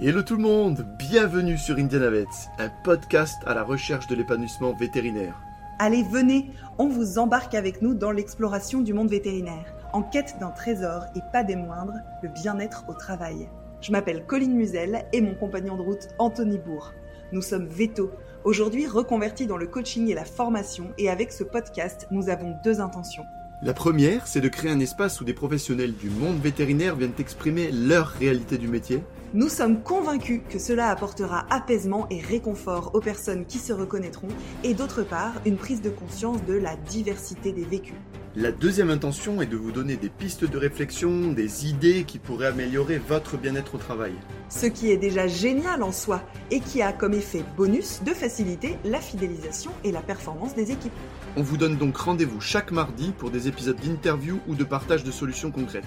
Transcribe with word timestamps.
Hello 0.00 0.22
tout 0.22 0.36
le 0.36 0.42
monde, 0.42 0.86
bienvenue 0.96 1.58
sur 1.58 1.76
Indianavet, 1.76 2.28
un 2.60 2.70
podcast 2.84 3.42
à 3.46 3.54
la 3.54 3.64
recherche 3.64 4.06
de 4.06 4.14
l'épanouissement 4.14 4.72
vétérinaire. 4.72 5.34
Allez, 5.80 6.04
venez, 6.04 6.52
on 6.78 6.86
vous 6.86 7.18
embarque 7.18 7.56
avec 7.56 7.82
nous 7.82 7.94
dans 7.94 8.12
l'exploration 8.12 8.80
du 8.80 8.92
monde 8.92 9.10
vétérinaire, 9.10 9.74
en 9.92 10.04
quête 10.04 10.36
d'un 10.38 10.52
trésor 10.52 11.06
et 11.16 11.20
pas 11.32 11.42
des 11.42 11.56
moindres, 11.56 11.98
le 12.22 12.28
bien-être 12.28 12.84
au 12.86 12.94
travail. 12.94 13.48
Je 13.80 13.90
m'appelle 13.90 14.24
Colline 14.24 14.54
Musel 14.54 15.04
et 15.12 15.20
mon 15.20 15.34
compagnon 15.34 15.76
de 15.76 15.82
route 15.82 16.06
Anthony 16.20 16.58
Bourg. 16.58 16.92
Nous 17.32 17.42
sommes 17.42 17.66
Veto, 17.66 18.12
aujourd'hui 18.44 18.86
reconvertis 18.86 19.48
dans 19.48 19.56
le 19.56 19.66
coaching 19.66 20.08
et 20.08 20.14
la 20.14 20.24
formation 20.24 20.92
et 20.96 21.10
avec 21.10 21.32
ce 21.32 21.42
podcast, 21.42 22.06
nous 22.12 22.28
avons 22.28 22.54
deux 22.62 22.80
intentions. 22.80 23.24
La 23.62 23.74
première, 23.74 24.28
c'est 24.28 24.40
de 24.40 24.48
créer 24.48 24.70
un 24.70 24.78
espace 24.78 25.20
où 25.20 25.24
des 25.24 25.34
professionnels 25.34 25.96
du 25.96 26.08
monde 26.08 26.38
vétérinaire 26.38 26.94
viennent 26.94 27.10
exprimer 27.18 27.72
leur 27.72 28.06
réalité 28.06 28.58
du 28.58 28.68
métier. 28.68 29.02
Nous 29.34 29.50
sommes 29.50 29.82
convaincus 29.82 30.40
que 30.48 30.58
cela 30.58 30.88
apportera 30.88 31.44
apaisement 31.50 32.06
et 32.08 32.18
réconfort 32.18 32.92
aux 32.94 33.00
personnes 33.00 33.44
qui 33.44 33.58
se 33.58 33.74
reconnaîtront 33.74 34.28
et 34.64 34.72
d'autre 34.72 35.02
part 35.02 35.34
une 35.44 35.58
prise 35.58 35.82
de 35.82 35.90
conscience 35.90 36.42
de 36.46 36.54
la 36.54 36.76
diversité 36.76 37.52
des 37.52 37.66
vécus. 37.66 37.94
La 38.36 38.52
deuxième 38.52 38.88
intention 38.88 39.42
est 39.42 39.46
de 39.46 39.58
vous 39.58 39.70
donner 39.70 39.96
des 39.96 40.08
pistes 40.08 40.46
de 40.46 40.56
réflexion, 40.56 41.32
des 41.32 41.66
idées 41.66 42.04
qui 42.04 42.18
pourraient 42.18 42.46
améliorer 42.46 42.96
votre 42.96 43.36
bien-être 43.36 43.74
au 43.74 43.78
travail. 43.78 44.14
Ce 44.48 44.64
qui 44.64 44.90
est 44.90 44.96
déjà 44.96 45.26
génial 45.26 45.82
en 45.82 45.92
soi 45.92 46.22
et 46.50 46.60
qui 46.60 46.80
a 46.80 46.94
comme 46.94 47.12
effet 47.12 47.44
bonus 47.54 48.00
de 48.06 48.14
faciliter 48.14 48.78
la 48.86 48.98
fidélisation 48.98 49.72
et 49.84 49.92
la 49.92 50.00
performance 50.00 50.54
des 50.54 50.72
équipes. 50.72 50.92
On 51.36 51.42
vous 51.42 51.58
donne 51.58 51.76
donc 51.76 51.98
rendez-vous 51.98 52.40
chaque 52.40 52.72
mardi 52.72 53.12
pour 53.18 53.30
des 53.30 53.46
épisodes 53.46 53.78
d'interview 53.78 54.38
ou 54.48 54.54
de 54.54 54.64
partage 54.64 55.04
de 55.04 55.10
solutions 55.10 55.50
concrètes. 55.50 55.84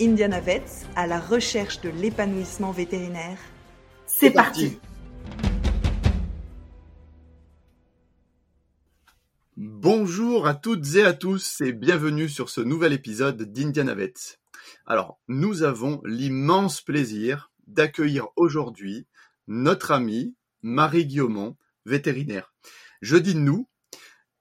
Indiana 0.00 0.40
Vets 0.40 0.86
à 0.96 1.06
la 1.06 1.20
recherche 1.20 1.80
de 1.80 1.88
l'épanouissement 1.88 2.72
vétérinaire. 2.72 3.38
C'est 4.06 4.32
parti. 4.32 4.78
Bonjour 9.56 10.48
à 10.48 10.54
toutes 10.54 10.96
et 10.96 11.04
à 11.04 11.12
tous 11.12 11.60
et 11.60 11.72
bienvenue 11.72 12.28
sur 12.28 12.50
ce 12.50 12.60
nouvel 12.60 12.92
épisode 12.92 13.40
d'Indiana 13.52 13.94
Vets. 13.94 14.40
Alors, 14.84 15.20
nous 15.28 15.62
avons 15.62 16.00
l'immense 16.04 16.80
plaisir 16.80 17.52
d'accueillir 17.68 18.26
aujourd'hui 18.34 19.06
notre 19.46 19.92
amie 19.92 20.34
Marie 20.62 21.06
Guillaumont, 21.06 21.56
vétérinaire. 21.86 22.52
Je 23.00 23.16
dis 23.16 23.36
nous, 23.36 23.68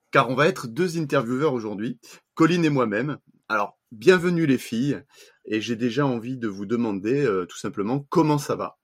car 0.09 0.29
on 0.29 0.35
va 0.35 0.47
être 0.47 0.67
deux 0.67 0.97
intervieweurs 0.97 1.53
aujourd'hui, 1.53 1.99
Colline 2.33 2.65
et 2.65 2.69
moi-même. 2.69 3.19
Alors, 3.49 3.77
bienvenue 3.91 4.47
les 4.47 4.57
filles, 4.57 5.03
et 5.45 5.61
j'ai 5.61 5.75
déjà 5.75 6.05
envie 6.05 6.37
de 6.37 6.47
vous 6.47 6.65
demander 6.65 7.25
euh, 7.25 7.45
tout 7.45 7.57
simplement 7.57 8.05
comment 8.09 8.37
ça 8.37 8.55
va. 8.55 8.79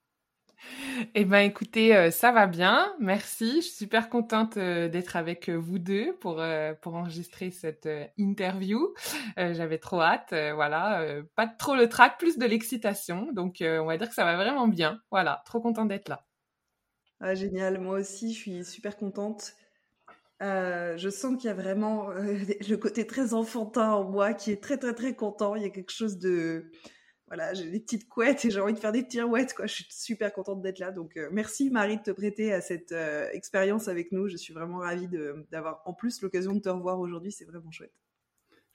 Eh 1.16 1.24
ben 1.24 1.40
écoutez, 1.40 1.96
euh, 1.96 2.12
ça 2.12 2.34
va 2.34 2.46
bien, 2.46 2.94
merci. 3.00 3.62
Je 3.62 3.68
suis 3.68 3.76
super 3.78 4.10
contente 4.10 4.58
euh, 4.58 4.90
d'être 4.90 5.16
avec 5.16 5.50
vous 5.50 5.80
deux 5.80 6.14
pour 6.20 6.44
pour 6.82 6.96
enregistrer 6.96 7.52
cette 7.52 7.88
interview. 8.18 8.94
J'avais 9.38 9.78
trop 9.78 10.02
hâte, 10.02 10.34
voilà, 10.56 11.06
pas 11.36 11.48
trop 11.48 11.76
le 11.76 11.88
trac, 11.88 12.18
plus 12.20 12.38
de 12.38 12.46
l'excitation. 12.46 13.32
Donc 13.32 13.58
on 13.62 13.86
va 13.86 13.98
dire 13.98 14.10
que 14.10 14.16
ça 14.16 14.26
va 14.26 14.36
vraiment 14.36 14.68
bien. 14.68 15.02
Voilà, 15.12 15.42
trop 15.46 15.62
contente 15.62 15.88
d'être 15.88 16.10
là. 16.10 16.26
Ah, 17.22 17.36
génial, 17.36 17.80
moi 17.80 18.00
aussi, 18.00 18.34
je 18.34 18.40
suis 18.40 18.66
super 18.66 18.96
contente. 18.96 19.54
Euh, 20.42 20.96
je 20.96 21.10
sens 21.10 21.36
qu'il 21.36 21.48
y 21.48 21.52
a 21.52 21.54
vraiment 21.54 22.12
euh, 22.12 22.38
le 22.70 22.76
côté 22.76 23.06
très 23.06 23.34
enfantin 23.34 23.92
en 23.92 24.10
moi 24.10 24.34
qui 24.34 24.52
est 24.52 24.64
très 24.64 24.78
très 24.78 24.94
très 24.94 25.16
content. 25.16 25.56
Il 25.56 25.64
y 25.64 25.66
a 25.66 25.70
quelque 25.70 25.92
chose 25.92 26.18
de 26.18 26.72
voilà, 27.28 27.54
j'ai 27.54 27.70
des 27.70 27.80
petites 27.80 28.08
couettes 28.10 28.44
et 28.46 28.50
j'ai 28.50 28.60
envie 28.60 28.74
de 28.74 28.80
faire 28.80 28.92
des 28.92 29.04
pirouettes 29.04 29.54
quoi. 29.54 29.68
Je 29.68 29.76
suis 29.76 29.86
super 29.90 30.34
contente 30.34 30.62
d'être 30.62 30.80
là. 30.80 30.92
Donc 30.92 31.18
euh, 31.18 31.30
merci 31.32 31.70
Marie 31.70 31.98
de 31.98 32.04
te 32.04 32.12
prêter 32.12 32.54
à 32.54 32.62
cette 32.62 32.94
expérience 33.34 33.88
avec 33.88 34.12
nous. 34.12 34.28
Je 34.30 34.38
suis 34.38 34.54
vraiment 34.54 34.80
ravie 34.80 35.10
d'avoir 35.52 35.82
en 35.86 35.94
plus 35.94 36.22
l'occasion 36.22 36.54
de 36.54 36.60
te 36.60 36.70
revoir 36.70 37.00
aujourd'hui. 37.00 37.32
C'est 37.32 37.46
vraiment 37.46 37.72
chouette. 37.72 37.94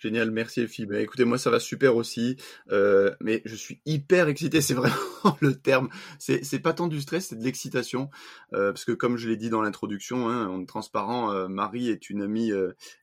Génial, 0.04 0.30
merci 0.32 0.60
Elfie. 0.60 0.84
Ben, 0.84 1.00
écoutez, 1.00 1.24
moi 1.24 1.38
ça 1.38 1.48
va 1.48 1.58
super 1.58 1.96
aussi, 1.96 2.36
euh, 2.70 3.14
mais 3.22 3.40
je 3.46 3.54
suis 3.54 3.80
hyper 3.86 4.28
excité, 4.28 4.60
c'est 4.60 4.74
vraiment 4.74 5.38
le 5.40 5.54
terme. 5.54 5.88
C'est, 6.18 6.58
pas 6.58 6.74
tant 6.74 6.88
du 6.88 7.00
stress, 7.00 7.28
c'est 7.28 7.36
de 7.36 7.42
l'excitation, 7.42 8.10
euh, 8.52 8.70
parce 8.70 8.84
que 8.84 8.92
comme 8.92 9.16
je 9.16 9.30
l'ai 9.30 9.38
dit 9.38 9.48
dans 9.48 9.62
l'introduction, 9.62 10.28
hein, 10.28 10.46
en 10.46 10.62
transparent, 10.66 11.32
euh, 11.32 11.48
Marie 11.48 11.88
est 11.88 12.10
une 12.10 12.20
amie, 12.20 12.52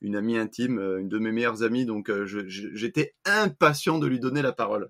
une 0.02 0.16
amie 0.16 0.38
intime, 0.38 0.78
une 1.00 1.10
de 1.10 1.18
mes 1.18 1.32
meilleures 1.32 1.64
amies, 1.64 1.88
donc 1.88 2.12
j'étais 2.26 3.16
impatient 3.26 3.98
de 3.98 4.06
lui 4.06 4.20
donner 4.20 4.44
la 4.44 4.52
parole. 4.52 4.88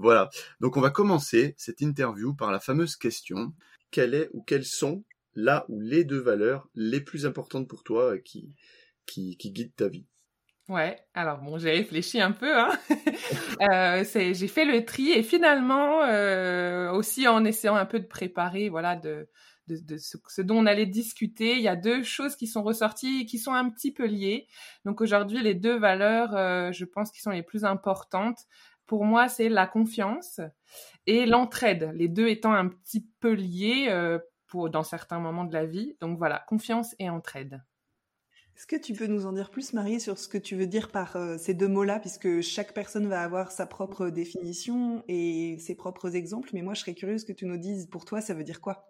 voilà, 0.00 0.28
donc 0.58 0.76
on 0.76 0.80
va 0.80 0.90
commencer 0.90 1.54
cette 1.56 1.82
interview 1.82 2.34
par 2.34 2.50
la 2.50 2.58
fameuse 2.58 2.96
question 2.96 3.52
quelle 3.92 4.14
est 4.14 4.28
ou 4.32 4.42
quelles 4.42 4.64
sont 4.64 5.04
là 5.36 5.66
ou 5.68 5.78
les 5.78 6.02
deux 6.02 6.18
valeurs 6.18 6.68
les 6.74 7.00
plus 7.00 7.26
importantes 7.26 7.68
pour 7.68 7.84
toi 7.84 8.18
qui 8.18 8.56
qui, 9.06 9.36
qui 9.36 9.52
guident 9.52 9.76
ta 9.76 9.86
vie? 9.86 10.06
Ouais, 10.68 10.96
alors 11.14 11.38
bon, 11.38 11.58
j'ai 11.58 11.70
réfléchi 11.72 12.20
un 12.20 12.30
peu. 12.30 12.56
Hein. 12.56 12.70
euh, 13.60 14.04
j'ai 14.04 14.48
fait 14.48 14.64
le 14.64 14.84
tri 14.84 15.10
et 15.10 15.22
finalement, 15.22 16.02
euh, 16.04 16.92
aussi 16.92 17.26
en 17.26 17.44
essayant 17.44 17.74
un 17.74 17.84
peu 17.84 17.98
de 17.98 18.06
préparer, 18.06 18.68
voilà, 18.68 18.94
de, 18.94 19.28
ce, 19.68 20.40
dont 20.40 20.58
on 20.58 20.66
allait 20.66 20.86
discuter, 20.86 21.56
il 21.56 21.62
y 21.62 21.68
a 21.68 21.74
deux 21.74 22.04
choses 22.04 22.36
qui 22.36 22.46
sont 22.46 22.62
ressorties 22.62 23.22
et 23.22 23.26
qui 23.26 23.38
sont 23.38 23.52
un 23.52 23.70
petit 23.70 23.92
peu 23.92 24.06
liées. 24.06 24.46
Donc 24.84 25.00
aujourd'hui, 25.00 25.42
les 25.42 25.54
deux 25.54 25.76
valeurs, 25.76 26.36
euh, 26.36 26.70
je 26.70 26.84
pense, 26.84 27.10
qui 27.10 27.20
sont 27.20 27.30
les 27.30 27.42
plus 27.42 27.64
importantes, 27.64 28.38
pour 28.86 29.04
moi, 29.04 29.28
c'est 29.28 29.48
la 29.48 29.66
confiance 29.66 30.40
et 31.06 31.26
l'entraide. 31.26 31.90
Les 31.94 32.08
deux 32.08 32.28
étant 32.28 32.52
un 32.52 32.68
petit 32.68 33.08
peu 33.20 33.32
liés 33.32 33.88
pour 34.46 34.70
dans 34.70 34.82
certains 34.82 35.18
moments 35.18 35.44
de 35.44 35.54
la 35.54 35.66
vie. 35.66 35.96
Donc 36.00 36.18
voilà, 36.18 36.44
confiance 36.46 36.94
et 36.98 37.08
entraide. 37.08 37.62
Est-ce 38.56 38.66
que 38.66 38.76
tu 38.76 38.92
peux 38.94 39.06
nous 39.06 39.26
en 39.26 39.32
dire 39.32 39.50
plus, 39.50 39.72
Marie, 39.72 40.00
sur 40.00 40.18
ce 40.18 40.28
que 40.28 40.38
tu 40.38 40.56
veux 40.56 40.66
dire 40.66 40.90
par 40.90 41.16
euh, 41.16 41.36
ces 41.38 41.54
deux 41.54 41.68
mots-là, 41.68 41.98
puisque 42.00 42.40
chaque 42.42 42.74
personne 42.74 43.06
va 43.08 43.22
avoir 43.22 43.50
sa 43.50 43.66
propre 43.66 44.08
définition 44.10 45.02
et 45.08 45.58
ses 45.58 45.74
propres 45.74 46.14
exemples, 46.16 46.50
mais 46.52 46.62
moi 46.62 46.74
je 46.74 46.80
serais 46.80 46.94
curieuse 46.94 47.24
que 47.24 47.32
tu 47.32 47.46
nous 47.46 47.56
dises, 47.58 47.86
pour 47.86 48.04
toi, 48.04 48.20
ça 48.20 48.34
veut 48.34 48.44
dire 48.44 48.60
quoi? 48.60 48.88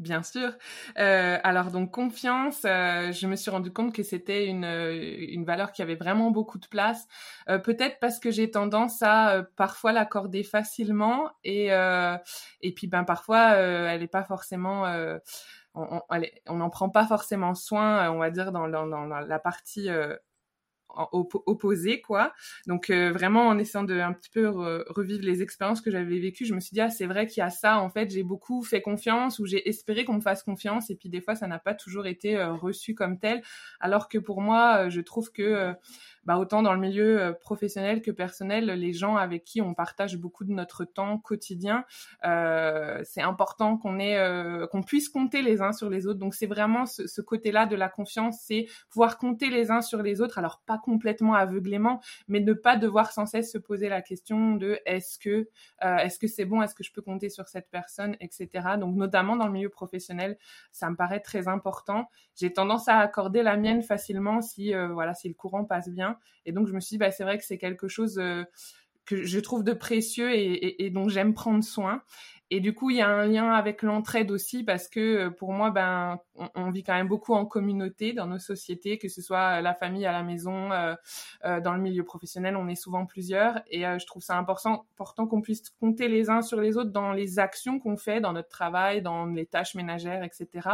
Bien 0.00 0.24
sûr. 0.24 0.52
Euh, 0.98 1.38
alors 1.44 1.70
donc 1.70 1.92
confiance, 1.92 2.62
euh, 2.64 3.12
je 3.12 3.28
me 3.28 3.36
suis 3.36 3.52
rendu 3.52 3.72
compte 3.72 3.94
que 3.94 4.02
c'était 4.02 4.46
une, 4.46 4.64
une 4.64 5.44
valeur 5.44 5.70
qui 5.70 5.82
avait 5.82 5.94
vraiment 5.94 6.32
beaucoup 6.32 6.58
de 6.58 6.66
place. 6.66 7.06
Euh, 7.48 7.58
Peut-être 7.58 8.00
parce 8.00 8.18
que 8.18 8.32
j'ai 8.32 8.50
tendance 8.50 9.02
à 9.02 9.36
euh, 9.36 9.42
parfois 9.54 9.92
l'accorder 9.92 10.42
facilement 10.42 11.30
et 11.44 11.68
et 12.60 12.74
puis 12.74 12.88
ben 12.88 13.04
parfois 13.04 13.50
elle 13.52 14.00
n'est 14.00 14.08
pas 14.08 14.24
forcément 14.24 14.84
on 15.74 16.56
n'en 16.56 16.70
prend 16.70 16.88
pas 16.88 17.06
forcément 17.06 17.54
soin, 17.54 18.06
euh, 18.06 18.10
on 18.10 18.18
va 18.18 18.30
dire, 18.30 18.52
dans, 18.52 18.66
la 18.66 19.38
partie 19.38 19.88
euh, 19.88 20.16
opposé 21.12 22.00
quoi. 22.00 22.32
Donc 22.68 22.88
euh, 22.88 23.10
vraiment 23.10 23.48
en 23.48 23.58
essayant 23.58 23.82
de 23.82 23.98
un 23.98 24.12
petit 24.12 24.30
peu 24.30 24.48
revivre 24.48 25.24
les 25.24 25.42
expériences 25.42 25.80
que 25.80 25.90
j'avais 25.90 26.20
vécues 26.20 26.44
je 26.44 26.54
me 26.54 26.60
suis 26.60 26.72
dit 26.72 26.80
ah 26.80 26.88
c'est 26.90 27.06
vrai 27.06 27.26
qu'il 27.26 27.40
y 27.40 27.42
a 27.42 27.50
ça 27.50 27.80
en 27.80 27.90
fait 27.90 28.10
j'ai 28.10 28.22
beaucoup 28.22 28.62
fait 28.62 28.80
confiance 28.80 29.40
ou 29.40 29.46
j'ai 29.46 29.68
espéré 29.68 30.04
qu'on 30.04 30.14
me 30.14 30.20
fasse 30.20 30.44
confiance 30.44 30.90
et 30.90 30.94
puis 30.94 31.08
des 31.08 31.20
fois 31.20 31.34
ça 31.34 31.48
n'a 31.48 31.58
pas 31.58 31.74
toujours 31.74 32.06
été 32.06 32.40
reçu 32.44 32.94
comme 32.94 33.18
tel. 33.18 33.42
Alors 33.80 34.08
que 34.08 34.18
pour 34.18 34.40
moi 34.40 34.88
je 34.88 35.00
trouve 35.00 35.32
que 35.32 35.74
bah, 36.26 36.38
autant 36.38 36.62
dans 36.62 36.72
le 36.72 36.80
milieu 36.80 37.20
euh, 37.20 37.32
professionnel 37.32 38.02
que 38.02 38.10
personnel, 38.10 38.66
les 38.66 38.92
gens 38.92 39.16
avec 39.16 39.44
qui 39.44 39.60
on 39.60 39.74
partage 39.74 40.16
beaucoup 40.16 40.44
de 40.44 40.52
notre 40.52 40.84
temps 40.84 41.18
quotidien, 41.18 41.84
euh, 42.24 43.00
c'est 43.04 43.22
important 43.22 43.76
qu'on 43.76 43.98
ait, 43.98 44.18
euh, 44.18 44.66
qu'on 44.66 44.82
puisse 44.82 45.08
compter 45.08 45.42
les 45.42 45.60
uns 45.60 45.72
sur 45.72 45.90
les 45.90 46.06
autres. 46.06 46.18
Donc 46.18 46.34
c'est 46.34 46.46
vraiment 46.46 46.86
ce, 46.86 47.06
ce 47.06 47.20
côté-là 47.20 47.66
de 47.66 47.76
la 47.76 47.88
confiance, 47.88 48.38
c'est 48.42 48.66
pouvoir 48.90 49.18
compter 49.18 49.50
les 49.50 49.70
uns 49.70 49.82
sur 49.82 50.02
les 50.02 50.20
autres. 50.20 50.38
Alors 50.38 50.62
pas 50.66 50.78
complètement 50.78 51.34
aveuglément, 51.34 52.00
mais 52.28 52.40
ne 52.40 52.52
pas 52.52 52.76
devoir 52.76 53.12
sans 53.12 53.26
cesse 53.26 53.52
se 53.52 53.58
poser 53.58 53.88
la 53.88 54.02
question 54.02 54.56
de 54.56 54.78
est-ce 54.86 55.18
que, 55.18 55.48
euh, 55.84 55.96
est-ce 55.98 56.18
que 56.18 56.26
c'est 56.26 56.44
bon, 56.44 56.62
est-ce 56.62 56.74
que 56.74 56.84
je 56.84 56.92
peux 56.92 57.02
compter 57.02 57.28
sur 57.28 57.48
cette 57.48 57.70
personne, 57.70 58.16
etc. 58.20 58.48
Donc 58.78 58.96
notamment 58.96 59.36
dans 59.36 59.46
le 59.46 59.52
milieu 59.52 59.68
professionnel, 59.68 60.38
ça 60.72 60.90
me 60.90 60.96
paraît 60.96 61.20
très 61.20 61.48
important. 61.48 62.08
J'ai 62.36 62.52
tendance 62.52 62.88
à 62.88 62.98
accorder 62.98 63.42
la 63.42 63.56
mienne 63.56 63.82
facilement 63.82 64.40
si, 64.42 64.72
voilà, 64.74 65.14
si 65.14 65.28
le 65.28 65.34
courant 65.34 65.64
passe 65.64 65.88
bien. 65.88 66.13
Et 66.46 66.52
donc, 66.52 66.66
je 66.66 66.72
me 66.72 66.80
suis 66.80 66.94
dit, 66.94 66.98
bah, 66.98 67.10
c'est 67.10 67.24
vrai 67.24 67.38
que 67.38 67.44
c'est 67.44 67.58
quelque 67.58 67.88
chose 67.88 68.18
euh, 68.18 68.44
que 69.06 69.22
je 69.24 69.38
trouve 69.40 69.64
de 69.64 69.72
précieux 69.72 70.30
et 70.34 70.90
dont 70.90 71.08
j'aime 71.08 71.34
prendre 71.34 71.62
soin. 71.62 72.02
Et 72.50 72.60
du 72.60 72.74
coup, 72.74 72.90
il 72.90 72.98
y 72.98 73.00
a 73.00 73.08
un 73.08 73.26
lien 73.26 73.52
avec 73.52 73.82
l'entraide 73.82 74.30
aussi 74.30 74.64
parce 74.64 74.88
que 74.88 75.00
euh, 75.00 75.30
pour 75.30 75.52
moi, 75.52 75.70
ben, 75.70 76.18
on, 76.54 76.70
vit 76.70 76.82
quand 76.82 76.92
même 76.92 77.08
beaucoup 77.08 77.32
en 77.32 77.46
communauté 77.46 78.12
dans 78.12 78.26
nos 78.26 78.38
sociétés, 78.38 78.98
que 78.98 79.08
ce 79.08 79.22
soit 79.22 79.62
la 79.62 79.74
famille 79.74 80.04
à 80.04 80.12
la 80.12 80.22
maison, 80.22 80.70
euh, 80.70 80.94
euh, 81.46 81.60
dans 81.60 81.72
le 81.72 81.80
milieu 81.80 82.04
professionnel, 82.04 82.56
on 82.56 82.68
est 82.68 82.74
souvent 82.74 83.06
plusieurs. 83.06 83.62
Et 83.70 83.82
je 83.82 84.06
trouve 84.06 84.22
ça 84.22 84.36
important, 84.36 84.86
important 84.94 85.26
qu'on 85.26 85.40
puisse 85.40 85.70
compter 85.80 86.08
les 86.08 86.28
uns 86.28 86.42
sur 86.42 86.60
les 86.60 86.76
autres 86.76 86.90
dans 86.90 87.12
les 87.12 87.38
actions 87.38 87.78
qu'on 87.78 87.96
fait, 87.96 88.20
dans 88.20 88.32
notre 88.32 88.50
travail, 88.50 89.00
dans 89.00 89.26
les 89.26 89.46
tâches 89.46 89.74
ménagères, 89.74 90.22
etc. 90.22 90.68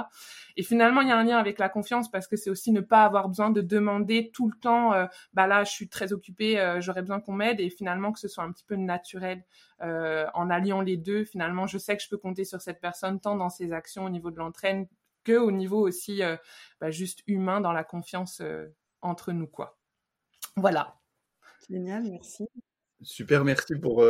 Et 0.57 0.63
finalement, 0.63 1.03
il 1.03 1.09
y 1.09 1.13
a 1.13 1.17
un 1.17 1.25
lien 1.25 1.39
avec 1.39 1.59
la 1.59 1.69
confiance 1.69 2.11
parce 2.11 2.27
que 2.27 2.37
c'est 2.37 2.51
aussi 2.51 2.73
ne 2.73 2.81
pas 2.81 3.05
avoir 3.05 3.29
besoin 3.29 3.51
de 3.51 3.61
demander 3.61 4.31
tout 4.33 4.49
le 4.49 4.59
temps, 4.59 4.93
bah 5.35 5.47
là, 5.47 5.65
je 5.65 5.71
suis 5.71 5.89
très 5.89 6.13
occupée, 6.13 6.79
j'aurais 6.81 7.03
besoin 7.03 7.21
qu'on 7.21 7.33
m'aide, 7.33 7.61
et 7.61 7.71
finalement 7.71 8.13
que 8.13 8.19
ce 8.19 8.29
soit 8.29 8.45
un 8.45 8.51
petit 8.51 8.65
peu 8.65 8.77
naturel 8.77 9.45
en 9.81 10.51
alliant 10.51 10.81
les 10.81 10.97
deux, 10.97 11.25
finalement 11.25 11.60
je 11.67 11.79
sais 11.79 11.97
que 11.97 12.03
je 12.03 12.09
peux 12.09 12.19
compter 12.19 12.45
sur 12.45 12.61
cette 12.61 12.81
personne 12.81 13.21
tant 13.21 13.37
dans 13.37 13.51
ses 13.51 13.73
actions 13.73 14.05
au 14.05 14.11
niveau 14.11 14.31
de 14.31 14.37
l'entraîne 14.37 14.87
que 15.25 15.37
au 15.37 15.51
niveau 15.51 15.87
aussi 15.87 16.23
bah, 16.81 16.91
juste 16.91 17.23
humain 17.27 17.61
dans 17.61 17.73
la 17.73 17.85
confiance 17.85 18.43
entre 19.03 19.33
nous, 19.33 19.47
quoi. 19.47 19.79
Voilà. 20.57 20.99
Génial, 21.69 22.05
merci. 22.05 22.47
Super, 23.03 23.45
merci 23.45 23.75
pour, 23.77 24.05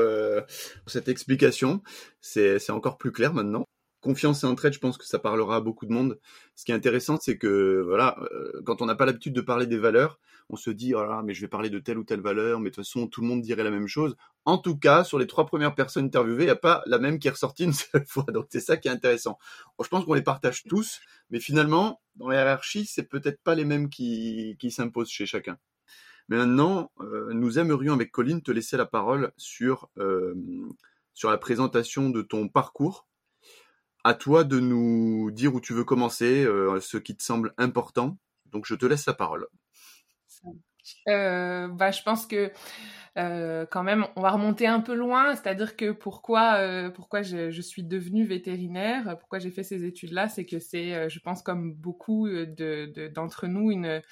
cette 0.86 1.08
explication. 1.08 1.82
C'est 2.20 2.70
encore 2.70 2.96
plus 2.96 3.12
clair 3.12 3.34
maintenant 3.34 3.66
confiance 4.00 4.44
et 4.44 4.46
entraide, 4.46 4.72
je 4.72 4.78
pense 4.78 4.98
que 4.98 5.06
ça 5.06 5.18
parlera 5.18 5.56
à 5.56 5.60
beaucoup 5.60 5.86
de 5.86 5.92
monde. 5.92 6.18
Ce 6.56 6.64
qui 6.64 6.72
est 6.72 6.74
intéressant, 6.74 7.18
c'est 7.20 7.36
que 7.36 7.82
voilà, 7.86 8.18
euh, 8.32 8.62
quand 8.64 8.82
on 8.82 8.86
n'a 8.86 8.94
pas 8.94 9.06
l'habitude 9.06 9.34
de 9.34 9.40
parler 9.40 9.66
des 9.66 9.78
valeurs, 9.78 10.18
on 10.48 10.56
se 10.56 10.70
dit 10.70 10.94
oh 10.94 11.22
mais 11.24 11.34
je 11.34 11.40
vais 11.40 11.48
parler 11.48 11.70
de 11.70 11.78
telle 11.78 11.98
ou 11.98 12.04
telle 12.04 12.20
valeur, 12.20 12.60
mais 12.60 12.70
de 12.70 12.74
toute 12.74 12.84
façon 12.84 13.06
tout 13.06 13.20
le 13.20 13.26
monde 13.26 13.42
dirait 13.42 13.64
la 13.64 13.70
même 13.70 13.86
chose. 13.86 14.16
En 14.44 14.58
tout 14.58 14.76
cas, 14.76 15.04
sur 15.04 15.18
les 15.18 15.26
trois 15.26 15.46
premières 15.46 15.74
personnes 15.74 16.06
interviewées, 16.06 16.44
il 16.44 16.46
n'y 16.46 16.50
a 16.50 16.56
pas 16.56 16.82
la 16.86 16.98
même 16.98 17.18
qui 17.18 17.28
est 17.28 17.32
ressortie 17.32 17.64
une 17.64 17.72
seule 17.72 18.06
fois. 18.06 18.24
Donc 18.32 18.46
c'est 18.50 18.60
ça 18.60 18.76
qui 18.76 18.88
est 18.88 18.90
intéressant. 18.90 19.38
je 19.82 19.88
pense 19.88 20.04
qu'on 20.04 20.14
les 20.14 20.22
partage 20.22 20.64
tous, 20.64 21.00
mais 21.30 21.40
finalement, 21.40 22.00
dans 22.16 22.28
la 22.28 22.36
hiérarchie, 22.36 22.86
c'est 22.86 23.08
peut-être 23.08 23.42
pas 23.42 23.54
les 23.54 23.64
mêmes 23.64 23.88
qui, 23.88 24.56
qui 24.58 24.70
s'imposent 24.70 25.10
chez 25.10 25.26
chacun. 25.26 25.58
Maintenant, 26.28 26.92
euh, 27.00 27.32
nous 27.32 27.58
aimerions 27.58 27.92
avec 27.92 28.12
Colline 28.12 28.40
te 28.40 28.52
laisser 28.52 28.76
la 28.76 28.86
parole 28.86 29.32
sur 29.36 29.90
euh, 29.98 30.34
sur 31.12 31.28
la 31.28 31.38
présentation 31.38 32.08
de 32.08 32.22
ton 32.22 32.48
parcours 32.48 33.06
à 34.04 34.14
toi 34.14 34.44
de 34.44 34.60
nous 34.60 35.30
dire 35.30 35.54
où 35.54 35.60
tu 35.60 35.72
veux 35.72 35.84
commencer, 35.84 36.44
euh, 36.44 36.80
ce 36.80 36.96
qui 36.96 37.16
te 37.16 37.22
semble 37.22 37.52
important. 37.58 38.16
Donc 38.46 38.66
je 38.66 38.74
te 38.74 38.86
laisse 38.86 39.06
la 39.06 39.14
parole. 39.14 39.46
Euh, 41.08 41.68
bah, 41.68 41.90
je 41.90 42.02
pense 42.02 42.26
que 42.26 42.50
euh, 43.18 43.66
quand 43.70 43.82
même, 43.82 44.06
on 44.16 44.22
va 44.22 44.30
remonter 44.30 44.66
un 44.66 44.80
peu 44.80 44.94
loin, 44.94 45.34
c'est-à-dire 45.34 45.76
que 45.76 45.92
pourquoi, 45.92 46.90
pourquoi 46.94 47.22
je, 47.22 47.60
suis 47.60 47.82
devenue 47.82 48.24
vétérinaire, 48.24 49.16
pourquoi 49.18 49.38
j'ai 49.38 49.50
fait 49.50 49.62
ces 49.62 49.84
études-là, 49.84 50.28
c'est 50.28 50.46
que 50.46 50.58
c'est, 50.58 51.08
je 51.08 51.18
pense, 51.20 51.42
comme 51.42 51.74
beaucoup 51.74 52.28
de, 52.28 53.08
d'entre 53.08 53.46
nous, 53.46 53.70
une, 53.70 54.02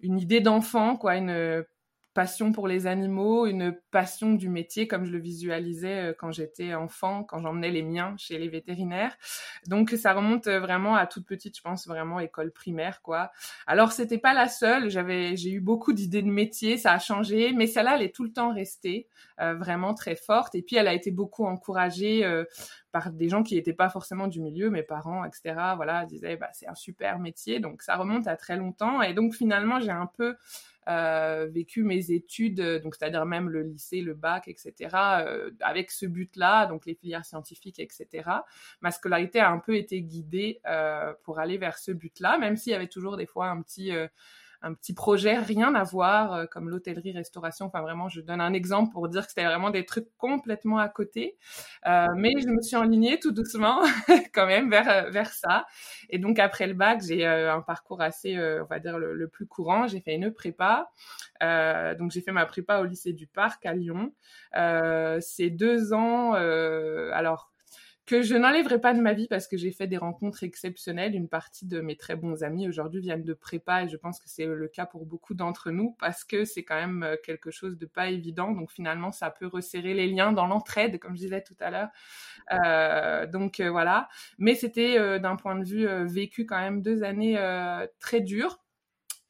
une 0.00 0.18
idée 0.18 0.40
d'enfant, 0.40 0.96
quoi, 0.96 1.16
une 1.16 1.64
passion 2.12 2.52
pour 2.52 2.66
les 2.66 2.86
animaux, 2.86 3.46
une 3.46 3.76
passion 3.90 4.32
du 4.32 4.48
métier 4.48 4.88
comme 4.88 5.04
je 5.04 5.12
le 5.12 5.18
visualisais 5.18 6.10
euh, 6.10 6.14
quand 6.16 6.32
j'étais 6.32 6.74
enfant, 6.74 7.22
quand 7.22 7.38
j'emmenais 7.38 7.70
les 7.70 7.82
miens 7.82 8.14
chez 8.18 8.38
les 8.38 8.48
vétérinaires. 8.48 9.16
Donc 9.68 9.90
ça 9.90 10.12
remonte 10.12 10.46
euh, 10.48 10.60
vraiment 10.60 10.96
à 10.96 11.06
toute 11.06 11.26
petite, 11.26 11.56
je 11.56 11.62
pense 11.62 11.86
vraiment 11.86 12.18
école 12.18 12.52
primaire 12.52 13.00
quoi. 13.02 13.30
Alors 13.66 13.92
c'était 13.92 14.18
pas 14.18 14.34
la 14.34 14.48
seule, 14.48 14.90
j'avais 14.90 15.36
j'ai 15.36 15.50
eu 15.50 15.60
beaucoup 15.60 15.92
d'idées 15.92 16.22
de 16.22 16.30
métier, 16.30 16.76
ça 16.76 16.92
a 16.92 16.98
changé, 16.98 17.52
mais 17.52 17.66
celle-là 17.66 17.96
elle 17.96 18.02
est 18.02 18.14
tout 18.14 18.24
le 18.24 18.32
temps 18.32 18.52
restée 18.52 19.06
euh, 19.40 19.54
vraiment 19.54 19.94
très 19.94 20.16
forte 20.16 20.54
et 20.54 20.62
puis 20.62 20.76
elle 20.76 20.88
a 20.88 20.94
été 20.94 21.10
beaucoup 21.10 21.46
encouragée 21.46 22.44
par 22.92 23.10
des 23.12 23.28
gens 23.28 23.42
qui 23.42 23.54
n'étaient 23.54 23.72
pas 23.72 23.88
forcément 23.88 24.26
du 24.26 24.40
milieu, 24.40 24.70
mes 24.70 24.82
parents, 24.82 25.24
etc. 25.24 25.54
Voilà, 25.76 26.06
disaient 26.06 26.36
bah 26.36 26.50
c'est 26.52 26.68
un 26.68 26.74
super 26.74 27.18
métier, 27.18 27.60
donc 27.60 27.82
ça 27.82 27.96
remonte 27.96 28.26
à 28.26 28.36
très 28.36 28.56
longtemps 28.56 29.02
et 29.02 29.14
donc 29.14 29.34
finalement 29.34 29.80
j'ai 29.80 29.90
un 29.90 30.06
peu 30.06 30.36
euh, 30.88 31.46
vécu 31.52 31.84
mes 31.84 32.10
études, 32.10 32.60
euh, 32.60 32.80
donc 32.80 32.96
c'est-à-dire 32.96 33.26
même 33.26 33.48
le 33.48 33.62
lycée, 33.62 34.00
le 34.00 34.14
bac, 34.14 34.48
etc., 34.48 34.88
euh, 35.20 35.50
avec 35.60 35.90
ce 35.90 36.06
but-là, 36.06 36.66
donc 36.66 36.86
les 36.86 36.94
filières 36.94 37.24
scientifiques, 37.24 37.78
etc. 37.78 38.28
Ma 38.80 38.90
scolarité 38.90 39.40
a 39.40 39.50
un 39.50 39.58
peu 39.58 39.76
été 39.76 40.00
guidée 40.02 40.60
pour 41.22 41.38
aller 41.38 41.58
vers 41.58 41.78
ce 41.78 41.92
but-là, 41.92 42.38
même 42.38 42.56
s'il 42.56 42.72
y 42.72 42.74
avait 42.74 42.88
toujours 42.88 43.16
des 43.16 43.26
fois 43.26 43.48
un 43.48 43.62
petit 43.62 43.92
un 44.62 44.74
petit 44.74 44.92
projet, 44.92 45.38
rien 45.38 45.74
à 45.74 45.84
voir, 45.84 46.32
euh, 46.34 46.46
comme 46.46 46.68
l'hôtellerie, 46.68 47.12
restauration. 47.12 47.66
Enfin, 47.66 47.80
vraiment, 47.80 48.08
je 48.08 48.20
donne 48.20 48.40
un 48.40 48.52
exemple 48.52 48.92
pour 48.92 49.08
dire 49.08 49.22
que 49.22 49.28
c'était 49.28 49.44
vraiment 49.44 49.70
des 49.70 49.86
trucs 49.86 50.08
complètement 50.18 50.78
à 50.78 50.88
côté. 50.88 51.36
Euh, 51.86 52.06
mais 52.16 52.32
je 52.40 52.48
me 52.48 52.60
suis 52.60 52.76
enlignée 52.76 53.18
tout 53.18 53.32
doucement, 53.32 53.80
quand 54.34 54.46
même, 54.46 54.70
vers, 54.70 54.88
euh, 54.88 55.10
vers 55.10 55.32
ça. 55.32 55.66
Et 56.10 56.18
donc, 56.18 56.38
après 56.38 56.66
le 56.66 56.74
bac, 56.74 57.02
j'ai 57.06 57.24
un 57.26 57.62
parcours 57.62 58.02
assez, 58.02 58.38
on 58.38 58.66
va 58.66 58.78
dire, 58.78 58.98
le, 58.98 59.28
plus 59.28 59.46
courant. 59.46 59.86
J'ai 59.86 60.00
fait 60.00 60.14
une 60.14 60.32
prépa. 60.32 60.90
donc, 61.40 62.10
j'ai 62.10 62.20
fait 62.20 62.32
ma 62.32 62.46
prépa 62.46 62.80
au 62.80 62.84
lycée 62.84 63.12
du 63.12 63.26
Parc 63.26 63.64
à 63.64 63.72
Lyon. 63.72 64.12
c'est 65.20 65.50
deux 65.50 65.92
ans, 65.92 66.32
alors, 66.32 67.49
que 68.10 68.22
je 68.22 68.34
n'enlèverai 68.34 68.80
pas 68.80 68.92
de 68.92 69.00
ma 69.00 69.12
vie 69.12 69.28
parce 69.28 69.46
que 69.46 69.56
j'ai 69.56 69.70
fait 69.70 69.86
des 69.86 69.96
rencontres 69.96 70.42
exceptionnelles. 70.42 71.14
Une 71.14 71.28
partie 71.28 71.64
de 71.64 71.80
mes 71.80 71.94
très 71.94 72.16
bons 72.16 72.42
amis 72.42 72.66
aujourd'hui 72.66 73.00
viennent 73.00 73.22
de 73.22 73.34
prépa 73.34 73.84
et 73.84 73.88
je 73.88 73.96
pense 73.96 74.18
que 74.18 74.28
c'est 74.28 74.46
le 74.46 74.66
cas 74.66 74.84
pour 74.84 75.06
beaucoup 75.06 75.32
d'entre 75.32 75.70
nous 75.70 75.94
parce 76.00 76.24
que 76.24 76.44
c'est 76.44 76.64
quand 76.64 76.74
même 76.74 77.04
euh, 77.04 77.14
quelque 77.22 77.52
chose 77.52 77.78
de 77.78 77.86
pas 77.86 78.10
évident. 78.10 78.50
Donc 78.50 78.72
finalement, 78.72 79.12
ça 79.12 79.30
peut 79.30 79.46
resserrer 79.46 79.94
les 79.94 80.08
liens 80.08 80.32
dans 80.32 80.48
l'entraide, 80.48 80.98
comme 80.98 81.12
je 81.12 81.20
disais 81.20 81.44
tout 81.44 81.54
à 81.60 81.70
l'heure. 81.70 81.88
Euh, 82.50 83.28
donc 83.28 83.60
euh, 83.60 83.70
voilà. 83.70 84.08
Mais 84.38 84.56
c'était 84.56 85.20
d'un 85.20 85.36
point 85.36 85.54
de 85.54 85.64
vue 85.64 85.86
vécu 86.06 86.46
quand 86.46 86.58
même 86.58 86.82
deux 86.82 87.04
années 87.04 87.38
très 88.00 88.20
dures 88.20 88.58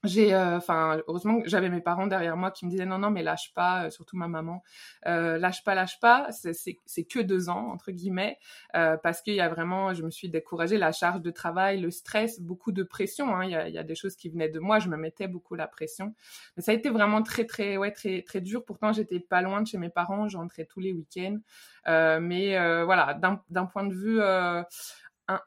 j'ai 0.03 0.33
euh, 0.33 0.57
enfin 0.57 1.03
heureusement 1.09 1.43
que 1.43 1.49
j'avais 1.49 1.69
mes 1.69 1.83
parents 1.83 2.07
derrière 2.07 2.37
moi 2.37 2.51
qui 2.51 2.65
me 2.65 2.71
disaient 2.71 2.87
non 2.87 2.99
non 2.99 3.11
mais 3.11 3.23
lâche 3.23 3.53
pas 3.55 3.85
euh, 3.85 3.91
surtout 3.91 4.17
ma 4.17 4.29
maman. 4.29 4.63
Euh, 5.07 5.37
lâche 5.37 5.63
pas 5.63 5.75
lâche 5.75 6.01
pas 6.01 6.29
c'est 6.31 7.05
que 7.05 7.21
deux 7.21 7.51
ans 7.51 7.71
entre 7.71 7.91
guillemets 7.91 8.39
euh, 8.75 8.97
parce 8.97 9.21
qu'il 9.21 9.35
y 9.35 9.41
a 9.41 9.49
vraiment 9.49 9.93
je 9.93 10.03
me 10.03 10.11
suis 10.11 10.31
découragée 10.31 10.79
la 10.79 10.93
charge 10.93 11.21
de 11.21 11.31
travail 11.31 11.81
le 11.81 11.91
stress 11.91 12.41
beaucoup 12.41 12.73
de 12.73 12.83
pression 12.83 13.35
hein. 13.37 13.45
il, 13.45 13.51
y 13.51 13.55
a, 13.57 13.69
y 13.69 13.79
a 13.79 13.83
des 13.83 13.95
choses 13.95 14.17
qui 14.17 14.31
venaient 14.31 14.49
de 14.49 14.59
moi 14.59 14.79
je 14.79 14.89
me 14.89 14.97
mettais 14.97 15.29
beaucoup 15.29 15.55
la 15.55 15.67
pression. 15.67 16.15
Ça 16.57 16.73
a 16.73 16.75
été 16.75 16.89
vraiment 16.89 17.23
très 17.23 17.45
très 17.45 17.77
ouais 17.77 17.93
très 17.93 18.23
très 18.23 18.41
dur. 18.41 18.65
Pourtant 18.65 18.93
j'étais 18.93 19.21
pas 19.21 19.43
loin 19.43 19.61
de 19.61 19.67
chez 19.67 19.79
mes 19.79 19.91
parents 19.91 20.29
j'entrais 20.29 20.65
tous 20.65 20.81
les 20.81 20.93
week-ends. 20.93 21.39
Mais 21.87 22.85
voilà 22.85 23.19
d'un 23.51 23.67
point 23.67 23.85
de 23.85 23.95
vue 23.95 24.21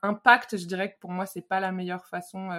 impact 0.01 0.57
je 0.57 0.65
dirais 0.65 0.93
que 0.93 0.99
pour 0.99 1.11
moi 1.11 1.25
c'est 1.25 1.41
pas 1.41 1.59
la 1.59 1.71
meilleure 1.71 2.05
façon 2.05 2.49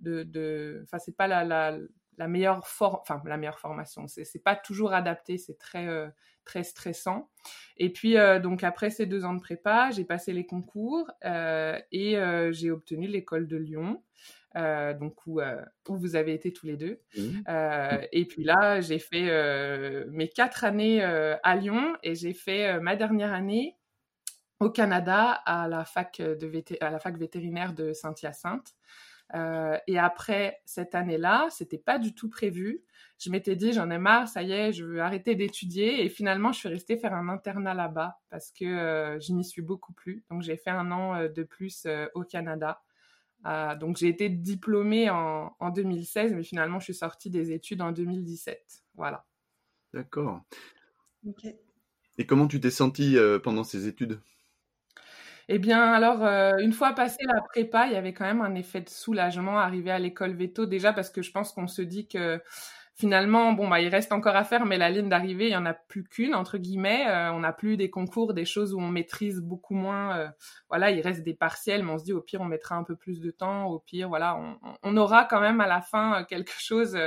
de, 0.00 0.80
enfin 0.84 0.98
c'est 0.98 1.16
pas 1.16 1.26
la, 1.26 1.44
la, 1.44 1.78
la 2.20 2.28
meilleure 2.28 2.60
enfin 2.80 3.22
la 3.24 3.38
meilleure 3.38 3.58
formation, 3.58 4.06
c'est 4.06 4.24
c'est 4.24 4.42
pas 4.42 4.54
toujours 4.54 4.92
adapté, 4.92 5.38
c'est 5.38 5.58
très 5.58 5.88
euh, 5.88 6.08
très 6.44 6.64
stressant. 6.64 7.30
Et 7.78 7.90
puis 7.90 8.18
euh, 8.18 8.38
donc 8.38 8.62
après 8.62 8.90
ces 8.90 9.06
deux 9.06 9.24
ans 9.24 9.32
de 9.32 9.40
prépa, 9.40 9.90
j'ai 9.90 10.04
passé 10.04 10.34
les 10.34 10.44
concours 10.44 11.10
euh, 11.24 11.78
et 11.92 12.16
j'ai 12.52 12.70
obtenu 12.70 13.06
l'école 13.06 13.48
de 13.48 13.56
Lyon. 13.56 14.02
donc 14.54 15.26
où, 15.26 15.40
où, 15.40 15.96
vous 15.96 16.14
avez 16.14 16.34
été 16.34 16.52
tous 16.52 16.66
les 16.66 16.76
deux. 16.76 17.00
et 17.16 18.24
puis 18.26 18.44
là, 18.44 18.82
j'ai 18.82 18.98
fait 18.98 20.06
mes 20.08 20.28
quatre 20.28 20.64
années 20.64 21.02
à 21.02 21.56
Lyon 21.56 21.96
et 22.02 22.14
j'ai 22.14 22.34
fait 22.34 22.78
ma 22.80 22.96
dernière 22.96 23.32
année 23.32 23.78
au 24.58 24.68
Canada 24.68 25.40
à 25.46 25.68
la 25.68 25.86
fac 25.86 26.18
de 26.20 26.84
à 26.84 26.90
la 26.90 26.98
fac 26.98 27.16
vétérinaire 27.16 27.72
de 27.72 27.94
Saint-Hyacinthe. 27.94 28.74
Euh, 29.34 29.76
et 29.86 29.98
après 29.98 30.60
cette 30.64 30.94
année-là, 30.94 31.48
c'était 31.50 31.78
pas 31.78 31.98
du 31.98 32.14
tout 32.14 32.28
prévu. 32.28 32.82
Je 33.18 33.30
m'étais 33.30 33.54
dit, 33.54 33.72
j'en 33.72 33.90
ai 33.90 33.98
marre, 33.98 34.28
ça 34.28 34.42
y 34.42 34.52
est, 34.52 34.72
je 34.72 34.84
veux 34.84 35.00
arrêter 35.00 35.34
d'étudier. 35.34 36.04
Et 36.04 36.08
finalement, 36.08 36.52
je 36.52 36.58
suis 36.58 36.68
restée 36.68 36.96
faire 36.96 37.14
un 37.14 37.28
internat 37.28 37.74
là-bas 37.74 38.18
parce 38.30 38.50
que 38.50 38.64
euh, 38.64 39.20
je 39.20 39.32
n'y 39.32 39.44
suis 39.44 39.62
beaucoup 39.62 39.92
plus. 39.92 40.24
Donc, 40.30 40.42
j'ai 40.42 40.56
fait 40.56 40.70
un 40.70 40.90
an 40.90 41.14
euh, 41.14 41.28
de 41.28 41.42
plus 41.42 41.86
au 42.14 42.24
Canada. 42.24 42.82
donc, 43.78 43.96
j'ai 43.96 44.08
été 44.08 44.28
diplômée 44.28 45.10
en, 45.10 45.54
en, 45.58 45.70
2016, 45.70 46.34
mais 46.34 46.42
finalement, 46.42 46.78
je 46.78 46.84
suis 46.84 46.94
sortie 46.94 47.30
des 47.30 47.52
études 47.52 47.82
en 47.82 47.92
2017. 47.92 48.84
Voilà. 48.94 49.26
D'accord. 49.92 50.42
Et 52.18 52.26
comment 52.26 52.46
tu 52.46 52.60
t'es 52.60 52.70
sentie 52.70 53.16
pendant 53.42 53.64
ces 53.64 53.86
études? 53.86 54.20
Eh 55.52 55.58
bien, 55.58 55.82
alors, 55.92 56.24
euh, 56.24 56.58
une 56.58 56.72
fois 56.72 56.92
passé 56.94 57.18
la 57.24 57.40
prépa, 57.42 57.86
il 57.88 57.92
y 57.94 57.96
avait 57.96 58.12
quand 58.12 58.24
même 58.24 58.40
un 58.40 58.54
effet 58.54 58.80
de 58.80 58.88
soulagement 58.88 59.58
arrivé 59.58 59.90
à 59.90 59.98
l'école 59.98 60.32
veto, 60.34 60.64
déjà 60.66 60.92
parce 60.92 61.10
que 61.10 61.22
je 61.22 61.32
pense 61.32 61.52
qu'on 61.52 61.66
se 61.66 61.82
dit 61.82 62.06
que 62.06 62.40
finalement, 63.00 63.52
bon, 63.54 63.66
bah, 63.66 63.80
il 63.80 63.88
reste 63.88 64.12
encore 64.12 64.36
à 64.36 64.44
faire, 64.44 64.66
mais 64.66 64.76
la 64.76 64.90
ligne 64.90 65.08
d'arrivée, 65.08 65.46
il 65.46 65.52
y 65.52 65.56
en 65.56 65.64
a 65.64 65.72
plus 65.72 66.04
qu'une, 66.04 66.34
entre 66.34 66.58
guillemets. 66.58 67.06
Euh, 67.08 67.32
on 67.32 67.40
n'a 67.40 67.52
plus 67.52 67.78
des 67.78 67.88
concours, 67.88 68.34
des 68.34 68.44
choses 68.44 68.74
où 68.74 68.78
on 68.78 68.88
maîtrise 68.88 69.40
beaucoup 69.40 69.74
moins. 69.74 70.16
Euh, 70.18 70.28
voilà, 70.68 70.90
il 70.90 71.00
reste 71.00 71.22
des 71.22 71.32
partiels, 71.32 71.82
mais 71.82 71.90
on 71.90 71.98
se 71.98 72.04
dit, 72.04 72.12
au 72.12 72.20
pire, 72.20 72.42
on 72.42 72.44
mettra 72.44 72.76
un 72.76 72.84
peu 72.84 72.96
plus 72.96 73.20
de 73.20 73.30
temps. 73.30 73.66
Au 73.66 73.78
pire, 73.78 74.08
voilà, 74.08 74.38
on, 74.82 74.96
aura 74.98 75.24
quand 75.24 75.40
même 75.40 75.60
à 75.62 75.66
la 75.66 75.80
fin 75.80 76.24
quelque 76.24 76.52
chose, 76.58 76.98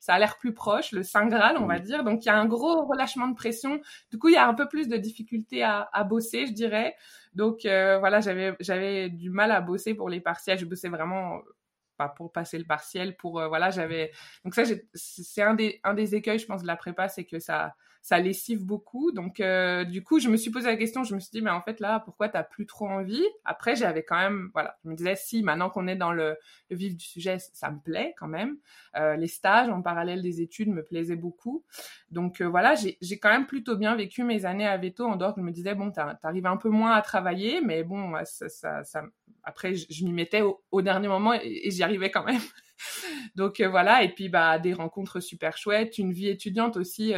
ça 0.00 0.14
a 0.14 0.18
l'air 0.18 0.38
plus 0.38 0.54
proche, 0.54 0.92
le 0.92 1.02
Saint 1.02 1.26
Graal, 1.26 1.58
on 1.58 1.66
va 1.66 1.78
dire. 1.78 2.02
Donc, 2.02 2.24
il 2.24 2.26
y 2.26 2.30
a 2.30 2.36
un 2.36 2.46
gros 2.46 2.86
relâchement 2.86 3.28
de 3.28 3.34
pression. 3.34 3.80
Du 4.10 4.18
coup, 4.18 4.28
il 4.28 4.34
y 4.34 4.38
a 4.38 4.48
un 4.48 4.54
peu 4.54 4.68
plus 4.68 4.88
de 4.88 4.96
difficulté 4.96 5.62
à, 5.62 5.88
à 5.92 6.02
bosser, 6.02 6.46
je 6.46 6.52
dirais. 6.52 6.96
Donc, 7.34 7.60
voilà, 7.64 8.20
j'avais, 8.20 8.56
j'avais 8.60 9.10
du 9.10 9.28
mal 9.28 9.52
à 9.52 9.60
bosser 9.60 9.94
pour 9.94 10.08
les 10.08 10.20
partiels. 10.20 10.58
Je 10.58 10.64
bossais 10.64 10.88
vraiment 10.88 11.42
pour 12.08 12.32
passer 12.32 12.58
le 12.58 12.64
partiel, 12.64 13.16
pour 13.16 13.32
voilà, 13.48 13.70
j'avais 13.70 14.12
donc 14.44 14.54
ça 14.54 14.62
c'est 14.94 15.42
un 15.42 15.54
des 15.54 15.80
un 15.84 15.94
des 15.94 16.14
écueils, 16.14 16.38
je 16.38 16.46
pense, 16.46 16.62
de 16.62 16.66
la 16.66 16.76
prépa, 16.76 17.08
c'est 17.08 17.24
que 17.24 17.38
ça 17.38 17.74
ça 18.02 18.18
lessive 18.18 18.64
beaucoup. 18.64 19.12
Donc, 19.12 19.38
euh, 19.38 19.84
du 19.84 20.02
coup, 20.02 20.18
je 20.18 20.28
me 20.28 20.36
suis 20.36 20.50
posé 20.50 20.66
la 20.66 20.76
question, 20.76 21.04
je 21.04 21.14
me 21.14 21.20
suis 21.20 21.30
dit, 21.30 21.40
mais 21.40 21.50
en 21.50 21.62
fait, 21.62 21.78
là, 21.78 22.00
pourquoi 22.00 22.28
t'as 22.28 22.42
plus 22.42 22.66
trop 22.66 22.88
envie? 22.88 23.24
Après, 23.44 23.76
j'avais 23.76 24.02
quand 24.02 24.16
même, 24.16 24.50
voilà, 24.52 24.76
je 24.84 24.90
me 24.90 24.96
disais, 24.96 25.14
si, 25.14 25.42
maintenant 25.44 25.70
qu'on 25.70 25.86
est 25.86 25.94
dans 25.94 26.12
le, 26.12 26.36
vif 26.70 26.96
du 26.96 27.04
sujet, 27.04 27.38
ça 27.38 27.70
me 27.70 27.78
plaît 27.78 28.14
quand 28.18 28.26
même. 28.26 28.56
Euh, 28.96 29.14
les 29.14 29.28
stages 29.28 29.68
en 29.68 29.82
parallèle 29.82 30.20
des 30.20 30.40
études 30.40 30.68
me 30.68 30.82
plaisaient 30.82 31.16
beaucoup. 31.16 31.64
Donc, 32.10 32.40
euh, 32.40 32.48
voilà, 32.48 32.74
j'ai 32.74 33.18
quand 33.18 33.30
même 33.30 33.46
plutôt 33.46 33.76
bien 33.76 33.94
vécu 33.94 34.24
mes 34.24 34.44
années 34.46 34.66
à 34.66 34.76
Veto, 34.76 35.06
en 35.06 35.14
dehors 35.14 35.34
je 35.36 35.42
me 35.42 35.52
disais, 35.52 35.76
bon, 35.76 35.92
t'arrives 35.92 36.46
un 36.46 36.56
peu 36.56 36.70
moins 36.70 36.92
à 36.92 37.02
travailler, 37.02 37.60
mais 37.60 37.84
bon, 37.84 38.12
ça, 38.24 38.48
ça, 38.48 38.82
ça 38.82 39.04
après, 39.44 39.74
je, 39.74 40.04
m'y 40.04 40.12
mettais 40.12 40.42
au, 40.42 40.82
dernier 40.82 41.08
moment 41.08 41.34
et, 41.34 41.70
j'y 41.70 41.82
arrivais 41.82 42.10
quand 42.10 42.24
même. 42.24 42.40
Donc, 43.36 43.60
voilà, 43.60 44.02
et 44.02 44.12
puis, 44.12 44.28
bah, 44.28 44.58
des 44.58 44.72
rencontres 44.72 45.20
super 45.20 45.56
chouettes, 45.56 45.98
une 45.98 46.12
vie 46.12 46.28
étudiante 46.28 46.76
aussi 46.76 47.14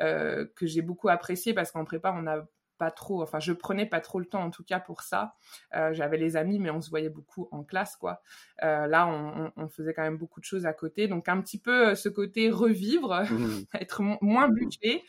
euh, 0.00 0.44
que 0.56 0.66
j'ai 0.66 0.82
beaucoup 0.82 1.08
apprécié 1.08 1.54
parce 1.54 1.70
qu'en 1.70 1.84
prépa, 1.84 2.12
on 2.12 2.22
n'a 2.22 2.46
pas 2.78 2.90
trop, 2.90 3.22
enfin 3.22 3.40
je 3.40 3.54
prenais 3.54 3.86
pas 3.86 4.02
trop 4.02 4.20
le 4.20 4.26
temps 4.26 4.42
en 4.42 4.50
tout 4.50 4.62
cas 4.62 4.78
pour 4.78 5.00
ça. 5.00 5.34
Euh, 5.74 5.94
j'avais 5.94 6.18
les 6.18 6.36
amis, 6.36 6.58
mais 6.58 6.68
on 6.68 6.82
se 6.82 6.90
voyait 6.90 7.08
beaucoup 7.08 7.48
en 7.50 7.64
classe, 7.64 7.96
quoi. 7.96 8.20
Euh, 8.62 8.86
là, 8.86 9.06
on, 9.06 9.50
on, 9.56 9.68
faisait 9.68 9.94
quand 9.94 10.02
même 10.02 10.18
beaucoup 10.18 10.40
de 10.40 10.44
choses 10.44 10.66
à 10.66 10.74
côté, 10.74 11.08
donc 11.08 11.30
un 11.30 11.40
petit 11.40 11.58
peu 11.58 11.94
ce 11.94 12.10
côté 12.10 12.50
revivre, 12.50 13.22
mmh. 13.22 13.64
être 13.80 14.02
moins 14.20 14.48
budget. 14.50 15.02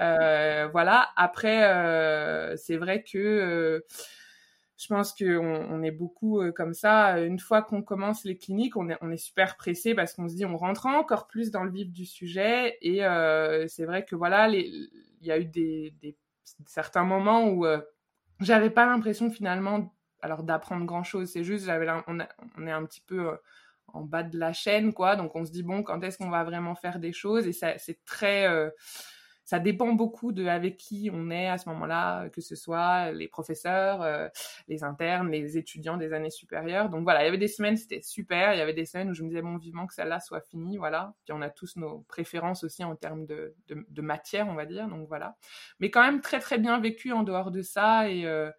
voilà. 0.00 1.10
Après, 1.14 2.56
c'est 2.56 2.76
vrai 2.76 3.04
que 3.04 3.84
je 4.84 4.88
pense 4.88 5.14
qu'on 5.14 5.24
on 5.24 5.82
est 5.82 5.90
beaucoup 5.90 6.42
euh, 6.42 6.52
comme 6.52 6.74
ça. 6.74 7.18
Une 7.20 7.38
fois 7.38 7.62
qu'on 7.62 7.82
commence 7.82 8.24
les 8.24 8.36
cliniques, 8.36 8.76
on 8.76 8.88
est, 8.90 9.16
super 9.16 9.56
pressé 9.56 9.94
parce 9.94 10.12
qu'on 10.12 10.28
se 10.28 10.34
dit 10.34 10.44
on 10.44 10.58
rentre 10.58 10.86
encore 10.86 11.26
plus 11.26 11.50
dans 11.50 11.64
le 11.64 11.70
vif 11.70 11.90
du 11.90 12.04
sujet. 12.04 12.76
Et 12.82 13.04
euh, 13.04 13.66
c'est 13.66 13.86
vrai 13.86 14.04
que 14.04 14.14
voilà, 14.14 14.48
il 14.48 14.90
y 15.22 15.32
a 15.32 15.38
eu 15.38 15.46
des, 15.46 15.94
certains 16.66 17.04
moments 17.04 17.48
où 17.48 17.64
euh, 17.64 17.80
j'avais 18.40 18.68
pas 18.68 18.84
l'impression 18.84 19.30
finalement 19.30 19.94
alors 20.20 20.42
d'apprendre 20.42 20.84
grand 20.84 21.02
chose. 21.02 21.30
C'est 21.30 21.44
juste 21.44 21.64
j'avais 21.64 21.88
on, 22.06 22.20
est 22.20 22.70
un 22.70 22.84
petit 22.84 23.00
peu 23.00 23.38
en 23.88 24.02
bas 24.02 24.22
de 24.22 24.38
la 24.38 24.52
chaîne 24.52 24.92
quoi. 24.92 25.16
Donc 25.16 25.34
on 25.34 25.46
se 25.46 25.50
dit 25.50 25.62
bon 25.62 25.82
quand 25.82 26.02
est-ce 26.04 26.18
qu'on 26.18 26.30
va 26.30 26.44
vraiment 26.44 26.74
faire 26.74 26.98
des 26.98 27.12
choses? 27.12 27.46
Et 27.46 27.52
c'est 27.52 28.04
très 28.04 28.46
ça 29.44 29.58
dépend 29.58 29.92
beaucoup 29.92 30.32
de 30.32 30.46
avec 30.46 30.78
qui 30.78 31.10
on 31.12 31.30
est 31.30 31.48
à 31.48 31.58
ce 31.58 31.68
moment-là, 31.68 32.28
que 32.30 32.40
ce 32.40 32.56
soit 32.56 33.12
les 33.12 33.28
professeurs, 33.28 34.00
euh, 34.02 34.28
les 34.68 34.84
internes, 34.84 35.30
les 35.30 35.58
étudiants 35.58 35.98
des 35.98 36.14
années 36.14 36.30
supérieures. 36.30 36.88
Donc 36.88 37.04
voilà, 37.04 37.22
il 37.22 37.26
y 37.26 37.28
avait 37.28 37.38
des 37.38 37.48
semaines 37.48 37.76
c'était 37.76 38.00
super, 38.00 38.54
il 38.54 38.58
y 38.58 38.62
avait 38.62 38.72
des 38.72 38.86
semaines 38.86 39.10
où 39.10 39.14
je 39.14 39.22
me 39.22 39.28
disais 39.28 39.42
bon 39.42 39.58
vivement 39.58 39.86
que 39.86 39.92
celle-là 39.92 40.20
soit 40.20 40.40
finie, 40.40 40.78
voilà. 40.78 41.14
Puis 41.24 41.34
on 41.34 41.42
a 41.42 41.50
tous 41.50 41.76
nos 41.76 42.00
préférences 42.08 42.64
aussi 42.64 42.84
en 42.84 42.96
termes 42.96 43.26
de, 43.26 43.54
de, 43.68 44.02
matière, 44.02 44.48
on 44.48 44.54
va 44.54 44.64
dire. 44.64 44.88
Donc 44.88 45.08
voilà, 45.08 45.36
mais 45.78 45.90
quand 45.90 46.02
même 46.02 46.20
très 46.22 46.40
très 46.40 46.58
bien 46.58 46.80
vécu 46.80 47.12
en 47.12 47.22
dehors 47.22 47.50
de 47.50 47.60
ça 47.60 48.08
et 48.08 48.26
euh, 48.26 48.50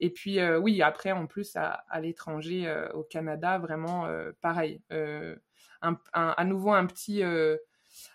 et 0.00 0.10
puis 0.10 0.40
euh, 0.40 0.58
oui, 0.58 0.82
après 0.82 1.12
en 1.12 1.26
plus 1.26 1.54
à, 1.54 1.84
à 1.88 2.00
l'étranger, 2.00 2.72
au 2.94 3.04
Canada, 3.04 3.58
vraiment 3.58 4.08
pareil. 4.40 4.82
Un, 4.90 5.98
un, 6.14 6.34
à 6.36 6.44
nouveau 6.44 6.72
un 6.72 6.86
petit 6.86 7.22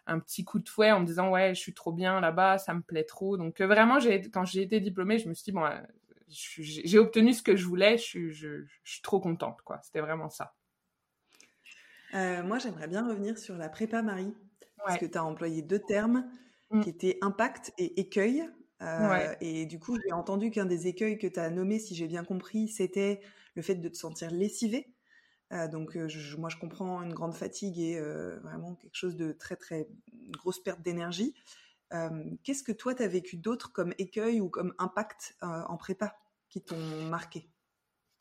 un 0.09 0.19
petit 0.19 0.43
coup 0.43 0.59
de 0.59 0.67
fouet 0.67 0.91
en 0.91 1.01
me 1.01 1.05
disant 1.05 1.29
ouais 1.29 1.53
je 1.53 1.59
suis 1.59 1.73
trop 1.73 1.91
bien 1.91 2.19
là-bas 2.19 2.57
ça 2.57 2.73
me 2.73 2.81
plaît 2.81 3.03
trop. 3.03 3.37
Donc 3.37 3.61
euh, 3.61 3.67
vraiment 3.67 3.99
j'ai 3.99 4.21
quand 4.29 4.43
j'ai 4.43 4.61
été 4.61 4.79
diplômée 4.79 5.19
je 5.19 5.29
me 5.29 5.33
suis 5.33 5.45
dit 5.45 5.51
bon 5.51 5.65
euh, 5.65 5.79
j'ai 6.27 6.99
obtenu 6.99 7.33
ce 7.33 7.41
que 7.41 7.55
je 7.55 7.65
voulais 7.65 7.97
je, 7.97 8.29
je, 8.29 8.65
suis 8.83 9.01
trop 9.01 9.19
contente 9.19 9.61
quoi. 9.63 9.79
C'était 9.83 10.01
vraiment 10.01 10.29
ça. 10.29 10.55
Euh, 12.15 12.43
moi 12.43 12.57
j'aimerais 12.57 12.87
bien 12.87 13.07
revenir 13.07 13.37
sur 13.37 13.55
la 13.55 13.69
prépa 13.69 14.01
Marie 14.01 14.33
parce 14.77 14.97
que 14.97 15.05
tu 15.05 15.17
as 15.17 15.23
employé 15.23 15.61
deux 15.61 15.79
termes 15.79 16.29
mmh. 16.71 16.81
qui 16.81 16.89
étaient 16.89 17.17
impact 17.21 17.73
et 17.77 17.99
écueil. 17.99 18.43
Et 19.41 19.65
du 19.65 19.77
coup 19.79 19.97
j'ai 20.03 20.13
entendu 20.13 20.51
qu'un 20.51 20.65
des 20.65 20.87
écueils 20.87 21.17
que 21.17 21.27
tu 21.27 21.39
as 21.39 21.49
nommé 21.49 21.79
si 21.79 21.95
j'ai 21.95 22.07
bien 22.07 22.23
compris 22.23 22.69
c'était 22.69 23.19
le 23.55 23.61
fait 23.61 23.75
de 23.75 23.89
te 23.89 23.97
sentir 23.97 24.31
lessivé 24.31 24.93
euh, 25.51 25.67
donc 25.67 25.95
moi 26.37 26.49
je 26.49 26.57
comprends 26.57 27.01
une 27.01 27.13
grande 27.13 27.33
fatigue 27.33 27.79
et 27.79 27.99
vraiment 28.41 28.75
quelque 28.75 28.95
chose 28.95 29.15
de 29.15 29.31
très 29.31 29.55
très 29.55 29.87
grosse 30.31 30.61
perte 30.61 30.81
d'énergie. 30.81 31.33
Qu'est-ce 32.43 32.63
que 32.63 32.71
toi 32.71 32.93
tu 32.93 33.03
as 33.03 33.07
vécu 33.07 33.37
d'autre 33.37 33.71
comme 33.71 33.93
écueil 33.97 34.41
ou 34.41 34.49
comme 34.49 34.73
impact 34.77 35.35
en 35.41 35.77
prépa 35.77 36.15
qui 36.49 36.61
t'ont 36.61 37.03
marqué? 37.09 37.49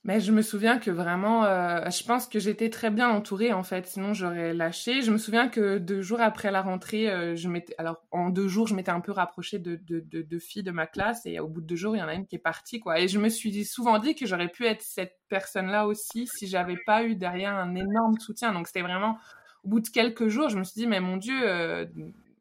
Mais 0.04 0.20
je 0.20 0.30
me 0.30 0.42
souviens 0.42 0.78
que 0.78 0.90
vraiment, 0.90 1.44
euh, 1.44 1.90
je 1.90 2.04
pense 2.04 2.28
que 2.28 2.38
j'étais 2.38 2.70
très 2.70 2.90
bien 2.90 3.08
entourée 3.10 3.52
en 3.52 3.64
fait, 3.64 3.86
sinon 3.86 4.14
j'aurais 4.14 4.54
lâché. 4.54 5.02
Je 5.02 5.10
me 5.10 5.18
souviens 5.18 5.48
que 5.48 5.78
deux 5.78 6.02
jours 6.02 6.20
après 6.20 6.50
la 6.52 6.62
rentrée, 6.62 7.10
euh, 7.10 7.34
je 7.34 7.48
m'étais, 7.48 7.74
alors 7.78 8.02
en 8.12 8.30
deux 8.30 8.46
jours, 8.46 8.68
je 8.68 8.74
m'étais 8.74 8.92
un 8.92 9.00
peu 9.00 9.12
rapprochée 9.12 9.58
de, 9.58 9.76
de, 9.76 10.00
de, 10.00 10.22
de, 10.22 10.38
filles 10.38 10.62
de 10.62 10.70
ma 10.70 10.86
classe 10.86 11.26
et 11.26 11.40
au 11.40 11.48
bout 11.48 11.60
de 11.60 11.66
deux 11.66 11.76
jours, 11.76 11.96
il 11.96 11.98
y 11.98 12.02
en 12.02 12.08
a 12.08 12.14
une 12.14 12.26
qui 12.26 12.36
est 12.36 12.40
partie 12.40 12.78
quoi. 12.78 13.00
Et 13.00 13.08
je 13.08 13.18
me 13.18 13.28
suis 13.28 13.64
souvent 13.64 13.98
dit 13.98 14.14
que 14.14 14.24
j'aurais 14.24 14.48
pu 14.48 14.66
être 14.66 14.82
cette 14.82 15.18
personne-là 15.28 15.86
aussi 15.86 16.28
si 16.28 16.46
j'avais 16.46 16.78
pas 16.86 17.02
eu 17.02 17.16
derrière 17.16 17.54
un 17.54 17.74
énorme 17.74 18.18
soutien. 18.20 18.52
Donc 18.52 18.68
c'était 18.68 18.82
vraiment 18.82 19.18
au 19.64 19.68
bout 19.68 19.80
de 19.80 19.88
quelques 19.88 20.28
jours, 20.28 20.48
je 20.48 20.58
me 20.58 20.64
suis 20.64 20.80
dit 20.80 20.86
mais 20.86 21.00
mon 21.00 21.16
Dieu. 21.16 21.38
Euh... 21.44 21.86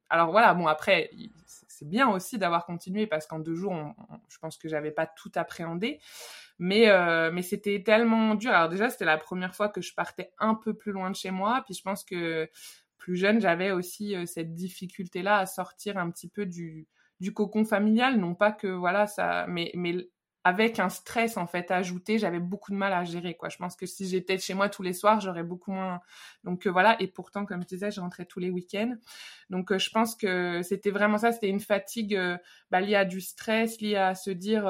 Alors 0.10 0.32
voilà, 0.32 0.54
bon 0.54 0.68
après, 0.68 1.10
c'est 1.68 1.88
bien 1.90 2.08
aussi 2.10 2.38
d'avoir 2.38 2.66
continué 2.66 3.08
parce 3.08 3.28
qu'en 3.28 3.40
deux 3.40 3.56
jours, 3.56 3.76
je 4.30 4.38
pense 4.38 4.58
que 4.58 4.70
j'avais 4.70 4.92
pas 4.92 5.06
tout 5.06 5.32
appréhendé. 5.36 6.00
Mais, 6.60 6.90
euh, 6.90 7.30
mais 7.32 7.44
c'était 7.44 7.84
tellement 7.84 8.34
dur. 8.34 8.52
Alors 8.52 8.70
déjà, 8.70 8.90
c'était 8.90 9.06
la 9.06 9.18
première 9.18 9.56
fois 9.56 9.70
que 9.70 9.82
je 9.82 9.94
partais 9.94 10.32
un 10.40 10.56
peu 10.56 10.74
plus 10.74 10.92
loin 10.92 11.12
de 11.12 11.16
chez 11.16 11.30
moi. 11.30 11.62
Puis 11.66 11.76
je 11.76 11.84
pense 11.84 12.04
que 12.04 12.50
plus 12.98 13.16
jeune, 13.16 13.40
j'avais 13.40 13.70
aussi 13.70 14.16
euh, 14.16 14.26
cette 14.26 14.56
difficulté-là 14.56 15.38
à 15.38 15.46
sortir 15.46 15.98
un 16.00 16.10
petit 16.10 16.28
peu 16.28 16.48
du, 16.48 16.88
du 17.20 17.32
cocon 17.32 17.64
familial. 17.64 18.18
Non 18.18 18.34
pas 18.34 18.52
que, 18.52 18.68
voilà, 18.68 19.06
ça... 19.06 19.46
Mais, 19.48 19.72
mais 19.76 20.10
avec 20.44 20.80
un 20.80 20.90
stress, 20.90 21.38
en 21.38 21.46
fait, 21.46 21.70
ajouté, 21.70 22.18
j'avais 22.18 22.40
beaucoup 22.40 22.72
de 22.72 22.78
mal 22.78 22.94
à 22.94 23.04
gérer, 23.04 23.36
quoi. 23.36 23.50
Je 23.50 23.58
pense 23.58 23.76
que 23.76 23.86
si 23.86 24.08
j'étais 24.08 24.40
chez 24.40 24.54
moi 24.54 24.70
tous 24.70 24.82
les 24.82 24.94
soirs, 24.94 25.20
j'aurais 25.20 25.44
beaucoup 25.44 25.74
moins... 25.74 26.00
Donc 26.44 26.66
euh, 26.66 26.72
voilà. 26.72 27.00
Et 27.02 27.08
pourtant, 27.08 27.46
comme 27.46 27.62
je 27.62 27.68
disais, 27.68 27.92
je 27.92 28.00
rentrais 28.00 28.26
tous 28.26 28.40
les 28.40 28.50
week-ends. 28.50 28.96
Donc 29.52 29.78
je 29.78 29.90
pense 29.92 30.16
que 30.16 30.64
c'était 30.64 30.92
vraiment 30.92 31.20
ça. 31.20 31.32
C'était 31.34 31.50
une 31.50 31.60
fatigue 31.60 32.20
bah, 32.72 32.82
liée 32.82 32.96
à 32.96 33.06
du 33.06 33.22
stress, 33.22 33.80
liée 33.80 33.98
à 33.98 34.16
se 34.16 34.32
dire 34.32 34.66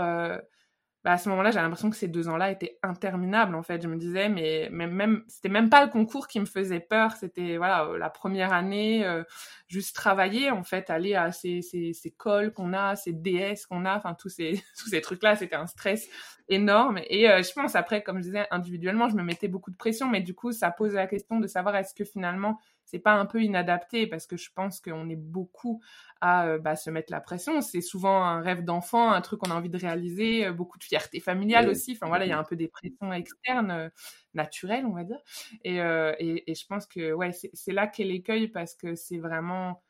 bah, 1.08 1.14
à 1.14 1.18
ce 1.18 1.30
moment-là, 1.30 1.52
j'ai 1.52 1.62
l'impression 1.62 1.90
que 1.90 1.96
ces 1.96 2.10
deux 2.10 2.28
ans-là 2.28 2.52
étaient 2.52 2.80
interminables. 2.84 3.56
En 3.56 3.64
fait, 3.64 3.82
je 3.82 3.88
me 3.88 3.96
disais, 3.96 4.28
mais, 4.28 4.68
mais 4.74 4.88
même, 4.88 5.24
c'était 5.30 5.48
même 5.48 5.70
pas 5.70 5.86
le 5.86 5.90
concours 5.90 6.28
qui 6.28 6.38
me 6.38 6.46
faisait 6.46 6.82
peur. 6.82 7.14
C'était 7.14 7.56
voilà 7.56 7.86
euh, 7.86 7.98
la 7.98 8.10
première 8.10 8.52
année, 8.52 9.06
euh, 9.06 9.24
juste 9.70 9.96
travailler 9.96 10.52
en 10.52 10.64
fait, 10.64 10.90
aller 10.90 11.16
à 11.16 11.32
ces, 11.32 11.62
ces, 11.62 11.94
ces 11.94 12.12
cols 12.12 12.52
qu'on 12.52 12.74
a, 12.74 12.98
ces 12.98 13.14
DS 13.14 13.68
qu'on 13.70 13.86
a, 13.86 13.96
enfin 13.96 14.16
tous 14.16 14.28
ces 14.28 14.62
tous 14.78 14.90
ces 14.90 15.00
trucs-là, 15.00 15.38
c'était 15.38 15.56
un 15.56 15.68
stress 15.68 16.10
énorme. 16.50 17.00
Et 17.08 17.30
euh, 17.30 17.42
je 17.42 17.54
pense 17.54 17.78
après, 17.78 18.04
comme 18.04 18.18
je 18.18 18.24
disais, 18.24 18.46
individuellement, 18.52 19.08
je 19.08 19.16
me 19.16 19.24
mettais 19.24 19.48
beaucoup 19.48 19.72
de 19.72 19.78
pression, 19.78 20.10
mais 20.10 20.20
du 20.20 20.34
coup, 20.34 20.52
ça 20.52 20.72
pose 20.72 20.94
la 20.94 21.08
question 21.08 21.40
de 21.40 21.48
savoir 21.48 21.78
est-ce 21.78 21.96
que 21.96 22.04
finalement 22.04 22.60
c'est 22.88 23.00
pas 23.00 23.14
un 23.16 23.26
peu 23.26 23.44
inadapté 23.44 24.08
parce 24.08 24.26
que 24.28 24.38
je 24.38 24.50
pense 24.56 24.80
qu'on 24.80 25.10
est 25.10 25.18
beaucoup 25.18 25.82
à 26.22 26.48
euh, 26.48 26.58
bah, 26.58 26.78
se 26.78 26.90
mettre 26.90 27.12
la 27.12 27.20
pression. 27.20 27.60
C'est 27.62 27.82
souvent 27.82 28.24
un 28.24 28.40
rêve 28.42 28.64
d'enfant, 28.64 29.12
un 29.12 29.20
truc 29.20 29.42
qu'on 29.42 29.52
a 29.52 29.56
envie 29.56 29.70
de 29.70 29.78
réaliser, 29.78 30.46
euh, 30.48 30.54
beaucoup 30.54 30.80
de 30.80 30.86
fierté 30.86 31.20
familiale 31.20 31.68
aussi. 31.68 31.92
Enfin 31.92 32.08
voilà, 32.08 32.26
il 32.26 32.30
y 32.30 32.32
a 32.32 32.40
un 32.40 32.46
peu 32.46 32.56
des 32.56 32.70
pressions 32.70 33.12
externes, 33.12 33.72
euh, 33.72 33.90
naturelles, 34.34 34.86
on 34.86 34.94
va 34.94 35.04
dire. 35.04 35.20
Et, 35.66 35.76
et, 35.78 36.50
et 36.50 36.56
je 36.56 36.66
pense 36.66 36.86
que 36.88 37.12
ouais, 37.12 37.32
c'est 37.34 37.74
là 37.74 37.88
qu'est 37.88 38.04
l'écueil 38.06 38.48
parce 38.48 38.74
que 38.76 38.96
c'est 38.96 39.18
vraiment, 39.18 39.84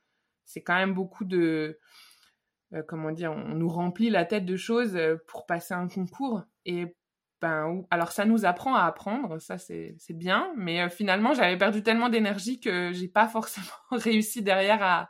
c'est 0.46 0.64
quand 0.64 0.76
même 0.76 0.94
beaucoup 0.94 1.26
de 1.26 1.80
comment 2.88 3.12
dire, 3.12 3.32
on 3.32 3.56
nous 3.56 3.70
remplit 3.70 4.10
la 4.10 4.26
tête 4.26 4.46
de 4.46 4.56
choses 4.58 4.98
pour 5.28 5.46
passer 5.46 5.74
un 5.74 5.88
concours 5.88 6.44
et 6.66 6.97
ben, 7.42 7.84
alors 7.92 8.12
ça 8.12 8.26
nous 8.26 8.46
apprend 8.46 8.74
à 8.74 8.84
apprendre, 8.86 9.40
ça 9.40 9.60
c'est 9.60 9.96
bien, 10.10 10.52
mais 10.58 10.82
euh, 10.82 10.90
finalement 10.90 11.36
j'avais 11.36 11.58
perdu 11.58 11.84
tellement 11.84 12.10
d'énergie 12.10 12.60
que 12.60 12.92
j'ai 12.94 13.08
pas 13.08 13.28
forcément 13.28 13.68
réussi 13.92 14.42
derrière 14.42 14.82
à. 14.82 15.10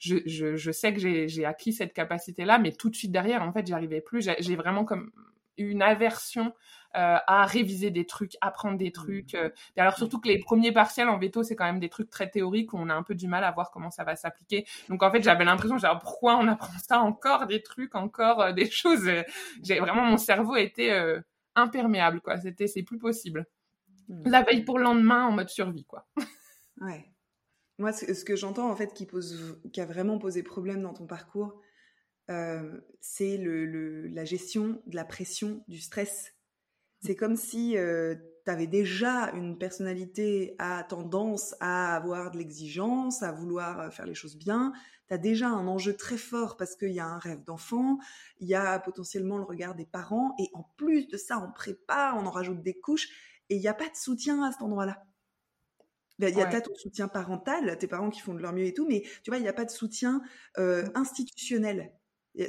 Je, 0.00 0.16
je, 0.26 0.56
je 0.56 0.72
sais 0.72 0.92
que 0.92 0.98
j'ai 0.98 1.44
acquis 1.44 1.72
cette 1.72 1.92
capacité-là, 1.92 2.58
mais 2.58 2.72
tout 2.72 2.90
de 2.90 2.96
suite 2.96 3.12
derrière, 3.12 3.42
en 3.42 3.52
fait, 3.52 3.66
j'y 3.66 3.74
arrivais 3.74 4.00
plus. 4.00 4.28
J'ai 4.40 4.56
vraiment 4.56 4.84
comme 4.84 5.12
une 5.56 5.82
aversion 5.82 6.52
euh, 6.96 7.18
à 7.26 7.44
réviser 7.44 7.90
des 7.90 8.06
trucs, 8.06 8.36
apprendre 8.40 8.78
des 8.78 8.90
trucs. 8.92 9.34
Euh. 9.34 9.50
Et 9.76 9.80
alors 9.80 9.96
surtout 9.96 10.20
que 10.20 10.28
les 10.28 10.38
premiers 10.38 10.72
partiels 10.72 11.08
en 11.08 11.18
veto, 11.18 11.42
c'est 11.42 11.54
quand 11.54 11.64
même 11.64 11.80
des 11.80 11.90
trucs 11.90 12.10
très 12.10 12.30
théoriques 12.30 12.72
où 12.72 12.78
on 12.78 12.88
a 12.88 12.94
un 12.94 13.02
peu 13.02 13.14
du 13.14 13.28
mal 13.28 13.44
à 13.44 13.50
voir 13.50 13.70
comment 13.70 13.90
ça 13.90 14.04
va 14.04 14.16
s'appliquer. 14.16 14.66
Donc 14.88 15.02
en 15.02 15.10
fait, 15.10 15.22
j'avais 15.22 15.44
l'impression, 15.44 15.78
genre 15.78 15.98
pourquoi 15.98 16.36
on 16.36 16.48
apprend 16.48 16.76
ça 16.78 17.00
encore 17.00 17.46
des 17.46 17.62
trucs, 17.62 17.94
encore 17.94 18.52
des 18.54 18.70
choses. 18.70 19.08
J'ai 19.62 19.78
vraiment 19.78 20.04
mon 20.04 20.16
cerveau 20.16 20.56
était 20.56 20.90
imperméable, 21.58 22.20
quoi. 22.20 22.38
C'était, 22.38 22.66
c'est 22.66 22.82
plus 22.82 22.98
possible. 22.98 23.46
Hmm. 24.08 24.22
La 24.26 24.42
veille 24.42 24.64
pour 24.64 24.78
le 24.78 24.84
lendemain 24.84 25.26
en 25.26 25.32
mode 25.32 25.48
survie, 25.48 25.84
quoi. 25.84 26.06
ouais. 26.80 27.10
Moi, 27.78 27.92
ce, 27.92 28.24
que 28.24 28.34
j'entends, 28.34 28.70
en 28.70 28.76
fait, 28.76 28.92
qui, 28.92 29.06
pose, 29.06 29.60
qui 29.72 29.80
a 29.80 29.86
vraiment 29.86 30.18
posé 30.18 30.42
problème 30.42 30.82
dans 30.82 30.94
ton 30.94 31.06
parcours, 31.06 31.60
euh, 32.28 32.80
c'est 33.00 33.36
le, 33.36 34.08
la 34.08 34.24
gestion 34.24 34.82
de 34.86 34.96
la 34.96 35.04
pression, 35.04 35.62
du 35.68 35.78
stress. 35.78 36.34
C'est 37.00 37.14
comme 37.14 37.36
si 37.36 37.76
tu 37.76 38.50
avais 38.50 38.66
déjà 38.66 39.30
une 39.34 39.56
personnalité 39.56 40.56
à 40.58 40.82
tendance 40.82 41.54
à 41.60 41.94
avoir 41.94 42.32
de 42.32 42.38
l'exigence, 42.38 43.22
à 43.22 43.30
vouloir 43.30 43.92
faire 43.92 44.06
les 44.06 44.14
choses 44.14 44.36
bien. 44.36 44.72
Tu 45.08 45.14
as 45.14 45.18
déjà 45.18 45.48
un 45.48 45.66
enjeu 45.66 45.96
très 45.96 46.18
fort 46.18 46.56
parce 46.56 46.76
qu'il 46.76 46.92
y 46.92 47.00
a 47.00 47.06
un 47.06 47.18
rêve 47.18 47.42
d'enfant, 47.44 47.98
il 48.40 48.48
y 48.48 48.54
a 48.54 48.78
potentiellement 48.78 49.38
le 49.38 49.44
regard 49.44 49.74
des 49.74 49.86
parents, 49.86 50.34
et 50.38 50.50
en 50.54 50.64
plus 50.76 51.08
de 51.08 51.16
ça, 51.16 51.38
on 51.38 51.52
prépare, 51.52 52.16
on 52.16 52.26
en 52.26 52.30
rajoute 52.30 52.62
des 52.62 52.78
couches, 52.78 53.08
et 53.50 53.56
il 53.56 53.60
n'y 53.60 53.68
a 53.68 53.74
pas 53.74 53.88
de 53.88 53.96
soutien 53.96 54.42
à 54.42 54.52
cet 54.52 54.62
endroit-là. 54.62 55.04
Il 56.20 56.28
y 56.36 56.40
a 56.42 56.46
peut-être 56.46 56.70
un 56.72 56.78
soutien 56.78 57.08
parental, 57.08 57.76
tes 57.78 57.86
parents 57.88 58.10
qui 58.10 58.20
font 58.20 58.34
de 58.34 58.40
leur 58.40 58.52
mieux 58.52 58.66
et 58.66 58.74
tout, 58.74 58.86
mais 58.86 59.02
tu 59.22 59.30
vois, 59.30 59.38
il 59.38 59.42
n'y 59.42 59.48
a 59.48 59.52
pas 59.52 59.64
de 59.64 59.70
soutien 59.70 60.22
institutionnel. 60.94 61.92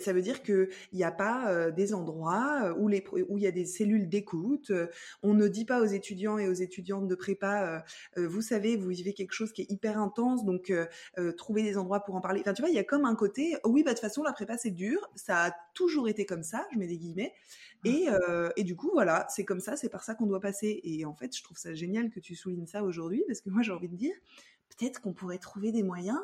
Ça 0.02 0.14
veut 0.14 0.22
dire 0.22 0.44
qu'il 0.44 0.70
n'y 0.94 1.04
a 1.04 1.12
pas 1.12 1.72
des 1.72 1.94
endroits 1.94 2.76
où, 2.78 2.88
les, 2.88 3.04
où 3.28 3.38
il 3.38 3.44
y 3.44 3.48
a 3.48 3.52
des 3.52 3.66
cellules 3.66 4.08
d'écoute. 4.10 4.72
on 5.24 5.34
ne 5.34 5.48
dit 5.48 5.66
pas 5.66 5.82
aux 5.82 5.86
étudiants 5.86 6.38
et 6.38 6.48
aux 6.48 6.54
étudiantes 6.54 7.08
de 7.08 7.16
prépa, 7.16 7.84
vous 8.16 8.42
savez, 8.42 8.76
vous 8.76 8.90
vivez 8.90 9.14
quelque 9.14 9.34
chose 9.34 9.52
qui 9.52 9.64
est 9.64 9.72
hyper 9.72 10.00
intense, 10.00 10.46
donc 10.46 10.72
trouvez 11.38 11.64
des 11.64 11.78
endroits 11.78 12.02
pour 12.02 12.16
en 12.16 12.22
parler. 12.22 12.42
Enfin, 12.42 12.54
tu 12.54 12.62
vois, 12.62 12.70
il 12.70 12.76
y 12.76 12.80
a 12.80 12.84
comme 12.84 13.06
un 13.06 13.16
côté, 13.16 13.58
oui, 13.66 13.84
bah, 13.84 13.92
de 13.92 13.96
toute 13.96 14.02
façon, 14.02 14.24
la 14.24 14.34
prépa, 14.34 14.58
c'est 14.58 14.72
dur. 14.72 15.10
Ça 15.16 15.46
a 15.46 15.56
toujours 15.74 16.08
été 16.08 16.26
comme 16.26 16.44
ça, 16.44 16.66
je 16.74 16.78
mets 16.78 16.88
des 16.88 16.98
guillemets. 16.98 17.34
Et, 17.86 18.08
et 18.56 18.64
du 18.64 18.76
coup, 18.76 18.92
voilà, 18.94 19.26
c'est 19.30 19.46
comme 19.46 19.62
ça, 19.62 19.76
c'est 19.78 19.90
par 19.90 20.04
ça 20.04 20.16
qu'on 20.16 20.26
doit 20.26 20.42
passer. 20.42 20.80
Et 20.84 21.06
en 21.06 21.14
fait, 21.14 21.36
je 21.36 21.44
trouve 21.44 21.58
ça 21.58 21.74
génial 21.74 22.10
que 22.10 22.20
tu 22.20 22.36
soulignes 22.36 22.68
ça 22.68 22.84
aujourd'hui, 22.84 23.24
parce 23.28 23.42
que 23.42 23.50
moi, 23.50 23.62
j'ai 23.62 23.72
envie 23.72 23.90
de 23.90 23.96
dire, 23.96 24.16
peut-être 24.70 25.02
qu'on 25.02 25.14
pourrait 25.14 25.38
trouver 25.38 25.72
des 25.72 25.84
moyens 25.84 26.20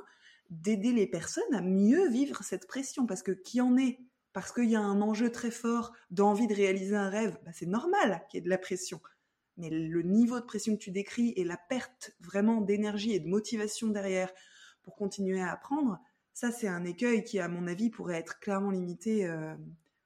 d'aider 0.49 0.91
les 0.91 1.07
personnes 1.07 1.53
à 1.53 1.61
mieux 1.61 2.09
vivre 2.09 2.43
cette 2.43 2.67
pression. 2.67 3.05
Parce 3.05 3.23
que 3.23 3.31
qui 3.31 3.61
en 3.61 3.77
est? 3.77 3.99
Parce 4.33 4.51
qu'il 4.51 4.69
y 4.69 4.75
a 4.75 4.81
un 4.81 5.01
enjeu 5.01 5.31
très 5.31 5.51
fort 5.51 5.93
d'envie 6.11 6.47
de 6.47 6.53
réaliser 6.53 6.95
un 6.95 7.09
rêve, 7.09 7.37
bah, 7.45 7.51
c'est 7.53 7.65
normal 7.65 8.21
qu'il 8.29 8.37
y 8.37 8.39
ait 8.39 8.43
de 8.43 8.49
la 8.49 8.57
pression. 8.57 8.99
Mais 9.57 9.69
le 9.69 10.01
niveau 10.01 10.39
de 10.39 10.45
pression 10.45 10.75
que 10.75 10.81
tu 10.81 10.91
décris 10.91 11.33
et 11.37 11.45
la 11.45 11.57
perte 11.57 12.15
vraiment 12.19 12.59
d'énergie 12.59 13.13
et 13.13 13.21
de 13.21 13.27
motivation 13.29 13.87
derrière 13.87 14.29
pour 14.83 14.95
continuer 14.95 15.41
à 15.41 15.51
apprendre, 15.51 15.99
ça 16.33 16.51
c'est 16.51 16.67
un 16.67 16.83
écueil 16.83 17.23
qui, 17.23 17.39
à 17.39 17.47
mon 17.47 17.65
avis, 17.67 17.89
pourrait 17.89 18.17
être 18.17 18.39
clairement 18.39 18.71
limité 18.71 19.25
euh, 19.25 19.55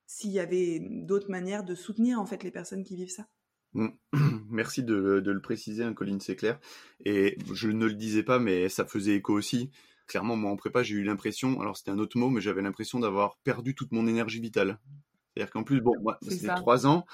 s'il 0.05 0.29
y 0.29 0.39
avait 0.39 0.79
d'autres 0.79 1.31
manières 1.31 1.63
de 1.63 1.74
soutenir 1.74 2.19
en 2.19 2.27
fait 2.27 2.43
les 2.43 2.51
personnes 2.51 2.84
qui 2.84 2.96
vivent 2.96 3.10
ça. 3.10 3.27
Mmh. 3.74 3.88
Merci 4.50 4.84
de, 4.84 5.22
le 5.24 5.41
préciser, 5.41 5.84
hein, 5.84 5.93
Colline, 5.93 6.19
c'est 6.19 6.36
clair. 6.36 6.60
Et 7.05 7.38
je 7.53 7.69
ne 7.69 7.86
le 7.86 7.93
disais 7.93 8.24
pas, 8.24 8.39
mais 8.39 8.69
ça 8.69 8.86
faisait 8.86 9.15
écho 9.15 9.34
aussi 9.34 9.72
clairement, 10.09 10.35
moi 10.35 10.51
en 10.51 10.57
prépa, 10.57 10.83
j'ai 10.83 10.95
eu 10.95 11.03
l'impression, 11.03 11.61
alors 11.61 11.77
c'était 11.77 11.91
un 11.91 11.99
autre 11.99 12.17
mot, 12.17 12.29
mais 12.29 12.41
j'avais 12.41 12.61
l'impression 12.61 12.99
d'avoir 12.99 13.37
perdu 13.45 13.75
toute 13.75 13.93
mon 13.93 14.07
énergie 14.07 14.41
vitale. 14.41 14.79
C'est-à-dire 15.33 15.51
qu'en 15.51 15.63
plus, 15.63 15.79
bon, 15.79 15.93
moi, 16.01 16.17
c'était 16.27 16.53
trois 16.55 16.85
ans. 16.85 17.05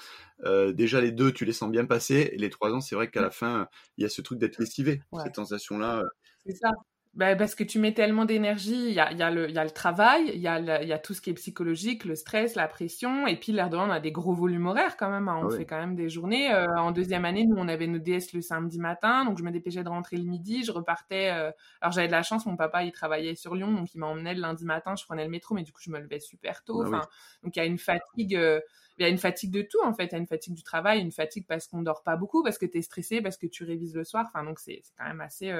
Euh, 0.44 0.72
déjà, 0.72 1.00
les 1.00 1.12
deux, 1.12 1.30
tu 1.32 1.44
les 1.44 1.52
sens 1.52 1.70
bien 1.70 1.84
passer. 1.84 2.30
Et 2.32 2.38
les 2.38 2.50
trois 2.50 2.72
ans, 2.72 2.80
c'est 2.80 2.96
vrai 2.96 3.08
qu'à 3.08 3.20
la 3.20 3.30
fin, 3.30 3.68
il 3.98 4.02
y 4.02 4.04
a 4.04 4.08
ce 4.08 4.22
truc 4.22 4.38
d'être 4.38 4.58
lessivé. 4.58 5.02
Cette 5.22 5.36
sensation-là. 5.36 6.00
Euh. 6.00 6.08
C'est 6.44 6.56
ça. 6.56 6.70
Bah, 7.16 7.34
parce 7.34 7.54
que 7.54 7.64
tu 7.64 7.78
mets 7.78 7.94
tellement 7.94 8.26
d'énergie, 8.26 8.88
il 8.88 8.92
y 8.92 9.00
a, 9.00 9.10
y, 9.10 9.22
a 9.22 9.30
le, 9.30 9.50
y 9.50 9.56
a 9.56 9.64
le 9.64 9.70
travail, 9.70 10.30
il 10.34 10.40
y, 10.40 10.48
a 10.48 10.60
y 10.60 10.92
a 10.92 10.98
tout 10.98 11.14
ce 11.14 11.22
qui 11.22 11.30
est 11.30 11.34
psychologique, 11.34 12.04
le 12.04 12.14
stress, 12.14 12.56
la 12.56 12.68
pression, 12.68 13.26
et 13.26 13.36
puis 13.36 13.52
l'air 13.52 13.70
de 13.70 13.76
on 13.78 13.90
a 13.90 14.00
des 14.00 14.12
gros 14.12 14.34
volumes 14.34 14.66
horaires 14.66 14.98
quand 14.98 15.10
même, 15.10 15.26
hein. 15.26 15.40
on 15.42 15.48
ah 15.48 15.56
fait 15.56 15.64
quand 15.64 15.78
même 15.78 15.94
des 15.94 16.10
journées. 16.10 16.52
Euh, 16.52 16.66
en 16.76 16.92
deuxième 16.92 17.24
année, 17.24 17.46
nous, 17.46 17.56
on 17.56 17.68
avait 17.68 17.86
nos 17.86 17.98
DS 17.98 18.34
le 18.34 18.42
samedi 18.42 18.78
matin, 18.78 19.24
donc 19.24 19.38
je 19.38 19.44
me 19.44 19.50
dépêchais 19.50 19.82
de 19.82 19.88
rentrer 19.88 20.18
le 20.18 20.24
midi, 20.24 20.62
je 20.62 20.72
repartais. 20.72 21.30
Euh, 21.30 21.50
alors 21.80 21.92
j'avais 21.92 22.06
de 22.06 22.12
la 22.12 22.22
chance, 22.22 22.44
mon 22.44 22.56
papa, 22.56 22.84
il 22.84 22.92
travaillait 22.92 23.34
sur 23.34 23.54
Lyon, 23.54 23.72
donc 23.72 23.94
il 23.94 23.98
m'emmenait 23.98 24.34
le 24.34 24.42
lundi 24.42 24.66
matin, 24.66 24.94
je 24.94 25.04
prenais 25.06 25.24
le 25.24 25.30
métro, 25.30 25.54
mais 25.54 25.62
du 25.62 25.72
coup, 25.72 25.80
je 25.80 25.90
me 25.90 25.98
levais 25.98 26.20
super 26.20 26.64
tôt. 26.64 26.82
Ah 26.82 26.88
enfin, 26.88 27.02
Donc 27.42 27.56
il 27.56 27.60
y 27.60 27.62
a 27.62 27.66
une 27.66 27.78
fatigue... 27.78 28.36
Euh, 28.36 28.60
il 28.98 29.02
y 29.02 29.04
a 29.04 29.10
une 29.10 29.18
fatigue 29.18 29.50
de 29.50 29.60
tout 29.60 29.82
en 29.84 29.92
fait, 29.92 30.06
il 30.06 30.12
y 30.12 30.14
a 30.14 30.18
une 30.18 30.26
fatigue 30.26 30.54
du 30.54 30.62
travail, 30.62 31.02
une 31.02 31.12
fatigue 31.12 31.44
parce 31.46 31.66
qu'on 31.66 31.82
dort 31.82 32.02
pas 32.02 32.16
beaucoup, 32.16 32.42
parce 32.42 32.56
que 32.56 32.64
tu 32.64 32.78
es 32.78 32.82
stressé, 32.82 33.20
parce 33.20 33.36
que 33.36 33.46
tu 33.46 33.62
révises 33.64 33.94
le 33.94 34.04
soir. 34.04 34.24
Enfin 34.26 34.42
donc 34.42 34.58
c'est 34.58 34.80
quand 34.96 35.04
même 35.04 35.20
assez 35.20 35.52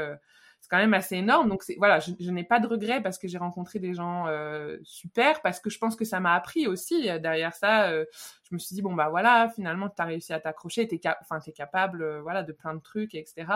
c'est 0.67 0.71
quand 0.71 0.79
même 0.79 0.95
assez 0.95 1.15
énorme. 1.15 1.49
Donc 1.49 1.63
voilà, 1.79 2.01
je, 2.01 2.31
n'ai 2.33 2.43
pas 2.43 2.59
de 2.59 2.67
regrets 2.67 3.01
parce 3.01 3.19
que 3.19 3.29
j'ai 3.29 3.39
rencontré 3.39 3.79
des 3.79 3.95
gens 3.95 4.27
euh, 4.27 4.79
super, 4.83 5.41
parce 5.41 5.61
que 5.61 5.71
je 5.71 5.79
pense 5.79 5.95
que 5.95 6.05
ça 6.05 6.19
m'a 6.19 6.35
appris 6.35 6.67
aussi. 6.67 7.09
Euh, 7.09 7.21
derrière 7.21 7.55
ça, 7.55 7.89
euh, 7.89 8.05
je 8.43 8.53
me 8.53 8.59
suis 8.59 8.75
dit 8.75 8.83
bon 8.83 8.93
bah 8.93 9.09
voilà, 9.09 9.49
finalement 9.55 9.89
tu 9.89 10.03
as 10.03 10.07
réussi 10.07 10.33
à 10.33 10.41
t'accrocher, 10.41 10.89
t'es 10.89 11.01
enfin 11.21 11.39
es 11.47 11.53
capable 11.53 12.19
voilà 12.19 12.43
de 12.43 12.51
plein 12.53 12.75
de 12.75 12.81
trucs 12.81 13.15
etc. 13.15 13.47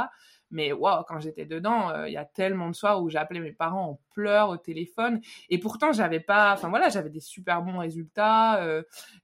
Mais 0.52 0.72
waouh, 0.72 1.02
quand 1.02 1.18
j'étais 1.18 1.46
dedans, 1.46 2.04
il 2.04 2.12
y 2.12 2.16
a 2.16 2.24
tellement 2.24 2.68
de 2.68 2.76
soirs 2.76 3.02
où 3.02 3.10
j'appelais 3.10 3.40
mes 3.40 3.52
parents 3.52 3.90
en 3.90 4.00
pleurs 4.14 4.48
au 4.50 4.56
téléphone 4.56 5.20
et 5.48 5.58
pourtant 5.58 5.92
j'avais 5.92 6.20
pas, 6.20 6.52
enfin 6.52 6.68
voilà, 6.68 6.90
j'avais 6.90 7.10
des 7.10 7.20
super 7.20 7.62
bons 7.62 7.78
résultats. 7.78 8.60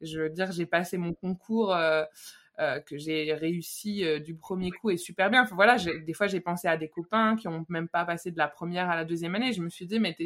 je 0.00 0.20
veux 0.20 0.30
dire, 0.30 0.50
j'ai 0.50 0.66
passé 0.66 0.98
mon 0.98 1.14
concours. 1.14 1.76
Euh, 2.58 2.80
que 2.80 2.96
j'ai 2.96 3.34
réussi 3.34 4.02
euh, 4.02 4.18
du 4.18 4.34
premier 4.34 4.70
coup 4.70 4.88
et 4.88 4.96
super 4.96 5.28
bien. 5.28 5.42
Enfin, 5.42 5.54
voilà, 5.56 5.76
des 5.76 6.14
fois 6.14 6.26
j'ai 6.26 6.40
pensé 6.40 6.66
à 6.66 6.78
des 6.78 6.88
copains 6.88 7.36
qui 7.36 7.48
ont 7.48 7.66
même 7.68 7.86
pas 7.86 8.06
passé 8.06 8.30
de 8.30 8.38
la 8.38 8.48
première 8.48 8.88
à 8.88 8.96
la 8.96 9.04
deuxième 9.04 9.34
année. 9.34 9.52
Je 9.52 9.60
me 9.60 9.68
suis 9.68 9.84
dit, 9.84 10.00
mais 10.00 10.16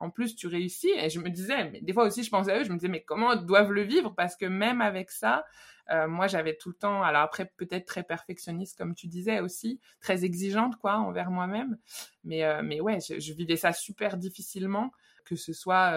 en 0.00 0.10
plus 0.10 0.34
tu 0.34 0.48
réussis. 0.48 0.90
Et 0.98 1.08
je 1.08 1.20
me 1.20 1.30
disais, 1.30 1.70
mais 1.70 1.80
des 1.80 1.92
fois 1.92 2.04
aussi 2.04 2.24
je 2.24 2.30
pensais 2.30 2.50
à 2.50 2.58
eux, 2.58 2.64
je 2.64 2.70
me 2.70 2.78
disais, 2.78 2.88
mais 2.88 3.04
comment 3.04 3.36
doivent 3.36 3.70
le 3.70 3.82
vivre? 3.82 4.12
Parce 4.16 4.34
que 4.34 4.44
même 4.44 4.80
avec 4.80 5.12
ça, 5.12 5.44
euh, 5.92 6.08
moi 6.08 6.26
j'avais 6.26 6.56
tout 6.56 6.70
le 6.70 6.74
temps, 6.74 7.00
alors 7.00 7.22
après 7.22 7.52
peut-être 7.56 7.86
très 7.86 8.02
perfectionniste 8.02 8.76
comme 8.76 8.96
tu 8.96 9.06
disais 9.06 9.38
aussi, 9.38 9.78
très 10.00 10.24
exigeante 10.24 10.74
quoi 10.78 10.96
envers 10.96 11.30
moi-même. 11.30 11.78
Mais, 12.24 12.42
mais 12.64 12.80
ouais, 12.80 12.98
je, 12.98 13.32
vivais 13.34 13.56
ça 13.56 13.72
super 13.72 14.16
difficilement, 14.16 14.90
que 15.24 15.36
ce 15.36 15.52
soit 15.52 15.94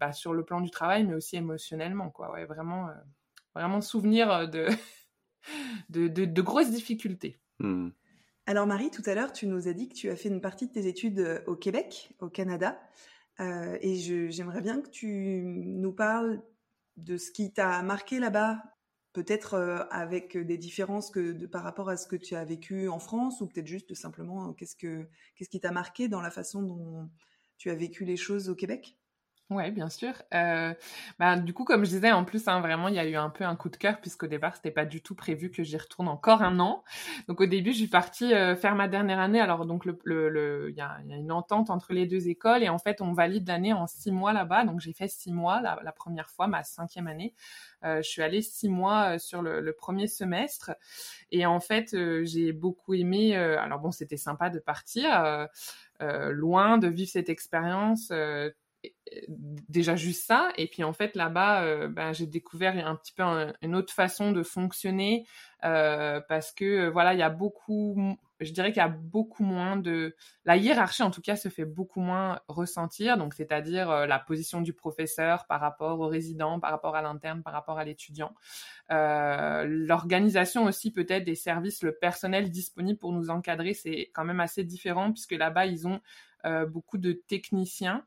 bah, 0.00 0.14
sur 0.14 0.32
le 0.32 0.46
plan 0.46 0.62
du 0.62 0.70
travail, 0.70 1.04
mais 1.04 1.12
aussi 1.12 1.36
émotionnellement 1.36 2.08
quoi. 2.08 2.34
Vraiment 2.46 2.88
vraiment 3.54 3.80
souvenir 3.80 4.30
euh, 4.30 4.46
de, 5.88 6.08
de, 6.08 6.42
grosses 6.42 6.70
difficultés. 6.70 7.40
Hmm. 7.58 7.90
Alors 8.46 8.66
Marie, 8.66 8.90
tout 8.90 9.02
à 9.06 9.14
l'heure, 9.14 9.32
tu 9.32 9.46
nous 9.46 9.68
as 9.68 9.72
dit 9.72 9.88
que 9.88 9.94
tu 9.94 10.10
as 10.10 10.16
fait 10.16 10.28
une 10.28 10.40
partie 10.40 10.66
de 10.66 10.72
tes 10.72 10.86
études 10.86 11.20
euh, 11.20 11.40
au 11.46 11.56
Québec, 11.56 12.10
au 12.20 12.28
Canada. 12.28 12.78
Euh, 13.40 13.78
et 13.80 13.96
j'aimerais 14.30 14.60
bien 14.60 14.80
que 14.80 14.88
tu 14.88 15.42
nous 15.44 15.92
parles 15.92 16.42
de 16.96 17.16
ce 17.16 17.32
qui 17.32 17.52
t'a 17.52 17.82
marqué 17.82 18.20
là-bas, 18.20 18.62
peut-être 19.12 19.86
avec 19.90 20.36
des 20.36 20.56
différences 20.56 21.10
que 21.10 21.32
de, 21.32 21.46
par 21.46 21.64
rapport 21.64 21.88
à 21.88 21.96
ce 21.96 22.06
que 22.06 22.14
tu 22.14 22.36
as 22.36 22.44
vécu 22.44 22.88
en 22.88 23.00
France, 23.00 23.40
ou 23.40 23.48
peut-être 23.48 23.66
juste 23.66 23.92
simplement 23.94 24.52
qu'est-ce, 24.52 24.76
que, 24.76 25.08
qu'est-ce 25.34 25.50
qui 25.50 25.58
t'a 25.58 25.72
marqué 25.72 26.06
dans 26.06 26.20
la 26.20 26.30
façon 26.30 26.62
dont 26.62 27.10
tu 27.58 27.70
as 27.70 27.74
vécu 27.74 28.04
les 28.04 28.16
choses 28.16 28.48
au 28.48 28.54
Québec? 28.54 28.96
Ouais, 29.50 29.70
bien 29.70 29.90
sûr. 29.90 30.14
Euh, 30.32 30.72
bah, 31.18 31.36
du 31.36 31.52
coup, 31.52 31.64
comme 31.64 31.84
je 31.84 31.90
disais, 31.90 32.10
en 32.10 32.24
plus, 32.24 32.48
hein, 32.48 32.60
vraiment, 32.60 32.88
il 32.88 32.94
y 32.94 32.98
a 32.98 33.06
eu 33.06 33.14
un 33.14 33.28
peu 33.28 33.44
un 33.44 33.56
coup 33.56 33.68
de 33.68 33.76
cœur 33.76 34.00
puisqu'au 34.00 34.26
départ, 34.26 34.56
c'était 34.56 34.70
pas 34.70 34.86
du 34.86 35.02
tout 35.02 35.14
prévu 35.14 35.50
que 35.50 35.62
j'y 35.62 35.76
retourne 35.76 36.08
encore 36.08 36.42
un 36.42 36.58
an. 36.60 36.82
Donc, 37.28 37.42
au 37.42 37.46
début, 37.46 37.72
je 37.72 37.76
suis 37.78 37.86
partie 37.86 38.32
euh, 38.32 38.56
faire 38.56 38.74
ma 38.74 38.88
dernière 38.88 39.20
année. 39.20 39.40
Alors, 39.40 39.66
donc, 39.66 39.84
le, 39.84 39.98
le, 40.02 40.70
il 40.70 40.76
y, 40.76 40.80
a, 40.80 40.98
y, 41.04 41.12
a, 41.12 41.16
une 41.16 41.30
entente 41.30 41.68
entre 41.68 41.92
les 41.92 42.06
deux 42.06 42.28
écoles 42.28 42.62
et 42.62 42.70
en 42.70 42.78
fait, 42.78 43.02
on 43.02 43.12
valide 43.12 43.46
l'année 43.46 43.74
en 43.74 43.86
six 43.86 44.12
mois 44.12 44.32
là-bas. 44.32 44.64
Donc, 44.64 44.80
j'ai 44.80 44.94
fait 44.94 45.08
six 45.08 45.30
mois 45.30 45.60
la, 45.60 45.78
la, 45.84 45.92
première 45.92 46.30
fois, 46.30 46.46
ma 46.46 46.64
cinquième 46.64 47.06
année. 47.06 47.34
Euh, 47.84 47.98
je 47.98 48.08
suis 48.08 48.22
allée 48.22 48.40
six 48.40 48.70
mois 48.70 49.16
euh, 49.16 49.18
sur 49.18 49.42
le, 49.42 49.60
le, 49.60 49.72
premier 49.74 50.06
semestre 50.06 50.70
et 51.30 51.44
en 51.44 51.60
fait, 51.60 51.92
euh, 51.92 52.24
j'ai 52.24 52.52
beaucoup 52.52 52.94
aimé. 52.94 53.36
alors 53.36 53.78
bon, 53.78 53.90
c'était 53.90 54.16
sympa 54.16 54.48
de 54.48 54.58
partir. 54.58 55.48
loin 56.00 56.78
de 56.78 56.88
vivre 56.88 57.10
cette 57.10 57.28
expérience 57.28 58.10
déjà 59.68 59.96
juste 59.96 60.26
ça. 60.26 60.50
Et 60.56 60.66
puis 60.66 60.84
en 60.84 60.92
fait 60.92 61.14
là-bas, 61.14 61.62
euh, 61.62 61.88
ben, 61.88 62.12
j'ai 62.12 62.26
découvert 62.26 62.74
un 62.86 62.96
petit 62.96 63.12
peu 63.12 63.22
une 63.62 63.74
autre 63.74 63.92
façon 63.92 64.32
de 64.32 64.42
fonctionner 64.42 65.26
euh, 65.64 66.20
parce 66.28 66.52
que 66.52 66.64
euh, 66.64 66.90
voilà, 66.90 67.14
il 67.14 67.20
y 67.20 67.22
a 67.22 67.30
beaucoup, 67.30 68.16
je 68.40 68.52
dirais 68.52 68.72
qu'il 68.72 68.80
y 68.80 68.84
a 68.84 68.88
beaucoup 68.88 69.44
moins 69.44 69.76
de, 69.76 70.16
la 70.44 70.56
hiérarchie 70.56 71.02
en 71.02 71.10
tout 71.10 71.22
cas 71.22 71.36
se 71.36 71.48
fait 71.48 71.64
beaucoup 71.64 72.00
moins 72.00 72.40
ressentir. 72.48 73.16
Donc 73.16 73.34
c'est-à-dire 73.34 74.06
la 74.06 74.18
position 74.18 74.60
du 74.60 74.72
professeur 74.72 75.46
par 75.46 75.60
rapport 75.60 76.00
au 76.00 76.08
résident, 76.08 76.60
par 76.60 76.70
rapport 76.70 76.96
à 76.96 77.02
l'interne, 77.02 77.42
par 77.42 77.52
rapport 77.52 77.78
à 77.78 77.84
l'étudiant. 77.84 78.34
L'organisation 78.90 80.64
aussi 80.64 80.92
peut-être 80.92 81.24
des 81.24 81.34
services, 81.34 81.82
le 81.82 81.92
personnel 81.92 82.50
disponible 82.50 82.98
pour 82.98 83.12
nous 83.12 83.30
encadrer, 83.30 83.74
c'est 83.74 84.10
quand 84.14 84.24
même 84.24 84.40
assez 84.40 84.64
différent 84.64 85.12
puisque 85.12 85.32
là-bas 85.32 85.66
ils 85.66 85.86
ont 85.86 86.00
beaucoup 86.66 86.98
de 86.98 87.12
techniciens. 87.12 88.04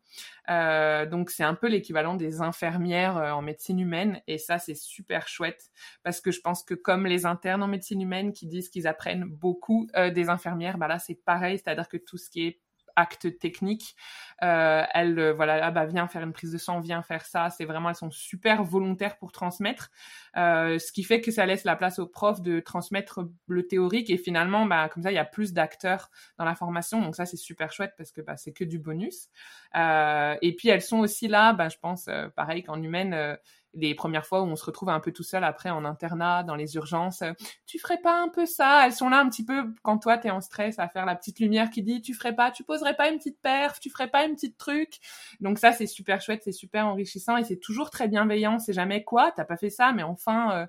Euh, 0.50 1.06
donc 1.06 1.30
c'est 1.30 1.44
un 1.44 1.56
peu 1.56 1.68
l'équivalent 1.68 2.16
des 2.16 2.42
infirmières 2.42 3.18
euh, 3.18 3.32
en 3.32 3.42
médecine 3.42 3.80
humaine 3.80 4.22
et 4.28 4.38
ça 4.38 4.60
c'est 4.60 4.76
super 4.76 5.28
chouette 5.28 5.72
parce 6.04 6.22
que 6.22 6.32
je 6.32 6.42
pense 6.42 6.64
que 6.64 6.74
comme 6.74 7.06
les 7.06 7.26
internes 7.26 7.64
en 7.64 7.68
médecine 7.68 8.02
humaine 8.02 8.34
qui 8.34 8.48
disent 8.48 8.70
qu'ils 8.70 8.88
apprennent 8.88 9.26
beaucoup 9.26 9.88
des 10.14 10.30
infirmières, 10.30 10.78
bah 10.78 10.88
là 10.88 11.00
c'est 11.00 11.16
pareil, 11.16 11.58
c'est-à-dire 11.58 11.90
que 11.90 11.98
tout 11.98 12.18
ce 12.18 12.30
qui 12.30 12.46
est 12.46 12.60
acte 12.98 13.40
technique. 13.40 13.96
Euh, 14.44 14.84
elle, 14.94 15.18
euh, 15.18 15.34
voilà, 15.34 15.66
ah 15.66 15.72
bah 15.72 15.86
viens 15.86 16.08
faire 16.08 16.24
une 16.24 16.34
prise 16.34 16.52
de 16.52 16.58
sang, 16.58 16.80
viens 16.80 17.02
faire 17.02 17.26
ça. 17.26 17.50
C'est 17.50 17.66
vraiment, 17.66 17.90
elles 17.90 17.96
sont 17.96 18.12
super 18.12 18.64
volontaires 18.64 19.18
pour 19.18 19.32
transmettre, 19.32 19.90
euh, 20.36 20.78
ce 20.80 20.92
qui 20.92 21.04
fait 21.04 21.22
que 21.22 21.32
ça 21.32 21.46
laisse 21.46 21.64
la 21.64 21.76
place 21.76 22.00
aux 22.00 22.08
profs 22.08 22.42
de 22.42 22.60
transmettre 22.60 23.22
le 23.48 23.68
théorique 23.68 24.10
et 24.10 24.18
finalement, 24.18 24.66
bah 24.66 24.90
comme 24.90 25.04
ça, 25.04 25.12
il 25.12 25.16
y 25.16 25.20
a 25.20 25.26
plus 25.26 25.54
d'acteurs 25.54 26.10
dans 26.38 26.46
la 26.46 26.56
formation. 26.56 27.02
Donc 27.02 27.16
ça, 27.16 27.26
c'est 27.26 27.38
super 27.38 27.72
chouette 27.72 27.94
parce 27.98 28.12
que 28.12 28.22
bah, 28.22 28.36
c'est 28.36 28.52
que 28.52 28.64
du 28.64 28.80
bonus. 28.80 29.30
et 29.76 30.56
puis 30.58 30.70
elles 30.70 30.82
sont 30.82 31.00
aussi 31.00 31.28
là, 31.28 31.54
bah, 31.54 31.70
je 31.70 31.78
pense, 31.78 32.10
pareil 32.36 32.64
qu'en 32.64 32.82
humaine 32.82 33.38
des 33.78 33.96
premières 33.96 34.26
fois 34.26 34.42
où 34.42 34.46
on 34.46 34.56
se 34.56 34.66
retrouve 34.66 34.90
un 34.90 35.00
peu 35.00 35.12
tout 35.12 35.24
seul 35.24 35.44
après 35.44 35.70
en 35.70 35.86
internat, 35.86 36.44
dans 36.44 36.56
les 36.56 36.76
urgences. 36.76 37.24
Tu 37.66 37.80
ferais 37.80 38.00
pas 38.02 38.22
un 38.22 38.30
peu 38.30 38.46
ça? 38.46 38.86
Elles 38.86 38.94
sont 38.94 39.10
là 39.10 39.20
un 39.20 39.30
petit 39.30 39.46
peu 39.46 39.74
quand 39.84 39.98
toi 40.00 40.18
t'es 40.18 40.30
en 40.30 40.42
stress 40.42 40.80
à 40.80 40.88
faire 40.88 41.06
la 41.06 41.16
petite 41.16 41.40
lumière 41.40 41.70
qui 41.70 41.84
dit 41.84 42.02
tu 42.02 42.14
ferais 42.14 42.36
pas, 42.36 42.52
tu 42.52 42.64
poserais 42.64 42.96
pas 42.96 43.10
une 43.10 43.18
petite 43.18 43.40
perf, 43.42 43.80
tu 43.80 43.90
ferais 43.90 44.10
pas 44.10 44.26
une 44.26 44.36
petite 44.36 44.58
truc. 44.58 45.00
Donc 45.40 45.60
ça 45.60 45.72
c'est 45.72 45.88
super 45.88 46.22
chouette, 46.22 46.42
c'est 46.44 46.52
super 46.52 46.88
enrichissant 46.88 47.38
et 47.38 47.44
c'est 47.44 47.60
toujours 47.60 47.90
très 47.90 48.08
bienveillant. 48.08 48.60
C'est 48.60 48.74
jamais 48.74 49.04
quoi, 49.04 49.32
t'as 49.36 49.46
pas 49.46 49.58
fait 49.58 49.70
ça, 49.70 49.92
mais 49.94 50.04
enfin. 50.04 50.52
Euh, 50.52 50.66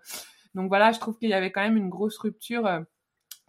donc 0.54 0.68
voilà, 0.68 0.92
je 0.92 0.98
trouve 0.98 1.16
qu'il 1.18 1.28
y 1.28 1.34
avait 1.34 1.52
quand 1.52 1.60
même 1.60 1.76
une 1.76 1.90
grosse 1.90 2.18
rupture. 2.18 2.84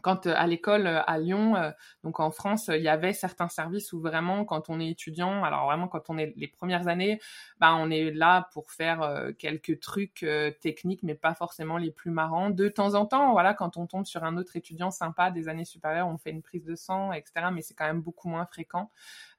Quand 0.02 0.28
euh, 0.28 0.34
à 0.36 0.48
l'école 0.48 0.88
euh, 0.88 1.02
à 1.06 1.18
Lyon, 1.20 1.56
euh, 1.56 1.72
donc 2.04 2.20
en 2.20 2.32
France, 2.32 2.70
il 2.74 2.82
y 2.82 2.88
avait 2.88 3.14
certains 3.14 3.50
services 3.50 3.94
où 3.94 4.00
vraiment, 4.00 4.46
quand 4.46 4.70
on 4.70 4.80
est 4.80 4.90
étudiant, 4.90 5.44
alors 5.44 5.66
vraiment 5.66 5.88
quand 5.88 6.10
on 6.10 6.18
est 6.18 6.34
les 6.36 6.48
premières 6.48 6.88
années, 6.88 7.20
bah 7.60 7.76
on 7.76 7.90
est 7.90 8.12
là 8.12 8.50
pour 8.54 8.72
faire 8.72 9.32
quelques 9.38 9.80
trucs 9.80 10.26
techniques, 10.62 11.04
mais 11.04 11.16
pas 11.16 11.34
forcément 11.34 11.78
les 11.78 11.92
plus 11.92 12.12
marrants. 12.12 12.50
De 12.50 12.70
temps 12.70 12.94
en 12.96 13.06
temps, 13.06 13.32
voilà, 13.32 13.54
quand 13.54 13.78
on 13.78 13.88
tombe 13.88 14.06
sur 14.06 14.24
un 14.24 14.38
autre 14.38 14.56
étudiant 14.56 14.92
sympa 14.92 15.32
des 15.32 15.50
années 15.50 15.66
supérieures, 15.66 16.08
on 16.08 16.18
fait 16.18 16.32
une 16.32 16.42
prise 16.42 16.66
de 16.66 16.76
sang, 16.76 17.12
etc. 17.14 17.48
Mais 17.54 17.62
c'est 17.62 17.74
quand 17.74 17.86
même 17.86 18.02
beaucoup 18.02 18.30
moins 18.30 18.46
fréquent. 18.46 18.92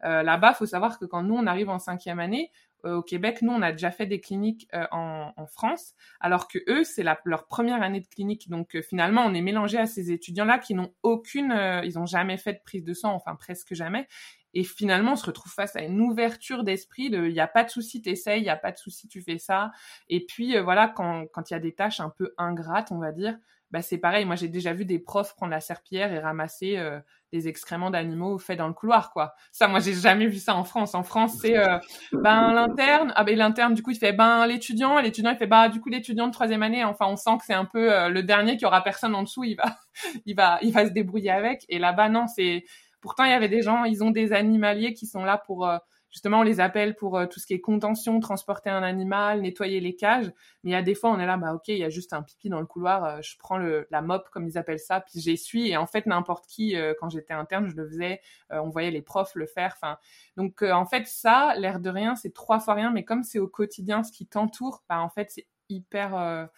Là-bas, 0.03 0.55
faut 0.55 0.67
savoir 0.67 0.99
que 0.99 1.05
quand 1.05 1.23
nous 1.23 1.37
on 1.37 1.47
arrive 1.47 1.71
en 1.71 1.79
cinquième 1.79 2.21
année, 2.21 2.51
au 2.85 3.03
Québec, 3.03 3.43
nous, 3.43 3.53
on 3.53 3.63
a 3.63 3.73
déjà 3.73 3.91
fait 3.91 4.07
des 4.07 4.21
cliniques 4.21 4.69
euh, 4.75 4.87
en, 4.91 5.47
France, 5.47 5.95
alors 6.21 6.49
que 6.49 6.59
eux, 6.69 6.85
c'est 6.85 7.05
leur 7.25 7.47
première 7.47 7.83
année 7.83 8.01
de 8.01 8.07
clinique. 8.07 8.49
Donc, 8.49 8.77
euh, 8.77 8.83
finalement, 8.83 9.23
on 9.25 9.35
est 9.35 9.41
mélangé 9.41 9.79
à 9.79 9.87
ces 9.87 10.13
étudiants-là 10.13 10.59
qui 10.59 10.75
n'ont 10.75 10.93
aucune, 11.03 11.53
ils 11.85 11.95
n'ont 11.95 12.07
jamais 12.07 12.37
fait 12.37 12.55
de 12.55 12.61
prise 12.65 12.85
de 12.85 12.95
sang, 12.95 13.13
enfin 13.15 13.35
presque 13.37 13.75
jamais. 13.75 14.07
Et 14.53 14.65
finalement, 14.65 15.13
on 15.13 15.17
se 15.17 15.27
retrouve 15.27 15.53
face 15.53 15.77
à 15.77 15.83
une 15.83 16.01
ouverture 16.01 16.65
d'esprit 16.65 17.09
de, 17.09 17.27
il 17.27 17.33
n'y 17.33 17.41
a 17.41 17.47
pas 17.47 17.65
de 17.65 17.71
souci, 17.71 18.03
t'essayes, 18.03 18.41
il 18.41 18.45
n'y 18.45 18.51
a 18.51 18.57
pas 18.57 18.73
de 18.73 18.79
souci, 18.79 19.07
tu 19.09 19.23
fais 19.23 19.39
ça. 19.39 19.71
Et 20.09 20.25
puis, 20.27 20.59
voilà, 20.59 20.89
quand 20.89 21.51
il 21.51 21.53
y 21.53 21.57
a 21.57 21.61
des 21.61 21.75
tâches 21.75 22.01
un 22.01 22.11
peu 22.11 22.35
ingrates, 22.37 22.91
on 22.91 22.99
va 22.99 23.13
dire, 23.13 23.39
bah 23.71 23.83
c'est 23.83 23.99
pareil. 23.99 24.25
Moi, 24.25 24.35
j'ai 24.37 24.49
déjà 24.49 24.73
vu 24.73 24.85
des 24.85 24.99
profs 24.99 25.35
prendre 25.37 25.53
la 25.53 25.61
serpillière 25.61 26.13
et 26.13 26.19
ramasser 26.19 26.77
euh, 26.77 26.99
des 27.33 27.47
excréments 27.47 27.91
d'animaux 27.91 28.39
faits 28.39 28.59
dans 28.59 28.67
le 28.67 28.75
couloir, 28.75 29.13
quoi. 29.13 29.35
Ça, 29.53 29.69
moi, 29.69 29.79
j'ai 29.79 29.95
jamais 29.95 30.27
vu 30.27 30.39
ça 30.39 30.57
en 30.57 30.65
France. 30.65 30.95
En 30.95 31.05
France, 31.05 31.35
c'est 31.41 31.57
euh, 31.57 31.79
ben 32.13 32.53
l'interne. 32.53 33.13
Ah 33.15 33.23
ben 33.23 33.37
l'interne, 33.37 33.75
du 33.75 33.83
coup, 33.83 33.93
il 33.93 33.99
fait 33.99 34.13
ben 34.13 34.47
l'étudiant. 34.47 35.01
L'étudiant, 35.01 35.31
il 35.31 35.37
fait 35.37 35.47
bah 35.47 35.69
du 35.69 35.81
coup 35.81 35.89
l'étudiant 35.89 36.27
de 36.27 36.33
troisième 36.33 36.63
année. 36.63 36.85
Enfin, 36.85 37.07
on 37.07 37.17
sent 37.17 37.39
que 37.39 37.45
c'est 37.47 37.55
un 37.55 37.65
peu 37.65 37.93
euh, 37.93 38.09
le 38.09 38.23
dernier 38.23 38.57
qui 38.57 38.67
aura 38.67 38.83
personne 38.83 39.15
en 39.15 39.23
dessous. 39.23 39.45
Il 39.45 39.55
va, 39.55 39.77
il 40.27 40.35
va, 40.35 40.59
il 40.63 40.73
va 40.73 40.87
se 40.87 40.91
débrouiller 40.91 41.31
avec. 41.31 41.65
Et 41.69 41.79
là-bas, 41.79 42.09
non, 42.09 42.27
c'est. 42.27 42.65
Pourtant, 43.01 43.25
il 43.25 43.31
y 43.31 43.35
avait 43.35 43.49
des 43.49 43.63
gens. 43.63 43.85
Ils 43.85 44.03
ont 44.03 44.11
des 44.11 44.33
animaliers 44.33 44.95
qui 44.95 45.07
sont 45.07 45.25
là 45.25 45.39
pour 45.39 45.71
justement, 46.11 46.41
on 46.41 46.43
les 46.43 46.61
appelle 46.61 46.97
pour 46.97 47.17
euh, 47.17 47.27
tout 47.27 47.41
ce 47.41 47.47
qui 47.47 47.55
est 47.55 47.61
contention, 47.61 48.21
transporter 48.21 48.71
un 48.71 48.83
animal, 48.83 49.41
nettoyer 49.43 49.81
les 49.81 49.95
cages. 49.95 50.33
Mais 50.63 50.71
il 50.71 50.73
y 50.73 50.77
a 50.77 50.83
des 50.83 50.95
fois, 50.95 51.11
on 51.11 51.19
est 51.19 51.27
là, 51.27 51.37
bah 51.37 51.55
ok, 51.55 51.69
il 51.69 51.79
y 51.79 51.85
a 51.85 51.89
juste 51.89 52.13
un 52.13 52.23
pipi 52.23 52.49
dans 52.49 52.61
le 52.61 52.67
couloir, 52.67 53.05
euh, 53.05 53.19
je 53.23 53.37
prends 53.39 53.57
le, 53.57 53.87
la 53.91 54.03
mop, 54.03 54.29
comme 54.31 54.47
ils 54.47 54.59
appellent 54.59 54.81
ça, 54.81 55.01
puis 55.01 55.21
j'essuie. 55.21 55.69
Et 55.69 55.77
en 55.77 55.87
fait, 55.87 56.07
n'importe 56.07 56.47
qui, 56.47 56.77
euh, 56.77 56.95
quand 56.99 57.09
j'étais 57.11 57.35
interne, 57.35 57.69
je 57.69 57.77
le 57.77 57.89
faisais. 57.89 58.21
on 58.51 58.69
voyait 58.69 58.91
les 58.91 59.03
profs 59.03 59.35
le 59.35 59.47
faire. 59.47 59.73
Enfin, 59.77 59.99
donc 60.37 60.63
en 60.63 60.87
fait, 60.87 61.07
ça, 61.07 61.55
l'air 61.57 61.81
de 61.81 61.91
rien, 61.91 62.17
c'est 62.17 62.33
trois 62.33 62.61
fois 62.61 62.75
rien. 62.75 62.91
Mais 62.91 63.05
comme 63.05 63.23
c'est 63.23 63.39
au 63.39 63.49
quotidien 63.49 64.03
ce 64.03 64.13
qui 64.13 64.27
t'entoure, 64.27 64.83
bah 64.89 65.01
en 65.01 65.09
fait, 65.09 65.31
c'est 65.31 65.47
hyper. 65.69 66.49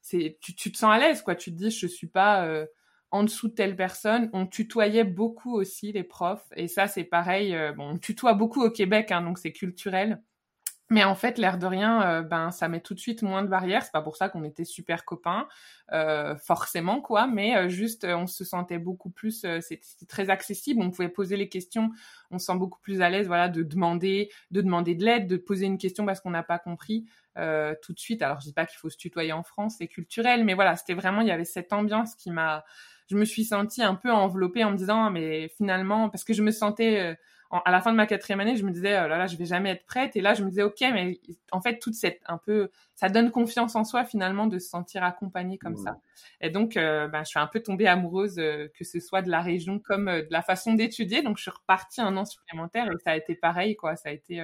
c'est 0.00 0.38
tu, 0.40 0.54
tu 0.54 0.72
te 0.72 0.78
sens 0.78 0.92
à 0.92 0.98
l'aise, 0.98 1.22
quoi. 1.22 1.34
Tu 1.36 1.52
te 1.52 1.56
dis, 1.56 1.70
je 1.70 1.86
suis 1.86 2.08
pas 2.08 2.66
en 3.10 3.24
dessous 3.24 3.48
de 3.48 3.54
telle 3.54 3.76
personne. 3.76 4.30
On 4.32 4.46
tutoyait 4.46 5.04
beaucoup 5.04 5.54
aussi 5.54 5.92
les 5.92 6.04
profs. 6.04 6.46
Et 6.56 6.68
ça, 6.68 6.86
c'est 6.86 7.04
pareil. 7.04 7.54
Euh, 7.54 7.72
bon, 7.72 7.90
on 7.94 7.98
tutoie 7.98 8.34
beaucoup 8.34 8.62
au 8.62 8.70
Québec, 8.70 9.10
hein, 9.12 9.22
donc 9.22 9.38
c'est 9.38 9.52
culturel. 9.52 10.22
Mais 10.90 11.04
en 11.04 11.14
fait, 11.14 11.36
l'air 11.36 11.58
de 11.58 11.66
rien, 11.66 12.02
euh, 12.02 12.22
ben 12.22 12.50
ça 12.50 12.66
met 12.66 12.80
tout 12.80 12.94
de 12.94 12.98
suite 12.98 13.20
moins 13.20 13.42
de 13.42 13.48
barrières. 13.48 13.82
C'est 13.82 13.92
pas 13.92 14.00
pour 14.00 14.16
ça 14.16 14.30
qu'on 14.30 14.42
était 14.42 14.64
super 14.64 15.04
copains, 15.04 15.46
euh, 15.92 16.34
forcément 16.36 17.02
quoi. 17.02 17.26
Mais 17.26 17.68
juste, 17.68 18.06
on 18.08 18.26
se 18.26 18.42
sentait 18.42 18.78
beaucoup 18.78 19.10
plus. 19.10 19.44
C'était 19.60 20.06
très 20.08 20.30
accessible. 20.30 20.80
On 20.80 20.90
pouvait 20.90 21.10
poser 21.10 21.36
les 21.36 21.50
questions. 21.50 21.90
On 22.30 22.38
se 22.38 22.46
sent 22.46 22.56
beaucoup 22.56 22.80
plus 22.80 23.02
à 23.02 23.10
l'aise, 23.10 23.26
voilà, 23.26 23.50
de 23.50 23.62
demander, 23.62 24.30
de 24.50 24.62
demander 24.62 24.94
de 24.94 25.04
l'aide, 25.04 25.26
de 25.26 25.36
poser 25.36 25.66
une 25.66 25.76
question 25.76 26.06
parce 26.06 26.20
qu'on 26.20 26.30
n'a 26.30 26.42
pas 26.42 26.58
compris 26.58 27.04
tout 27.36 27.92
de 27.92 27.98
suite. 27.98 28.22
Alors 28.22 28.40
je 28.40 28.46
dis 28.46 28.54
pas 28.54 28.64
qu'il 28.64 28.78
faut 28.78 28.88
se 28.88 28.96
tutoyer 28.96 29.34
en 29.34 29.42
France, 29.42 29.76
c'est 29.78 29.88
culturel, 29.88 30.42
mais 30.42 30.54
voilà, 30.54 30.74
c'était 30.74 30.94
vraiment 30.94 31.20
il 31.20 31.28
y 31.28 31.32
avait 31.32 31.44
cette 31.44 31.74
ambiance 31.74 32.14
qui 32.14 32.30
m'a 32.30 32.64
je 33.08 33.16
me 33.16 33.24
suis 33.24 33.44
sentie 33.44 33.82
un 33.82 33.94
peu 33.94 34.10
enveloppée 34.12 34.64
en 34.64 34.70
me 34.70 34.76
disant, 34.76 35.04
ah, 35.04 35.10
mais 35.10 35.48
finalement, 35.56 36.08
parce 36.10 36.24
que 36.24 36.32
je 36.32 36.42
me 36.42 36.50
sentais, 36.50 37.00
euh, 37.00 37.14
à 37.64 37.70
la 37.70 37.80
fin 37.80 37.90
de 37.90 37.96
ma 37.96 38.06
quatrième 38.06 38.40
année, 38.40 38.56
je 38.56 38.64
me 38.64 38.70
disais, 38.70 38.98
oh 39.02 39.08
là 39.08 39.16
là, 39.16 39.26
je 39.26 39.36
vais 39.36 39.46
jamais 39.46 39.70
être 39.70 39.86
prête. 39.86 40.14
Et 40.16 40.20
là, 40.20 40.34
je 40.34 40.44
me 40.44 40.50
disais, 40.50 40.62
ok, 40.62 40.80
mais 40.92 41.18
en 41.50 41.60
fait, 41.60 41.78
toute 41.78 41.94
cette, 41.94 42.20
un 42.26 42.36
peu, 42.36 42.70
ça 42.94 43.08
donne 43.08 43.30
confiance 43.30 43.74
en 43.74 43.84
soi 43.84 44.04
finalement 44.04 44.46
de 44.46 44.58
se 44.58 44.68
sentir 44.68 45.02
accompagnée 45.02 45.56
comme 45.56 45.76
ça. 45.76 45.98
Et 46.42 46.50
donc, 46.50 46.76
euh, 46.76 47.08
ben, 47.08 47.24
je 47.24 47.30
suis 47.30 47.38
un 47.38 47.46
peu 47.46 47.60
tombée 47.60 47.86
amoureuse, 47.86 48.38
euh, 48.38 48.68
que 48.78 48.84
ce 48.84 49.00
soit 49.00 49.22
de 49.22 49.30
la 49.30 49.40
région 49.40 49.78
comme 49.78 50.06
de 50.06 50.28
la 50.30 50.42
façon 50.42 50.74
d'étudier. 50.74 51.22
Donc, 51.22 51.38
je 51.38 51.42
suis 51.42 51.50
repartie 51.50 52.02
un 52.02 52.16
an 52.18 52.26
supplémentaire 52.26 52.90
et 52.92 52.98
ça 53.02 53.12
a 53.12 53.16
été 53.16 53.34
pareil, 53.34 53.76
quoi. 53.76 53.96
Ça 53.96 54.10
a 54.10 54.12
été 54.12 54.40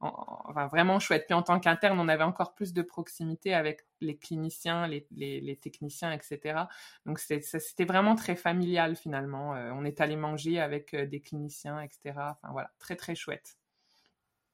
enfin, 0.00 0.66
vraiment 0.68 0.98
chouette. 0.98 1.26
Puis 1.26 1.34
en 1.34 1.42
tant 1.42 1.58
qu'interne, 1.60 1.98
on 1.98 2.08
avait 2.08 2.24
encore 2.24 2.54
plus 2.54 2.72
de 2.72 2.82
proximité 2.82 3.54
avec 3.54 3.84
les 4.00 4.16
cliniciens, 4.16 4.86
les, 4.86 5.06
les, 5.10 5.56
techniciens, 5.56 6.12
etc. 6.12 6.60
Donc 7.06 7.18
c'était 7.18 7.84
vraiment 7.84 8.14
très 8.14 8.36
familial 8.36 8.96
finalement. 8.96 9.54
Euh, 9.54 9.70
on 9.74 9.84
est 9.84 10.00
allé 10.00 10.16
manger 10.16 10.60
avec 10.60 10.94
euh, 10.94 11.06
des 11.06 11.20
cliniciens, 11.20 11.80
etc. 11.80 12.14
Enfin 12.16 12.52
voilà, 12.52 12.70
très 12.78 12.96
très 12.96 13.14
chouette. 13.14 13.58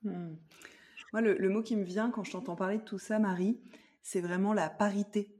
Hmm. 0.03 0.35
Moi, 1.13 1.23
le, 1.23 1.37
le, 1.39 1.49
mot 1.49 1.63
qui 1.63 1.77
me 1.77 1.85
vient 1.85 2.11
quand 2.11 2.25
je 2.25 2.33
t'entends 2.33 2.57
parler 2.57 2.79
de 2.79 2.83
tout 2.83 2.99
ça, 2.99 3.19
Marie, 3.19 3.61
c'est 4.03 4.21
vraiment 4.21 4.53
la 4.53 4.69
parité. 4.69 5.31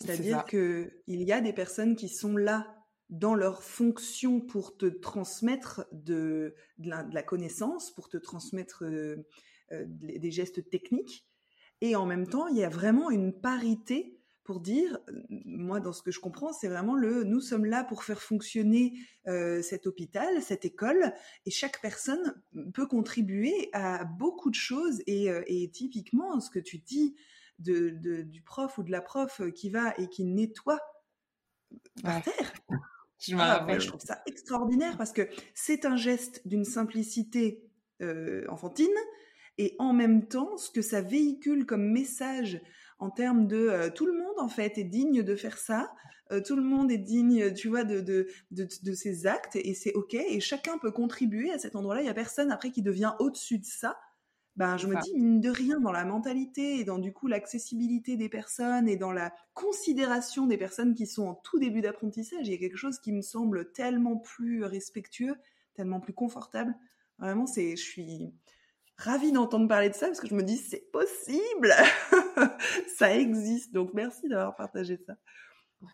C'est-à-dire 0.00 0.44
qu'il 0.44 0.90
y 1.06 1.32
a 1.32 1.40
des 1.40 1.52
personnes 1.52 1.94
qui 1.94 2.08
sont 2.08 2.36
là 2.36 2.81
dans 3.12 3.34
leur 3.34 3.62
fonction 3.62 4.40
pour 4.40 4.78
te 4.78 4.86
transmettre 4.86 5.86
de, 5.92 6.54
la, 6.78 7.22
connaissance, 7.22 7.94
pour 7.94 8.08
te 8.08 8.16
transmettre 8.16 8.84
euh, 8.84 9.26
euh, 9.70 9.84
des 9.86 10.30
gestes 10.30 10.70
techniques. 10.70 11.26
Et 11.82 11.94
en 11.94 12.06
même 12.06 12.26
temps, 12.26 12.46
il 12.48 12.56
y 12.56 12.64
a 12.64 12.70
vraiment 12.70 13.10
une 13.10 13.38
parité 13.38 14.18
pour 14.44 14.60
dire, 14.60 14.98
moi 15.28 15.78
dans 15.78 15.92
ce 15.92 16.02
que 16.02 16.10
je 16.10 16.20
comprends, 16.20 16.52
c'est 16.54 16.68
vraiment 16.68 16.96
le 16.96 17.22
nous 17.22 17.40
sommes 17.40 17.66
là 17.66 17.84
pour 17.84 18.02
faire 18.02 18.20
fonctionner 18.20 18.94
euh, 19.28 19.60
cet 19.60 19.86
hôpital, 19.86 20.40
cette 20.40 20.64
école, 20.64 21.12
et 21.44 21.50
chaque 21.50 21.80
personne 21.82 22.42
peut 22.72 22.86
contribuer 22.86 23.68
à 23.74 24.04
beaucoup 24.04 24.48
de 24.48 24.56
choses. 24.56 25.02
Et, 25.06 25.70
typiquement, 25.70 26.40
ce 26.40 26.50
que 26.50 26.58
tu 26.58 26.78
dis 26.78 27.14
de, 27.58 27.90
du 28.22 28.40
prof 28.42 28.78
ou 28.78 28.82
de 28.82 28.90
la 28.90 29.02
prof 29.02 29.42
qui 29.54 29.68
va 29.68 29.94
et 29.98 30.08
qui 30.08 30.24
nettoie 30.24 30.80
par 32.02 32.22
terre, 32.22 32.52
je, 33.22 33.36
ah, 33.38 33.66
je 33.78 33.86
trouve 33.86 34.00
ça 34.00 34.22
extraordinaire 34.26 34.96
parce 34.96 35.12
que 35.12 35.28
c'est 35.54 35.84
un 35.84 35.96
geste 35.96 36.46
d'une 36.46 36.64
simplicité 36.64 37.62
euh, 38.02 38.44
enfantine 38.48 38.88
et 39.58 39.76
en 39.78 39.92
même 39.92 40.26
temps, 40.26 40.56
ce 40.56 40.70
que 40.70 40.82
ça 40.82 41.02
véhicule 41.02 41.66
comme 41.66 41.84
message 41.84 42.60
en 42.98 43.10
termes 43.10 43.46
de 43.46 43.56
euh, 43.56 43.90
tout 43.90 44.06
le 44.06 44.12
monde 44.12 44.38
en 44.38 44.48
fait 44.48 44.78
est 44.78 44.84
digne 44.84 45.22
de 45.22 45.36
faire 45.36 45.58
ça, 45.58 45.92
euh, 46.32 46.40
tout 46.40 46.56
le 46.56 46.62
monde 46.62 46.90
est 46.90 46.98
digne, 46.98 47.52
tu 47.52 47.68
vois, 47.68 47.84
de, 47.84 48.00
de, 48.00 48.28
de, 48.50 48.66
de 48.82 48.92
ses 48.92 49.26
actes 49.26 49.56
et 49.56 49.74
c'est 49.74 49.92
ok 49.92 50.14
et 50.14 50.40
chacun 50.40 50.78
peut 50.78 50.90
contribuer 50.90 51.52
à 51.52 51.58
cet 51.58 51.76
endroit-là. 51.76 52.00
Il 52.00 52.06
y 52.06 52.10
a 52.10 52.14
personne 52.14 52.50
après 52.50 52.70
qui 52.70 52.82
devient 52.82 53.12
au-dessus 53.18 53.58
de 53.58 53.66
ça 53.66 53.98
ben, 54.56 54.76
je 54.76 54.86
me 54.86 55.00
dis, 55.00 55.14
mine 55.14 55.40
de 55.40 55.48
rien, 55.48 55.80
dans 55.80 55.92
la 55.92 56.04
mentalité 56.04 56.78
et 56.78 56.84
dans 56.84 56.98
du 56.98 57.12
coup 57.12 57.26
l'accessibilité 57.26 58.16
des 58.16 58.28
personnes 58.28 58.86
et 58.86 58.96
dans 58.96 59.12
la 59.12 59.32
considération 59.54 60.46
des 60.46 60.58
personnes 60.58 60.94
qui 60.94 61.06
sont 61.06 61.26
en 61.26 61.34
tout 61.34 61.58
début 61.58 61.80
d'apprentissage, 61.80 62.46
il 62.46 62.52
y 62.52 62.54
a 62.54 62.58
quelque 62.58 62.76
chose 62.76 62.98
qui 62.98 63.12
me 63.12 63.22
semble 63.22 63.72
tellement 63.72 64.16
plus 64.16 64.64
respectueux, 64.64 65.36
tellement 65.74 66.00
plus 66.00 66.12
confortable. 66.12 66.74
Vraiment, 67.18 67.46
c'est, 67.46 67.76
je 67.76 67.82
suis 67.82 68.34
ravie 68.98 69.32
d'entendre 69.32 69.68
parler 69.68 69.88
de 69.88 69.94
ça 69.94 70.06
parce 70.06 70.20
que 70.20 70.28
je 70.28 70.34
me 70.34 70.42
dis, 70.42 70.58
c'est 70.58 70.90
possible, 70.92 71.72
ça 72.98 73.14
existe. 73.14 73.72
Donc 73.72 73.94
merci 73.94 74.28
d'avoir 74.28 74.54
partagé 74.54 74.98
ça. 75.06 75.14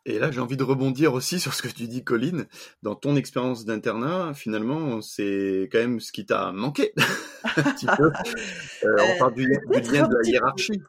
Et 0.05 0.19
là, 0.19 0.31
j'ai 0.31 0.41
envie 0.41 0.57
de 0.57 0.65
rebondir 0.65 1.15
aussi 1.15 1.41
sur 1.41 1.55
ce 1.55 1.63
que 1.63 1.69
tu 1.69 1.87
dis, 1.87 2.05
Colline. 2.05 2.47
Dans 2.83 2.95
ton 2.95 3.17
expérience 3.17 3.65
d'internat, 3.65 4.35
finalement, 4.35 5.01
c'est 5.01 5.69
quand 5.71 5.79
même 5.79 6.01
ce 6.01 6.13
qui 6.13 6.27
t'a 6.27 6.53
manqué. 6.53 6.93
un 7.45 7.63
petit 7.63 7.87
peu. 7.87 8.11
Euh, 8.85 8.97
on 9.15 9.19
parle 9.19 9.35
du, 9.35 9.47
lien 9.47 10.09
de 10.09 10.15
la 10.15 10.29
hiérarchie. 10.29 10.83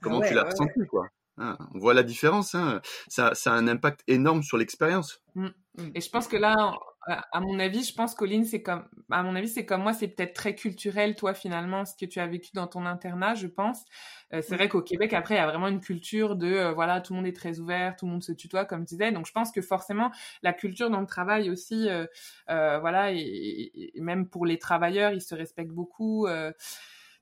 Comment 0.00 0.20
tu 0.20 0.34
l'as 0.34 0.44
ressenti, 0.44 0.80
quoi? 0.88 1.08
Ah, 1.38 1.58
On 1.74 1.78
voit 1.78 1.94
la 1.94 2.02
différence. 2.02 2.54
Hein. 2.54 2.80
Ça, 3.08 3.34
ça, 3.34 3.52
a 3.52 3.56
un 3.56 3.66
impact 3.66 4.02
énorme 4.06 4.42
sur 4.42 4.56
l'expérience. 4.56 5.20
Mmh. 5.34 5.48
Et 5.94 6.00
je 6.00 6.10
pense 6.10 6.28
que 6.28 6.36
là, 6.36 6.78
à 7.06 7.40
mon 7.40 7.58
avis, 7.58 7.84
je 7.84 7.94
pense 7.94 8.14
Colline, 8.14 8.44
c'est 8.44 8.62
comme, 8.62 8.84
à 9.10 9.22
mon 9.22 9.36
avis, 9.36 9.48
c'est 9.48 9.66
comme 9.66 9.82
moi, 9.82 9.92
c'est 9.92 10.08
peut-être 10.08 10.34
très 10.34 10.54
culturel, 10.54 11.14
toi, 11.16 11.34
finalement, 11.34 11.84
ce 11.84 11.94
que 11.96 12.06
tu 12.06 12.18
as 12.20 12.26
vécu 12.26 12.50
dans 12.54 12.66
ton 12.66 12.86
internat, 12.86 13.34
je 13.34 13.46
pense. 13.46 13.84
Euh, 14.32 14.40
c'est 14.42 14.56
vrai 14.56 14.68
qu'au 14.68 14.82
Québec, 14.82 15.12
après, 15.12 15.34
il 15.34 15.38
y 15.38 15.40
a 15.40 15.46
vraiment 15.46 15.68
une 15.68 15.80
culture 15.80 16.36
de, 16.36 16.46
euh, 16.46 16.72
voilà, 16.72 17.00
tout 17.00 17.12
le 17.12 17.18
monde 17.18 17.26
est 17.26 17.36
très 17.36 17.58
ouvert, 17.60 17.96
tout 17.96 18.06
le 18.06 18.12
monde 18.12 18.22
se 18.22 18.32
tutoie, 18.32 18.64
comme 18.64 18.86
tu 18.86 18.94
disais. 18.94 19.12
Donc, 19.12 19.26
je 19.26 19.32
pense 19.32 19.52
que 19.52 19.60
forcément, 19.60 20.10
la 20.42 20.52
culture 20.52 20.90
dans 20.90 21.00
le 21.00 21.06
travail 21.06 21.50
aussi, 21.50 21.88
euh, 21.88 22.06
voilà, 22.46 23.12
et, 23.12 23.92
même 23.96 24.28
pour 24.28 24.46
les 24.46 24.58
travailleurs, 24.58 25.12
ils 25.12 25.22
se 25.22 25.34
respectent 25.34 25.72
beaucoup. 25.72 26.26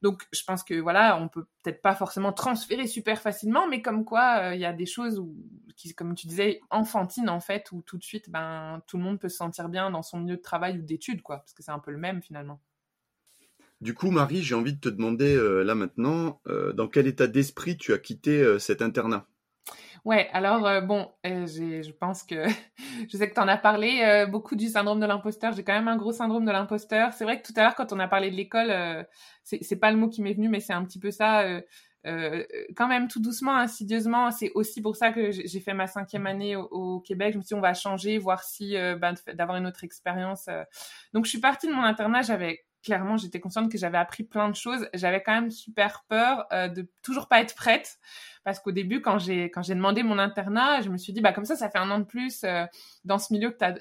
Donc, 0.02 0.26
je 0.32 0.42
pense 0.44 0.62
que 0.64 0.74
voilà, 0.74 1.16
on 1.16 1.28
peut 1.28 1.46
peut-être 1.62 1.80
pas 1.80 1.94
forcément 1.94 2.32
transférer 2.32 2.86
super 2.86 3.20
facilement, 3.20 3.68
mais 3.68 3.80
comme 3.80 4.04
quoi, 4.04 4.54
il 4.54 4.60
y 4.60 4.64
a 4.64 4.72
des 4.72 4.84
choses 4.84 5.24
qui, 5.76 5.94
comme 5.94 6.14
tu 6.14 6.26
disais, 6.26 6.60
enfantines 6.70 7.30
en 7.30 7.40
fait, 7.40 7.70
où 7.72 7.82
tout 7.82 7.98
de 7.98 8.02
suite, 8.02 8.28
ben, 8.28 8.82
tout 8.88 8.98
le 8.98 9.04
monde 9.04 9.20
peut 9.20 9.28
se 9.28 9.36
sentir 9.36 9.68
bien 9.68 9.90
dans 9.90 10.02
son 10.02 10.18
milieu 10.18 10.36
de 10.36 10.42
travail 10.42 10.78
ou 10.78 10.82
d'études, 10.82 11.22
quoi, 11.22 11.38
parce 11.38 11.54
que 11.54 11.62
c'est 11.62 11.70
un 11.70 11.78
peu 11.78 11.92
le 11.92 11.98
même 11.98 12.20
finalement. 12.20 12.60
Du 13.80 13.94
coup, 13.94 14.10
Marie, 14.10 14.42
j'ai 14.42 14.54
envie 14.54 14.74
de 14.74 14.80
te 14.80 14.88
demander 14.88 15.36
là 15.64 15.74
maintenant, 15.74 16.40
dans 16.74 16.88
quel 16.88 17.06
état 17.06 17.26
d'esprit 17.26 17.76
tu 17.76 17.92
as 17.92 17.98
quitté 17.98 18.58
cet 18.58 18.82
internat? 18.82 19.26
Ouais, 20.04 20.28
alors 20.32 20.66
euh, 20.66 20.80
bon, 20.80 21.08
euh, 21.26 21.46
je 21.46 21.90
pense 21.92 22.24
que 22.24 22.44
je 23.08 23.16
sais 23.16 23.28
que 23.28 23.34
tu 23.34 23.40
en 23.40 23.46
as 23.46 23.56
parlé 23.56 24.02
euh, 24.02 24.26
beaucoup 24.26 24.56
du 24.56 24.66
syndrome 24.66 24.98
de 24.98 25.06
l'imposteur. 25.06 25.52
J'ai 25.52 25.62
quand 25.62 25.74
même 25.74 25.86
un 25.86 25.96
gros 25.96 26.10
syndrome 26.10 26.44
de 26.44 26.50
l'imposteur. 26.50 27.12
C'est 27.12 27.22
vrai 27.22 27.40
que 27.40 27.46
tout 27.46 27.52
à 27.54 27.62
l'heure, 27.62 27.76
quand 27.76 27.92
on 27.92 28.00
a 28.00 28.08
parlé 28.08 28.30
de 28.30 28.34
l'école, 28.34 29.06
c'est 29.44 29.76
pas 29.76 29.92
le 29.92 29.96
mot 29.96 30.08
qui 30.08 30.20
m'est 30.20 30.34
venu, 30.34 30.48
mais 30.48 30.58
c'est 30.58 30.72
un 30.72 30.84
petit 30.84 30.98
peu 30.98 31.12
ça. 31.12 31.44
quand 32.04 32.88
même 32.88 33.06
tout 33.06 33.20
doucement, 33.20 33.54
insidieusement. 33.54 34.32
C'est 34.32 34.50
aussi 34.56 34.82
pour 34.82 34.96
ça 34.96 35.12
que 35.12 35.30
j'ai 35.30 35.60
fait 35.60 35.74
ma 35.74 35.86
cinquième 35.86 36.26
année 36.26 36.56
au, 36.56 37.00
Québec. 37.00 37.34
Je 37.34 37.38
me 37.38 37.42
suis 37.42 37.48
dit, 37.48 37.54
on 37.54 37.60
va 37.60 37.74
changer, 37.74 38.18
voir 38.18 38.42
si 38.42 38.74
ben, 38.74 39.14
d'avoir 39.34 39.56
une 39.56 39.66
autre 39.68 39.84
expérience. 39.84 40.48
Donc, 41.12 41.26
je 41.26 41.30
suis 41.30 41.40
partie 41.40 41.68
de 41.68 41.72
mon 41.72 41.82
internat. 41.84 42.22
J'avais 42.22 42.64
clairement, 42.82 43.16
j'étais 43.16 43.38
consciente 43.38 43.70
que 43.70 43.78
j'avais 43.78 43.98
appris 43.98 44.24
plein 44.24 44.48
de 44.48 44.56
choses. 44.56 44.88
J'avais 44.94 45.22
quand 45.22 45.32
même 45.32 45.52
super 45.52 46.04
peur 46.08 46.48
de 46.50 46.88
toujours 47.02 47.28
pas 47.28 47.40
être 47.40 47.54
prête 47.54 47.98
parce 48.44 48.60
qu'au 48.60 48.72
début, 48.72 49.00
quand 49.00 49.18
j'ai 49.18 49.44
quand 49.44 49.62
j'ai 49.62 49.74
demandé 49.74 50.02
mon 50.02 50.18
internat, 50.18 50.80
je 50.82 50.90
me 50.90 50.96
suis 50.96 51.12
dit 51.12 51.20
bah 51.20 51.32
comme 51.32 51.44
ça, 51.44 51.56
ça 51.56 51.70
fait 51.70 51.78
un 51.78 51.90
an 51.90 52.00
de 52.00 52.04
plus 52.04 52.44
euh, 52.44 52.64
dans 53.04 53.18
ce 53.18 53.32
milieu 53.32 53.50
que 53.50 53.56
t'as 53.56 53.74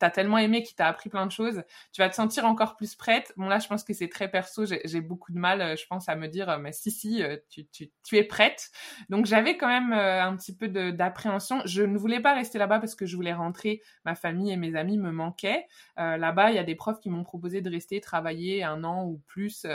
as 0.00 0.10
tellement 0.10 0.38
aimé, 0.38 0.62
qui 0.62 0.74
t'a 0.74 0.86
appris 0.86 1.08
plein 1.08 1.26
de 1.26 1.32
choses, 1.32 1.62
tu 1.92 2.02
vas 2.02 2.08
te 2.08 2.14
sentir 2.14 2.44
encore 2.44 2.76
plus 2.76 2.94
prête. 2.94 3.32
Bon 3.36 3.48
là, 3.48 3.58
je 3.58 3.68
pense 3.68 3.84
que 3.84 3.92
c'est 3.92 4.08
très 4.08 4.28
perso. 4.28 4.64
J'ai 4.66 5.00
beaucoup 5.00 5.32
de 5.32 5.38
mal, 5.38 5.60
euh, 5.60 5.76
je 5.76 5.86
pense, 5.86 6.08
à 6.08 6.16
me 6.16 6.26
dire 6.26 6.48
euh, 6.48 6.58
mais 6.58 6.72
si 6.72 6.90
si, 6.90 7.22
tu 7.50 7.66
tu, 7.68 7.90
tu 8.02 8.16
es 8.16 8.24
prête. 8.24 8.70
Donc 9.08 9.26
j'avais 9.26 9.56
quand 9.56 9.68
même 9.68 9.92
un 9.92 10.36
petit 10.36 10.54
peu 10.54 10.68
d'appréhension. 10.68 11.62
Je 11.64 11.82
ne 11.82 11.96
voulais 11.96 12.20
pas 12.20 12.34
rester 12.34 12.58
là-bas 12.58 12.80
parce 12.80 12.94
que 12.94 13.06
je 13.06 13.14
voulais 13.16 13.32
rentrer. 13.32 13.82
Ma 14.04 14.14
famille 14.14 14.50
et 14.50 14.56
mes 14.56 14.74
amis 14.76 14.98
me 14.98 15.10
manquaient. 15.10 15.66
là-bas, 15.96 16.50
il 16.50 16.56
y 16.56 16.58
a 16.58 16.64
des 16.64 16.74
profs 16.74 17.00
qui 17.00 17.10
m'ont 17.10 17.24
proposé 17.24 17.60
de 17.60 17.70
rester 17.70 18.00
travailler 18.00 18.64
un 18.64 18.84
an 18.84 19.04
ou 19.04 19.22
plus 19.26 19.66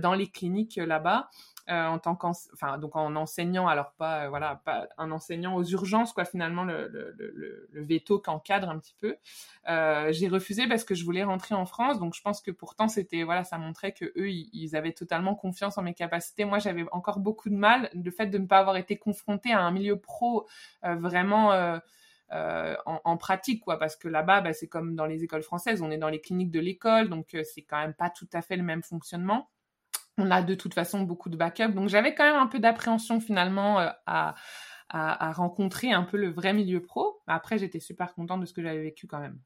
dans 0.00 0.14
les 0.14 0.28
cliniques 0.28 0.76
là-bas. 0.76 1.28
Euh, 1.70 1.86
en 1.86 2.00
tant 2.00 2.18
enfin 2.20 2.76
donc 2.78 2.96
en 2.96 3.14
enseignant 3.14 3.68
alors 3.68 3.92
pas 3.92 4.24
euh, 4.24 4.28
voilà 4.28 4.60
pas 4.64 4.88
un 4.98 5.12
enseignant 5.12 5.54
aux 5.54 5.62
urgences 5.62 6.12
quoi 6.12 6.24
finalement 6.24 6.64
le, 6.64 6.88
le, 6.88 7.14
le, 7.70 7.82
veto 7.84 8.18
qu'encadre 8.18 8.68
un 8.68 8.80
petit 8.80 8.96
peu. 8.98 9.16
Euh, 9.68 10.08
j'ai 10.10 10.26
refusé 10.26 10.66
parce 10.66 10.82
que 10.82 10.96
je 10.96 11.04
voulais 11.04 11.22
rentrer 11.22 11.54
en 11.54 11.64
France 11.64 12.00
donc 12.00 12.16
je 12.16 12.20
pense 12.20 12.40
que 12.40 12.50
pourtant 12.50 12.88
c'était 12.88 13.22
voilà 13.22 13.44
ça 13.44 13.58
montrait 13.58 13.92
que 13.92 14.06
eux 14.16 14.28
ils, 14.28 14.74
avaient 14.74 14.92
totalement 14.92 15.36
confiance 15.36 15.78
en 15.78 15.82
mes 15.82 15.94
capacités. 15.94 16.44
Moi 16.44 16.58
j'avais 16.58 16.84
encore 16.90 17.20
beaucoup 17.20 17.48
de 17.48 17.54
mal 17.54 17.90
le 17.94 18.10
fait 18.10 18.26
de 18.26 18.38
ne 18.38 18.46
pas 18.46 18.58
avoir 18.58 18.76
été 18.76 18.96
confrontée 18.96 19.52
à 19.52 19.60
un 19.60 19.70
milieu 19.70 20.00
pro 20.00 20.48
euh, 20.84 20.96
vraiment 20.96 21.52
euh, 22.32 22.74
en, 22.86 23.16
pratique, 23.18 23.62
quoi, 23.62 23.78
parce 23.78 23.94
que 23.94 24.08
là-bas, 24.08 24.40
bah, 24.40 24.54
c'est 24.54 24.66
comme 24.66 24.96
dans 24.96 25.04
les 25.04 25.22
écoles 25.22 25.42
françaises, 25.42 25.82
on 25.82 25.90
est 25.90 25.98
dans 25.98 26.08
les 26.08 26.20
cliniques 26.20 26.50
de 26.50 26.60
l'école, 26.60 27.10
donc 27.10 27.36
c'est 27.44 27.60
quand 27.62 27.76
même 27.76 27.92
pas 27.92 28.08
tout 28.08 28.28
à 28.32 28.40
fait 28.40 28.56
le 28.56 28.62
même 28.62 28.82
fonctionnement 28.82 29.50
on 30.22 30.30
a 30.30 30.42
de 30.42 30.54
toute 30.54 30.74
façon 30.74 31.02
beaucoup 31.02 31.28
de 31.28 31.36
backup. 31.36 31.72
Donc 31.72 31.88
j'avais 31.88 32.14
quand 32.14 32.24
même 32.24 32.40
un 32.40 32.46
peu 32.46 32.60
d'appréhension 32.60 33.20
finalement 33.20 33.80
euh, 33.80 33.88
à, 34.06 34.34
à, 34.88 35.32
rencontrer 35.32 35.92
un 35.92 36.04
peu 36.04 36.16
le 36.16 36.30
vrai 36.30 36.52
milieu 36.52 36.80
pro. 36.80 37.20
Après, 37.26 37.58
j'étais 37.58 37.80
super 37.80 38.14
contente 38.14 38.40
de 38.40 38.46
ce 38.46 38.52
que 38.52 38.62
j'avais 38.62 38.82
vécu 38.82 39.06
quand 39.06 39.18
même. 39.18 39.38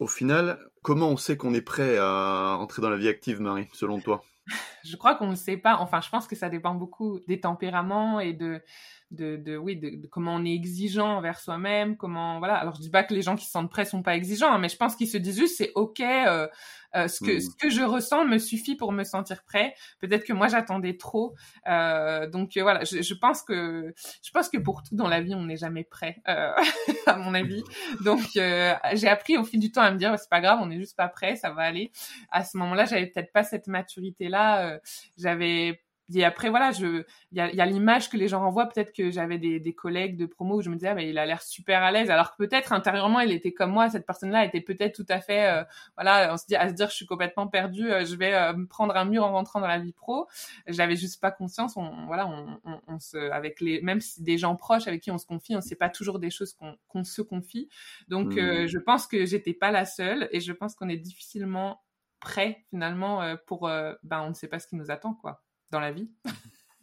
Au 0.00 0.06
final, 0.06 0.58
comment 0.82 1.08
on 1.08 1.16
sait 1.16 1.36
qu'on 1.36 1.54
est 1.54 1.62
prêt 1.62 1.96
à 1.98 2.56
entrer 2.58 2.82
dans 2.82 2.90
la 2.90 2.96
vie 2.96 3.08
active, 3.08 3.40
Marie, 3.40 3.68
selon 3.72 4.00
toi? 4.00 4.24
Je 4.84 4.96
crois 4.96 5.14
qu'on 5.14 5.28
ne 5.28 5.36
sait 5.36 5.56
pas. 5.56 5.76
Enfin, 5.78 6.00
je 6.00 6.08
pense 6.08 6.26
que 6.26 6.34
ça 6.36 6.48
dépend 6.48 6.74
beaucoup 6.74 7.20
des 7.26 7.40
tempéraments 7.40 8.20
et 8.20 8.32
de, 8.32 8.62
de, 9.10 9.36
de 9.36 9.56
oui, 9.56 9.76
de, 9.76 10.06
comment 10.08 10.34
on 10.34 10.44
est 10.44 10.52
exigeant 10.52 11.16
envers 11.16 11.40
soi-même, 11.40 11.96
comment 11.96 12.38
voilà. 12.38 12.56
Alors 12.56 12.74
je 12.74 12.80
dis 12.80 12.90
pas 12.90 13.04
que 13.04 13.14
les 13.14 13.22
gens 13.22 13.36
qui 13.36 13.46
se 13.46 13.50
sentent 13.50 13.70
prêts 13.70 13.86
sont 13.86 14.02
pas 14.02 14.14
exigeants, 14.14 14.52
hein, 14.52 14.58
mais 14.58 14.68
je 14.68 14.76
pense 14.76 14.96
qu'ils 14.96 15.08
se 15.08 15.16
disent 15.16 15.38
juste 15.38 15.56
c'est 15.56 15.72
ok, 15.74 16.00
euh, 16.00 16.46
euh, 16.94 17.08
ce 17.08 17.20
que 17.20 17.36
mmh. 17.36 17.40
ce 17.40 17.56
que 17.56 17.70
je 17.70 17.82
ressens 17.82 18.26
me 18.26 18.38
suffit 18.38 18.76
pour 18.76 18.92
me 18.92 19.04
sentir 19.04 19.44
prêt. 19.44 19.74
Peut-être 20.00 20.24
que 20.24 20.34
moi 20.34 20.48
j'attendais 20.48 20.96
trop, 20.98 21.34
euh, 21.68 22.28
donc 22.28 22.56
euh, 22.56 22.62
voilà. 22.62 22.84
Je, 22.84 23.00
je, 23.00 23.14
pense 23.14 23.42
que 23.42 23.94
je 24.22 24.30
pense 24.30 24.50
que 24.50 24.58
pour 24.58 24.82
tout 24.82 24.94
dans 24.94 25.08
la 25.08 25.22
vie 25.22 25.34
on 25.34 25.44
n'est 25.44 25.56
jamais 25.56 25.84
prêt, 25.84 26.18
euh, 26.28 26.52
à 27.06 27.16
mon 27.16 27.32
avis. 27.32 27.62
Donc 28.04 28.20
j'ai 28.34 29.08
appris 29.08 29.38
au 29.38 29.44
fil 29.44 29.60
du 29.60 29.72
temps 29.72 29.82
à 29.82 29.90
me 29.90 29.96
dire 29.96 30.18
c'est 30.18 30.30
pas 30.30 30.42
grave, 30.42 30.58
on 30.60 30.66
n'est 30.66 30.78
juste 30.78 30.96
pas 30.96 31.08
prêt, 31.08 31.36
ça 31.36 31.50
va 31.50 31.62
aller. 31.62 31.92
À 32.30 32.44
ce 32.44 32.58
moment-là, 32.58 32.84
j'avais 32.84 33.06
peut-être 33.06 33.32
pas 33.32 33.42
cette 33.42 33.68
maturité 33.68 34.28
là. 34.28 34.78
j'avais 35.16 35.80
et 36.14 36.24
après, 36.24 36.48
voilà, 36.48 36.72
je, 36.72 37.04
il 37.32 37.38
y 37.38 37.40
a, 37.40 37.52
y 37.52 37.60
a 37.60 37.66
l'image 37.66 38.08
que 38.08 38.16
les 38.16 38.28
gens 38.28 38.40
renvoient. 38.40 38.66
Peut-être 38.66 38.92
que 38.92 39.10
j'avais 39.10 39.38
des, 39.38 39.60
des 39.60 39.74
collègues 39.74 40.16
de 40.16 40.24
promo 40.24 40.56
où 40.56 40.62
je 40.62 40.70
me 40.70 40.76
disais, 40.76 40.88
ah, 40.88 40.94
mais 40.94 41.08
il 41.08 41.18
a 41.18 41.26
l'air 41.26 41.42
super 41.42 41.82
à 41.82 41.92
l'aise. 41.92 42.10
Alors 42.10 42.32
que 42.32 42.36
peut-être 42.38 42.72
intérieurement, 42.72 43.20
il 43.20 43.30
était 43.30 43.52
comme 43.52 43.72
moi. 43.72 43.90
Cette 43.90 44.06
personne-là 44.06 44.44
était 44.44 44.62
peut-être 44.62 44.94
tout 44.94 45.06
à 45.10 45.20
fait, 45.20 45.46
euh, 45.50 45.64
voilà, 45.96 46.32
on 46.32 46.36
se 46.38 46.46
dit, 46.46 46.56
à 46.56 46.68
se 46.68 46.74
dire, 46.74 46.88
je 46.88 46.94
suis 46.94 47.06
complètement 47.06 47.46
perdue. 47.46 47.90
Euh, 47.90 48.06
je 48.06 48.16
vais 48.16 48.34
euh, 48.34 48.54
me 48.54 48.66
prendre 48.66 48.96
un 48.96 49.04
mur 49.04 49.24
en 49.24 49.32
rentrant 49.32 49.60
dans 49.60 49.66
la 49.66 49.78
vie 49.78 49.92
pro. 49.92 50.28
J'avais 50.66 50.96
juste 50.96 51.20
pas 51.20 51.30
conscience. 51.30 51.76
On, 51.76 52.06
voilà, 52.06 52.26
on, 52.26 52.58
on, 52.64 52.80
on, 52.86 52.98
se, 53.00 53.18
avec 53.30 53.60
les, 53.60 53.82
même 53.82 54.00
si 54.00 54.22
des 54.22 54.38
gens 54.38 54.56
proches 54.56 54.88
avec 54.88 55.02
qui 55.02 55.10
on 55.10 55.18
se 55.18 55.26
confie, 55.26 55.56
on 55.56 55.60
sait 55.60 55.76
pas 55.76 55.90
toujours 55.90 56.18
des 56.18 56.30
choses 56.30 56.54
qu'on 56.54 56.76
qu'on 56.88 57.04
se 57.04 57.20
confie. 57.20 57.68
Donc, 58.08 58.34
mmh. 58.34 58.66
je 58.66 58.78
pense 58.78 59.06
que 59.06 59.26
j'étais 59.26 59.52
pas 59.52 59.70
la 59.70 59.84
seule 59.84 60.28
et 60.32 60.40
je 60.40 60.52
pense 60.52 60.74
qu'on 60.74 60.88
est 60.88 60.96
difficilement 60.96 61.82
prêt 62.20 62.64
finalement 62.70 63.36
pour, 63.46 63.68
ben, 63.68 64.22
on 64.22 64.30
ne 64.30 64.34
sait 64.34 64.48
pas 64.48 64.58
ce 64.58 64.66
qui 64.66 64.76
nous 64.76 64.90
attend, 64.90 65.14
quoi 65.14 65.42
dans 65.70 65.80
la 65.80 65.92
vie. 65.92 66.08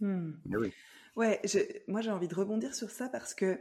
Hmm. 0.01 0.33
Oui. 0.45 0.73
Ouais, 1.15 1.41
moi 1.87 2.01
j'ai 2.01 2.11
envie 2.11 2.27
de 2.27 2.35
rebondir 2.35 2.75
sur 2.75 2.89
ça 2.89 3.07
parce 3.07 3.33
que 3.33 3.57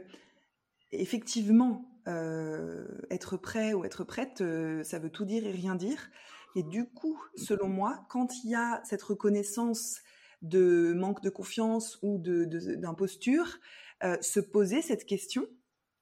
effectivement, 0.91 1.89
euh, 2.07 2.85
être 3.09 3.37
prêt 3.37 3.73
ou 3.73 3.85
être 3.85 4.03
prête, 4.03 4.41
euh, 4.41 4.83
ça 4.83 4.99
veut 4.99 5.09
tout 5.09 5.25
dire 5.25 5.45
et 5.45 5.51
rien 5.51 5.75
dire. 5.75 6.09
Et 6.55 6.63
du 6.63 6.85
coup, 6.85 7.19
selon 7.35 7.67
moi, 7.67 8.05
quand 8.09 8.43
il 8.43 8.51
y 8.51 8.55
a 8.55 8.81
cette 8.85 9.01
reconnaissance 9.01 10.01
de 10.41 10.93
manque 10.95 11.21
de 11.21 11.29
confiance 11.29 11.97
ou 12.01 12.19
d'imposture, 12.19 13.59
de, 14.01 14.07
euh, 14.07 14.17
se 14.21 14.39
poser 14.39 14.81
cette 14.81 15.05
question, 15.05 15.47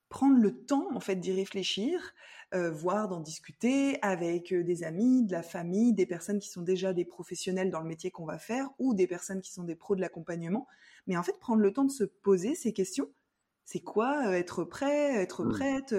prendre 0.09 0.37
le 0.37 0.65
temps 0.65 0.89
en 0.93 0.99
fait 0.99 1.15
d'y 1.15 1.31
réfléchir, 1.31 2.13
euh, 2.53 2.71
voire 2.71 3.07
d'en 3.07 3.19
discuter 3.19 3.97
avec 4.01 4.53
euh, 4.53 4.63
des 4.63 4.83
amis, 4.83 5.23
de 5.23 5.31
la 5.31 5.41
famille, 5.41 5.93
des 5.93 6.05
personnes 6.05 6.39
qui 6.39 6.49
sont 6.49 6.61
déjà 6.61 6.93
des 6.93 7.05
professionnels 7.05 7.71
dans 7.71 7.79
le 7.79 7.87
métier 7.87 8.11
qu'on 8.11 8.25
va 8.25 8.37
faire 8.37 8.69
ou 8.79 8.93
des 8.93 9.07
personnes 9.07 9.41
qui 9.41 9.51
sont 9.51 9.63
des 9.63 9.75
pros 9.75 9.95
de 9.95 10.01
l'accompagnement. 10.01 10.67
Mais 11.07 11.17
en 11.17 11.23
fait, 11.23 11.39
prendre 11.39 11.61
le 11.61 11.73
temps 11.73 11.85
de 11.85 11.91
se 11.91 12.03
poser 12.03 12.53
ces 12.55 12.71
questions. 12.71 13.09
C'est 13.65 13.79
quoi 13.79 14.27
euh, 14.27 14.33
être 14.33 14.63
prêt, 14.65 15.15
être 15.15 15.45
mmh. 15.45 15.49
prête, 15.49 15.95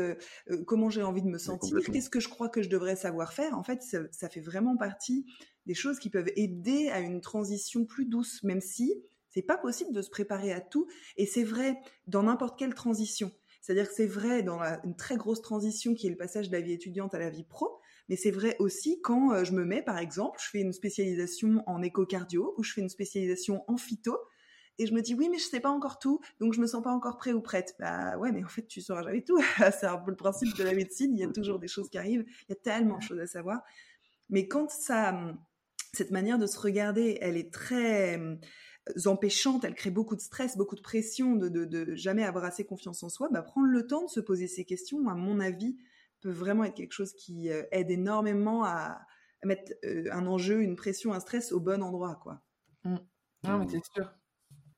comment 0.67 0.91
j'ai 0.91 1.03
envie 1.03 1.23
de 1.23 1.29
me 1.29 1.39
sentir, 1.39 1.79
qu'est-ce 1.91 2.11
que 2.11 2.21
je 2.21 2.29
crois 2.29 2.49
que 2.49 2.63
je 2.63 2.69
devrais 2.69 2.95
savoir 2.95 3.33
faire? 3.33 3.59
En 3.59 3.63
fait, 3.63 3.83
ça, 3.83 3.99
ça 4.13 4.29
fait 4.29 4.41
vraiment 4.41 4.77
partie 4.77 5.27
des 5.67 5.75
choses 5.75 5.99
qui 5.99 6.11
peuvent 6.11 6.31
aider 6.37 6.91
à 6.91 7.01
une 7.01 7.21
transition 7.21 7.85
plus 7.85 8.05
douce, 8.05 8.43
même 8.43 8.61
si 8.61 8.93
c'est 9.31 9.43
pas 9.43 9.59
possible 9.59 9.93
de 9.93 10.03
se 10.03 10.11
préparer 10.11 10.53
à 10.53 10.61
tout. 10.61 10.87
Et 11.17 11.27
c'est 11.27 11.43
vrai 11.43 11.77
dans 12.07 12.23
n'importe 12.23 12.59
quelle 12.59 12.75
transition. 12.75 13.33
C'est-à-dire 13.65 13.89
que 13.89 13.95
c'est 13.95 14.07
vrai 14.07 14.43
dans 14.43 14.61
une 14.85 14.95
très 14.95 15.17
grosse 15.17 15.41
transition 15.41 15.95
qui 15.95 16.07
est 16.07 16.11
le 16.11 16.19
passage 16.19 16.51
de 16.51 16.53
la 16.53 16.61
vie 16.61 16.73
étudiante 16.73 17.15
à 17.15 17.19
la 17.19 17.31
vie 17.31 17.45
pro, 17.45 17.81
mais 18.11 18.17
c'est 18.17 18.31
vrai 18.31 18.57
aussi 18.59 19.01
quand 19.01 19.33
euh, 19.33 19.43
je 19.43 19.53
me 19.53 19.65
mets, 19.65 19.81
par 19.81 19.97
exemple, 19.97 20.39
je 20.39 20.51
fais 20.51 20.61
une 20.61 20.75
spécialisation 20.75 21.63
en 21.67 21.81
échocardio 21.81 22.55
ou 22.59 22.63
je 22.63 22.75
fais 22.75 22.83
une 22.83 22.91
spécialisation 22.91 23.65
en 23.67 23.79
phyto, 23.79 24.19
et 24.77 24.87
je 24.87 24.93
me 24.93 25.01
dis 25.01 25.15
oui 25.15 25.31
mais 25.31 25.39
je 25.39 25.45
sais 25.45 25.61
pas 25.61 25.71
encore 25.71 25.99
tout 25.99 26.21
donc 26.41 26.53
je 26.53 26.61
me 26.61 26.67
sens 26.67 26.83
pas 26.83 26.91
encore 26.91 27.17
prêt 27.17 27.33
ou 27.33 27.41
prête. 27.41 27.75
Bah 27.79 28.19
ouais 28.19 28.33
mais 28.33 28.45
en 28.45 28.49
fait 28.49 28.67
tu 28.67 28.83
sauras 28.83 29.03
jamais 29.03 29.23
tout. 29.23 29.41
C'est 29.57 29.87
un 29.87 29.97
peu 29.97 30.11
le 30.11 30.17
principe 30.17 30.55
de 30.59 30.63
la 30.63 30.75
médecine 30.75 31.15
il 31.15 31.21
y 31.21 31.25
a 31.25 31.29
toujours 31.29 31.59
des 31.59 31.69
choses 31.69 31.89
qui 31.89 31.97
arrivent 31.97 32.25
il 32.27 32.51
y 32.51 32.53
a 32.53 32.57
tellement 32.57 32.99
de 32.99 33.03
choses 33.03 33.21
à 33.21 33.27
savoir. 33.27 33.63
Mais 34.29 34.47
quand 34.47 34.69
ça 34.71 35.35
cette 35.95 36.11
manière 36.11 36.39
de 36.39 36.47
se 36.47 36.59
regarder 36.59 37.17
elle 37.23 37.39
est 37.39 37.51
très 37.51 38.21
empêchantes, 39.07 39.65
elle 39.65 39.75
crée 39.75 39.91
beaucoup 39.91 40.17
de 40.17 40.21
stress, 40.21 40.57
beaucoup 40.57 40.77
de 40.77 40.83
pression, 40.83 41.37
de, 41.37 41.49
de, 41.49 41.95
jamais 41.95 42.25
avoir 42.25 42.45
assez 42.45 42.65
confiance 42.65 43.03
en 43.03 43.09
soi, 43.09 43.29
bah, 43.31 43.43
prendre 43.43 43.69
le 43.69 43.87
temps 43.87 44.05
de 44.05 44.11
se 44.11 44.21
poser 44.21 44.47
ces 44.47 44.65
questions, 44.65 45.09
à 45.09 45.15
mon 45.15 45.41
avis, 45.41 45.77
peut 46.21 46.31
vraiment 46.31 46.65
être 46.65 46.75
quelque 46.75 46.93
chose 46.93 47.13
qui 47.15 47.51
euh, 47.51 47.63
aide 47.71 47.91
énormément 47.91 48.65
à, 48.65 49.01
mettre 49.45 49.73
euh, 49.85 50.07
un 50.11 50.27
enjeu, 50.27 50.63
une 50.63 50.75
pression, 50.75 51.13
un 51.13 51.21
stress 51.21 51.53
au 51.53 51.61
bon 51.61 51.83
endroit, 51.83 52.19
quoi. 52.23 52.41
Mmh. 52.85 52.97
Non, 53.45 53.59
mais 53.59 53.67
c'est 53.69 53.85
sûr. 53.95 54.11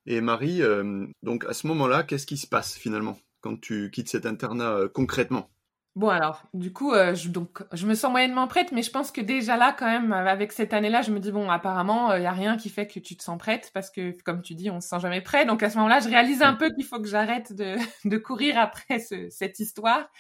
Et 0.07 0.21
Marie, 0.21 0.61
euh, 0.62 1.07
donc 1.23 1.45
à 1.45 1.53
ce 1.53 1.69
moment-là, 1.69 2.03
qu'est-ce 2.03 2.27
qui 2.27 2.37
se 2.37 2.49
passe 2.49 2.75
finalement 2.77 3.16
quand 3.40 3.61
tu 3.61 3.92
quittes 3.92 4.09
cet 4.09 4.27
internat 4.27 4.88
concrètement? 4.92 5.51
Bon 5.96 6.11
alors, 6.11 6.42
du 6.52 6.74
coup, 6.74 6.92
euh, 6.92 7.14
je, 7.14 7.30
donc 7.30 7.62
je 7.72 7.87
me 7.87 7.94
sens 7.94 8.11
moyennement 8.11 8.46
prête, 8.48 8.70
mais 8.70 8.82
je 8.82 8.90
pense 8.90 9.11
que 9.11 9.22
déjà 9.22 9.56
là, 9.56 9.74
quand 9.78 9.87
même, 9.87 10.12
avec 10.12 10.52
cette 10.52 10.74
année-là, 10.74 11.00
je 11.00 11.11
me 11.11 11.18
dis 11.18 11.32
bon, 11.32 11.48
apparemment, 11.48 12.12
il 12.12 12.16
euh, 12.16 12.24
y 12.24 12.26
a 12.26 12.32
rien 12.32 12.59
qui 12.59 12.68
fait 12.68 12.87
que 12.87 13.00
tu 13.00 13.16
te 13.16 13.22
sens 13.22 13.38
prête, 13.38 13.70
parce 13.72 13.90
que 13.90 14.11
comme 14.22 14.42
tu 14.42 14.54
dis, 14.54 14.68
on 14.70 14.82
se 14.82 14.88
sent 14.88 15.00
jamais 15.00 15.22
prêt. 15.22 15.46
Donc 15.46 15.62
à 15.62 15.70
ce 15.70 15.78
moment-là, 15.78 16.00
je 16.00 16.11
réalise 16.11 16.42
un 16.42 16.52
peu 16.52 16.68
qu'il 16.68 16.85
faut 16.85 17.00
que 17.00 17.09
j'arrête 17.09 17.54
de, 17.54 17.76
de 18.04 18.18
courir 18.18 18.59
après 18.59 18.98
ce, 18.98 19.30
cette 19.30 19.59
histoire, 19.59 20.11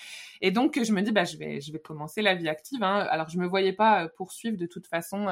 et 0.40 0.50
donc 0.50 0.82
je 0.82 0.92
me 0.94 1.02
dis 1.02 1.12
bah 1.12 1.24
je 1.24 1.36
vais 1.36 1.60
je 1.60 1.72
vais 1.72 1.78
commencer 1.78 2.22
la 2.22 2.34
vie 2.34 2.48
active. 2.48 2.82
Hein. 2.82 3.06
Alors 3.10 3.28
je 3.28 3.36
me 3.36 3.46
voyais 3.46 3.74
pas 3.74 4.04
euh, 4.04 4.08
poursuivre 4.16 4.56
de 4.56 4.66
toute 4.66 4.86
façon. 4.86 5.26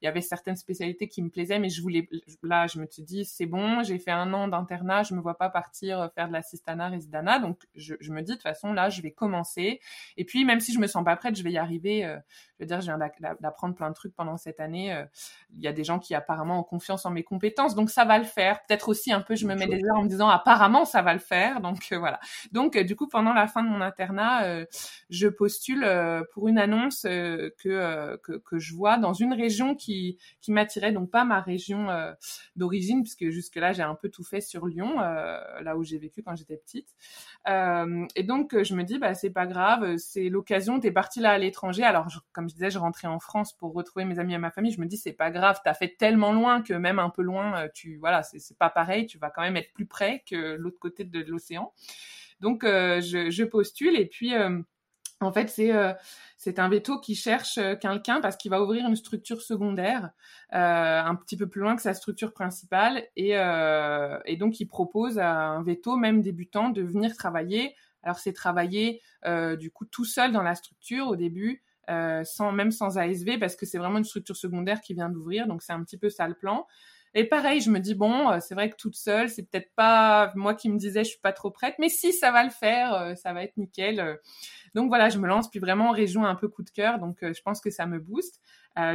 Il 0.00 0.06
y 0.06 0.08
avait 0.08 0.22
certaines 0.22 0.56
spécialités 0.56 1.08
qui 1.08 1.20
me 1.22 1.28
plaisaient, 1.28 1.58
mais 1.58 1.68
je 1.68 1.82
voulais 1.82 2.08
là, 2.42 2.66
je 2.66 2.80
me 2.80 2.86
suis 2.86 3.02
dit 3.02 3.26
c'est 3.26 3.44
bon, 3.44 3.82
j'ai 3.82 3.98
fait 3.98 4.12
un 4.12 4.32
an 4.32 4.48
d'internat, 4.48 5.02
je 5.02 5.14
me 5.14 5.20
vois 5.20 5.36
pas 5.36 5.50
partir 5.50 6.08
faire 6.14 6.28
de 6.28 6.32
l'assistana, 6.32 6.88
résidana, 6.88 7.38
donc 7.38 7.58
je, 7.74 7.96
je 8.00 8.12
me 8.12 8.22
dis 8.22 8.30
de 8.30 8.36
toute 8.36 8.42
façon 8.44 8.72
là, 8.72 8.88
je 8.88 9.02
vais 9.02 9.10
commencer. 9.10 9.78
Et 10.16 10.24
puis, 10.24 10.44
même 10.44 10.60
si 10.60 10.72
je 10.72 10.78
me 10.78 10.86
sens 10.86 11.04
pas 11.04 11.16
prête, 11.16 11.36
je 11.36 11.42
vais 11.42 11.52
y 11.52 11.58
arriver. 11.58 12.04
Euh, 12.04 12.16
je 12.58 12.64
veux 12.64 12.66
dire, 12.66 12.80
je 12.80 12.86
viens 12.86 12.98
d'apprendre 13.40 13.74
plein 13.74 13.88
de 13.88 13.94
trucs 13.94 14.14
pendant 14.14 14.36
cette 14.36 14.60
année. 14.60 14.92
Euh, 14.92 15.04
il 15.54 15.62
y 15.62 15.68
a 15.68 15.72
des 15.72 15.84
gens 15.84 15.98
qui 15.98 16.14
apparemment 16.14 16.60
ont 16.60 16.62
confiance 16.62 17.06
en 17.06 17.10
mes 17.10 17.22
compétences, 17.22 17.74
donc 17.74 17.90
ça 17.90 18.04
va 18.04 18.18
le 18.18 18.24
faire. 18.24 18.60
Peut-être 18.66 18.88
aussi 18.90 19.12
un 19.12 19.20
peu, 19.20 19.34
je 19.34 19.46
me 19.46 19.54
mets 19.54 19.66
des 19.66 19.82
heures 19.84 19.96
en 19.96 20.02
me 20.02 20.08
disant 20.08 20.28
apparemment 20.28 20.84
ça 20.84 21.00
va 21.00 21.14
le 21.14 21.20
faire. 21.20 21.60
Donc 21.60 21.88
euh, 21.92 21.98
voilà. 21.98 22.20
Donc 22.52 22.76
du 22.76 22.96
coup, 22.96 23.08
pendant 23.08 23.32
la 23.32 23.46
fin 23.46 23.62
de 23.62 23.68
mon 23.68 23.80
internat, 23.80 24.64
je 25.08 25.28
postule 25.28 25.86
pour 26.32 26.48
une 26.48 26.58
annonce 26.58 27.02
que, 27.02 27.50
que, 28.22 28.36
que 28.36 28.58
je 28.58 28.74
vois 28.74 28.98
dans 28.98 29.14
une 29.14 29.32
région 29.32 29.74
qui 29.74 30.18
qui 30.40 30.52
m'attirait, 30.52 30.92
donc 30.92 31.10
pas 31.10 31.24
ma 31.24 31.40
région 31.40 31.88
d'origine, 32.56 33.02
puisque 33.02 33.30
jusque 33.30 33.56
là 33.56 33.72
j'ai 33.72 33.82
un 33.82 33.94
peu 33.94 34.10
tout 34.10 34.24
fait 34.24 34.40
sur 34.40 34.66
Lyon, 34.66 34.98
là 34.98 35.76
où 35.76 35.82
j'ai 35.82 35.98
vécu 35.98 36.22
quand 36.22 36.36
j'étais 36.36 36.58
petite. 36.58 36.88
et 37.46 38.22
donc 38.22 38.62
je 38.62 38.74
me 38.74 38.82
dis 38.82 38.98
bah 38.98 39.14
c'est 39.14 39.30
pas 39.30 39.46
grave, 39.46 39.79
c'est 39.98 40.28
l'occasion. 40.28 40.80
T'es 40.80 40.90
parti 40.92 41.20
là 41.20 41.32
à 41.32 41.38
l'étranger, 41.38 41.82
alors 41.82 42.06
comme 42.32 42.48
je 42.48 42.54
disais, 42.54 42.70
je 42.70 42.78
rentrais 42.78 43.08
en 43.08 43.18
France 43.18 43.52
pour 43.52 43.72
retrouver 43.72 44.04
mes 44.04 44.18
amis 44.18 44.34
et 44.34 44.38
ma 44.38 44.50
famille. 44.50 44.72
Je 44.72 44.80
me 44.80 44.86
dis, 44.86 44.96
c'est 44.96 45.12
pas 45.12 45.30
grave, 45.30 45.60
t'as 45.64 45.74
fait 45.74 45.96
tellement 45.96 46.32
loin 46.32 46.62
que 46.62 46.74
même 46.74 46.98
un 46.98 47.10
peu 47.10 47.22
loin, 47.22 47.64
euh, 47.64 47.68
tu, 47.74 47.96
voilà, 47.98 48.22
c'est 48.22 48.58
pas 48.58 48.70
pareil. 48.70 49.06
Tu 49.06 49.18
vas 49.18 49.30
quand 49.30 49.42
même 49.42 49.56
être 49.56 49.72
plus 49.72 49.86
près 49.86 50.22
que 50.28 50.54
l'autre 50.56 50.78
côté 50.78 51.04
de, 51.04 51.20
l'océan. 51.20 51.72
Donc, 52.40 52.64
euh, 52.64 53.00
je, 53.00 53.44
postule 53.44 53.98
et 53.98 54.06
puis, 54.06 54.34
euh, 54.34 54.60
en 55.20 55.32
fait, 55.32 55.48
c'est 55.48 55.72
c'est 56.38 56.58
un 56.58 56.70
veto 56.70 56.98
qui 56.98 57.14
cherche 57.14 57.58
quelqu'un 57.82 58.22
parce 58.22 58.38
qu'il 58.38 58.50
va 58.50 58.62
ouvrir 58.62 58.88
une 58.88 58.96
structure 58.96 59.42
secondaire 59.42 60.10
un 60.50 61.14
petit 61.14 61.36
peu 61.36 61.46
plus 61.46 61.60
loin 61.60 61.76
que 61.76 61.82
sa 61.82 61.92
structure 61.92 62.32
principale 62.32 63.04
et, 63.16 63.32
et 63.32 64.36
donc 64.38 64.60
il 64.60 64.66
propose 64.66 65.18
à 65.18 65.30
un 65.30 65.62
veto 65.62 65.96
même 65.96 66.22
débutant 66.22 66.70
de 66.70 66.80
venir 66.80 67.14
travailler. 67.14 67.74
Alors 68.02 68.18
c'est 68.18 68.32
travailler 68.32 69.02
du 69.58 69.70
coup 69.70 69.84
tout 69.84 70.04
seul 70.04 70.32
dans 70.32 70.42
la 70.42 70.54
structure 70.54 71.08
au 71.08 71.16
début 71.16 71.62
euh, 71.90 72.22
sans 72.22 72.52
même 72.52 72.70
sans 72.70 72.98
ASV 72.98 73.38
parce 73.40 73.56
que 73.56 73.66
c'est 73.66 73.78
vraiment 73.78 73.98
une 73.98 74.04
structure 74.04 74.36
secondaire 74.36 74.80
qui 74.80 74.94
vient 74.94 75.08
d'ouvrir, 75.08 75.48
donc 75.48 75.62
c'est 75.62 75.72
un 75.72 75.82
petit 75.82 75.98
peu 75.98 76.08
ça 76.08 76.28
le 76.28 76.34
plan. 76.34 76.66
Et 77.14 77.24
pareil, 77.24 77.60
je 77.60 77.70
me 77.70 77.80
dis 77.80 77.96
bon, 77.96 78.30
euh, 78.30 78.38
c'est 78.38 78.54
vrai 78.54 78.70
que 78.70 78.76
toute 78.76 78.94
seule, 78.94 79.28
c'est 79.28 79.42
peut-être 79.42 79.74
pas 79.74 80.30
moi 80.36 80.54
qui 80.54 80.68
me 80.68 80.78
disais 80.78 81.02
je 81.02 81.10
suis 81.10 81.20
pas 81.20 81.32
trop 81.32 81.50
prête, 81.50 81.74
mais 81.80 81.88
si 81.88 82.12
ça 82.12 82.30
va 82.30 82.44
le 82.44 82.50
faire, 82.50 82.94
euh, 82.94 83.14
ça 83.16 83.32
va 83.32 83.42
être 83.42 83.56
nickel. 83.56 84.20
Donc 84.76 84.88
voilà, 84.88 85.08
je 85.08 85.18
me 85.18 85.26
lance 85.26 85.50
puis 85.50 85.58
vraiment 85.58 85.88
en 85.88 85.92
région 85.92 86.24
un 86.24 86.36
peu 86.36 86.46
coup 86.46 86.62
de 86.62 86.70
cœur, 86.70 87.00
donc 87.00 87.18
je 87.22 87.42
pense 87.42 87.60
que 87.60 87.70
ça 87.70 87.86
me 87.86 87.98
booste. 87.98 88.40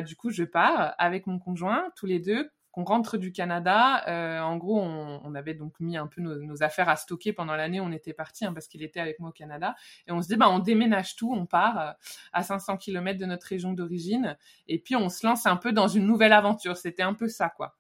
du 0.05 0.15
coup, 0.15 0.29
je 0.29 0.43
pars 0.45 0.95
avec 0.97 1.27
mon 1.27 1.37
conjoint, 1.37 1.89
tous 1.97 2.05
les 2.05 2.19
deux, 2.21 2.49
qu'on 2.75 2.83
rentre 2.83 3.17
du 3.17 3.31
Canada. 3.31 4.03
Euh, 4.09 4.41
en 4.41 4.57
gros, 4.57 4.81
on, 4.81 5.33
avait 5.33 5.53
donc 5.53 5.79
mis 5.79 5.95
un 5.95 6.07
peu 6.07 6.21
nos, 6.21 6.61
affaires 6.61 6.89
à 6.89 6.97
stocker 6.97 7.31
pendant 7.31 7.55
l'année. 7.55 7.79
On 7.79 7.93
était 7.93 8.13
parti 8.13 8.45
hein, 8.45 8.53
parce 8.53 8.67
qu'il 8.67 8.83
était 8.83 8.99
avec 8.99 9.19
moi 9.19 9.29
au 9.29 9.31
Canada. 9.31 9.75
Et 10.07 10.11
on 10.11 10.21
se 10.21 10.27
dit, 10.27 10.35
bah, 10.35 10.49
on 10.49 10.59
déménage 10.59 11.15
tout, 11.15 11.33
on 11.33 11.45
part 11.45 11.79
euh, 11.79 11.91
à 12.33 12.43
500 12.43 12.75
km 12.75 13.17
de 13.17 13.25
notre 13.25 13.47
région 13.47 13.71
d'origine. 13.71 14.37
Et 14.67 14.77
puis, 14.77 14.97
on 14.97 15.07
se 15.07 15.25
lance 15.25 15.45
un 15.45 15.55
peu 15.55 15.71
dans 15.71 15.87
une 15.87 16.05
nouvelle 16.05 16.33
aventure. 16.33 16.75
C'était 16.75 17.01
un 17.01 17.13
peu 17.13 17.29
ça, 17.29 17.49
quoi. 17.49 17.77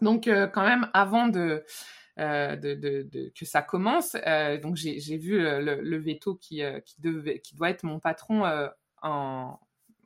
Donc, 0.00 0.26
euh, 0.26 0.46
quand 0.46 0.64
même, 0.64 0.88
avant 0.94 1.28
de... 1.28 1.62
que 2.16 3.44
ça 3.44 3.60
commence. 3.60 4.16
donc 4.62 4.76
j'ai 4.76 5.18
vu 5.18 5.38
le, 5.38 5.98
veto 5.98 6.36
qui, 6.36 6.62
qui, 6.86 7.00
devait, 7.02 7.40
qui 7.40 7.54
doit 7.56 7.68
être 7.68 7.82
mon 7.82 7.98
patron 7.98 8.44
en, 9.02 9.58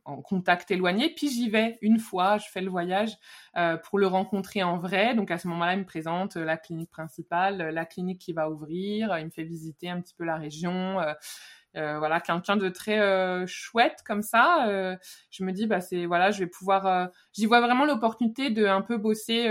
en 0.09 0.23
contact 0.23 0.71
éloigné. 0.71 1.13
Puis 1.15 1.29
j'y 1.29 1.51
vais 1.51 1.79
une 1.83 1.99
fois, 1.99 2.39
je 2.39 2.47
fais 2.51 2.61
le 2.61 2.71
voyage 2.71 3.17
euh, 3.57 3.77
pour 3.77 3.99
le 3.99 4.07
rencontrer 4.07 4.63
en 4.63 4.79
vrai. 4.79 5.15
Donc 5.15 5.31
à 5.31 5.39
ce 5.39 5.47
moment-là, 5.49 5.75
il 5.75 5.81
me 5.81 5.85
présente 5.85 6.37
euh, 6.37 6.45
la 6.45 6.57
clinique 6.57 6.91
principale, 6.91 7.61
euh, 7.61 7.71
la 7.71 7.85
clinique 7.85 8.21
qui 8.21 8.33
va 8.33 8.51
ouvrir. 8.51 9.17
Il 9.19 9.27
me 9.27 9.31
fait 9.31 9.45
visiter 9.45 9.91
un 9.91 10.01
petit 10.01 10.15
peu 10.15 10.25
la 10.25 10.37
région. 10.37 10.97
voilà, 11.75 12.21
quelqu'un 12.21 12.57
de 12.57 12.69
très 12.71 13.47
chouette 13.47 14.03
comme 14.05 14.23
ça. 14.23 14.67
je 15.31 15.45
me 15.45 15.53
dis, 15.53 15.67
bah 15.67 15.81
c'est 15.81 16.07
voilà, 16.07 16.31
je 16.31 16.41
vais 16.41 16.47
pouvoir. 16.47 17.11
J'y 17.33 17.47
vois 17.47 17.61
vraiment 17.61 17.85
l'opportunité 17.85 18.51
de 18.51 18.67
un 18.67 18.83
peu 18.83 18.97
bosser 18.97 19.49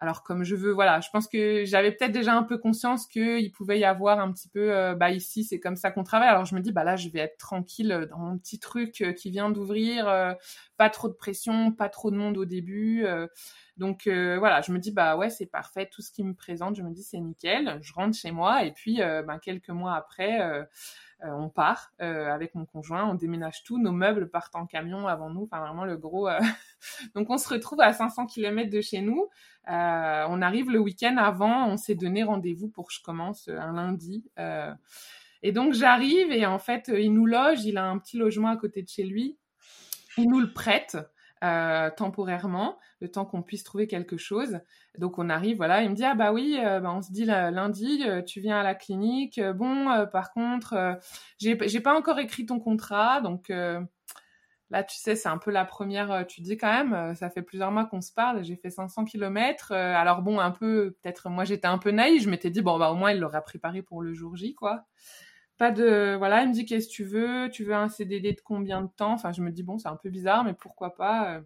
alors 0.00 0.22
comme 0.22 0.44
je 0.44 0.54
veux, 0.54 0.70
voilà, 0.70 1.00
je 1.00 1.08
pense 1.12 1.26
que 1.26 1.64
j'avais 1.64 1.90
peut-être 1.90 2.12
déjà 2.12 2.34
un 2.34 2.44
peu 2.44 2.56
conscience 2.56 3.06
qu'il 3.06 3.50
pouvait 3.50 3.80
y 3.80 3.84
avoir 3.84 4.20
un 4.20 4.32
petit 4.32 4.48
peu, 4.48 4.72
euh, 4.72 4.94
bah 4.94 5.10
ici 5.10 5.42
c'est 5.42 5.58
comme 5.58 5.76
ça 5.76 5.90
qu'on 5.90 6.04
travaille. 6.04 6.28
Alors 6.28 6.44
je 6.44 6.54
me 6.54 6.60
dis, 6.60 6.70
bah 6.70 6.84
là 6.84 6.94
je 6.96 7.08
vais 7.08 7.18
être 7.20 7.36
tranquille 7.36 8.06
dans 8.10 8.18
mon 8.18 8.38
petit 8.38 8.60
truc 8.60 9.00
euh, 9.00 9.12
qui 9.12 9.30
vient 9.30 9.50
d'ouvrir, 9.50 10.08
euh, 10.08 10.32
pas 10.76 10.88
trop 10.88 11.08
de 11.08 11.14
pression, 11.14 11.72
pas 11.72 11.88
trop 11.88 12.12
de 12.12 12.16
monde 12.16 12.38
au 12.38 12.44
début. 12.44 13.04
Donc 13.78 14.02
voilà, 14.06 14.60
je 14.60 14.72
me 14.72 14.78
dis, 14.78 14.92
bah 14.92 15.16
ouais 15.16 15.30
c'est 15.30 15.46
parfait, 15.46 15.88
tout 15.90 16.02
ce 16.02 16.10
qui 16.10 16.24
me 16.24 16.34
présente, 16.34 16.76
je 16.76 16.82
me 16.82 16.90
dis 16.90 17.02
c'est 17.02 17.18
nickel. 17.18 17.78
Je 17.80 17.92
rentre 17.92 18.16
chez 18.16 18.30
moi 18.30 18.64
et 18.64 18.72
puis 18.72 18.98
bah, 18.98 19.38
quelques 19.40 19.70
mois 19.70 19.94
après 19.94 20.66
euh, 21.24 21.30
on 21.32 21.48
part 21.48 21.92
euh, 22.00 22.28
avec 22.28 22.54
mon 22.54 22.64
conjoint, 22.64 23.04
on 23.04 23.14
déménage 23.14 23.64
tout, 23.64 23.78
nos 23.78 23.90
meubles 23.90 24.30
partent 24.30 24.54
en 24.54 24.66
camion 24.66 25.08
avant 25.08 25.30
nous, 25.30 25.48
enfin 25.50 25.58
vraiment 25.58 25.84
le 25.84 25.96
gros. 25.96 26.28
Euh, 26.28 26.38
donc 27.16 27.28
on 27.28 27.38
se 27.38 27.48
retrouve 27.48 27.80
à 27.80 27.92
500 27.92 28.26
km 28.26 28.70
de 28.70 28.80
chez 28.80 29.00
nous. 29.00 29.26
on 29.66 30.42
arrive 30.42 30.70
le 30.70 30.78
week-end 30.78 31.16
avant, 31.16 31.66
on 31.68 31.76
s'est 31.76 31.96
donné 31.96 32.22
rendez-vous 32.22 32.68
pour 32.68 32.86
que 32.86 32.94
je 32.94 33.02
commence 33.02 33.48
un 33.48 33.72
lundi. 33.72 34.30
et 35.42 35.52
donc 35.52 35.72
j'arrive 35.72 36.30
et 36.30 36.46
en 36.46 36.60
fait 36.60 36.88
il 36.88 37.12
nous 37.12 37.26
loge, 37.26 37.64
il 37.64 37.78
a 37.78 37.84
un 37.84 37.98
petit 37.98 38.16
logement 38.16 38.48
à 38.48 38.56
côté 38.56 38.82
de 38.82 38.88
chez 38.88 39.02
lui, 39.02 39.36
il 40.18 40.28
nous 40.28 40.40
le 40.40 40.52
prête. 40.52 40.96
Euh, 41.44 41.90
temporairement, 41.96 42.78
le 43.00 43.08
temps 43.08 43.24
qu'on 43.24 43.42
puisse 43.42 43.62
trouver 43.62 43.86
quelque 43.86 44.16
chose. 44.16 44.58
Donc 44.98 45.18
on 45.18 45.30
arrive, 45.30 45.58
voilà, 45.58 45.82
il 45.82 45.90
me 45.90 45.94
dit 45.94 46.04
ah 46.04 46.16
bah 46.16 46.32
oui, 46.32 46.58
euh, 46.64 46.80
bah, 46.80 46.92
on 46.92 47.00
se 47.00 47.12
dit 47.12 47.24
lundi, 47.24 48.02
euh, 48.04 48.22
tu 48.22 48.40
viens 48.40 48.58
à 48.58 48.64
la 48.64 48.74
clinique. 48.74 49.40
Bon, 49.54 49.86
par 50.12 50.32
contre, 50.32 50.98
j'ai 51.38 51.80
pas 51.80 51.96
encore 51.96 52.18
écrit 52.18 52.44
ton 52.44 52.58
contrat, 52.58 53.20
donc 53.20 53.50
là 54.70 54.82
tu 54.84 54.98
sais 54.98 55.14
c'est 55.14 55.28
un 55.28 55.38
peu 55.38 55.50
la 55.52 55.64
première. 55.64 56.26
tu 56.26 56.40
dis 56.40 56.56
quand 56.56 56.72
même, 56.72 57.14
ça 57.14 57.30
fait 57.30 57.42
plusieurs 57.42 57.70
mois 57.70 57.84
qu'on 57.86 58.00
se 58.00 58.12
parle, 58.12 58.42
j'ai 58.42 58.56
fait 58.56 58.70
500 58.70 59.04
km. 59.04 59.72
alors 59.72 60.22
bon, 60.22 60.40
un 60.40 60.50
peu 60.50 60.96
peut-être 61.02 61.30
moi 61.30 61.44
j'étais 61.44 61.68
un 61.68 61.78
peu 61.78 61.92
naïve, 61.92 62.22
je 62.22 62.30
m'étais 62.30 62.50
dit 62.50 62.62
bon 62.62 62.78
bah 62.78 62.90
au 62.90 62.96
moins 62.96 63.12
il 63.12 63.20
l'aura 63.20 63.42
préparé 63.42 63.82
pour 63.82 64.02
le 64.02 64.12
jour 64.12 64.34
J 64.34 64.54
quoi 64.54 64.86
pas 65.58 65.70
de 65.72 66.14
voilà 66.16 66.42
il 66.42 66.48
me 66.48 66.54
dit 66.54 66.64
qu'est-ce 66.64 66.88
que 66.88 66.92
tu 66.92 67.04
veux? 67.04 67.50
Tu 67.50 67.64
veux 67.64 67.74
un 67.74 67.88
CDD 67.88 68.32
de 68.32 68.40
combien 68.40 68.82
de 68.82 68.88
temps? 68.96 69.12
Enfin 69.12 69.32
je 69.32 69.42
me 69.42 69.50
dis 69.50 69.62
bon 69.62 69.78
c'est 69.78 69.88
un 69.88 69.96
peu 69.96 70.10
bizarre 70.10 70.44
mais 70.44 70.54
pourquoi 70.54 70.94
pas 70.96 71.36
euh. 71.36 71.40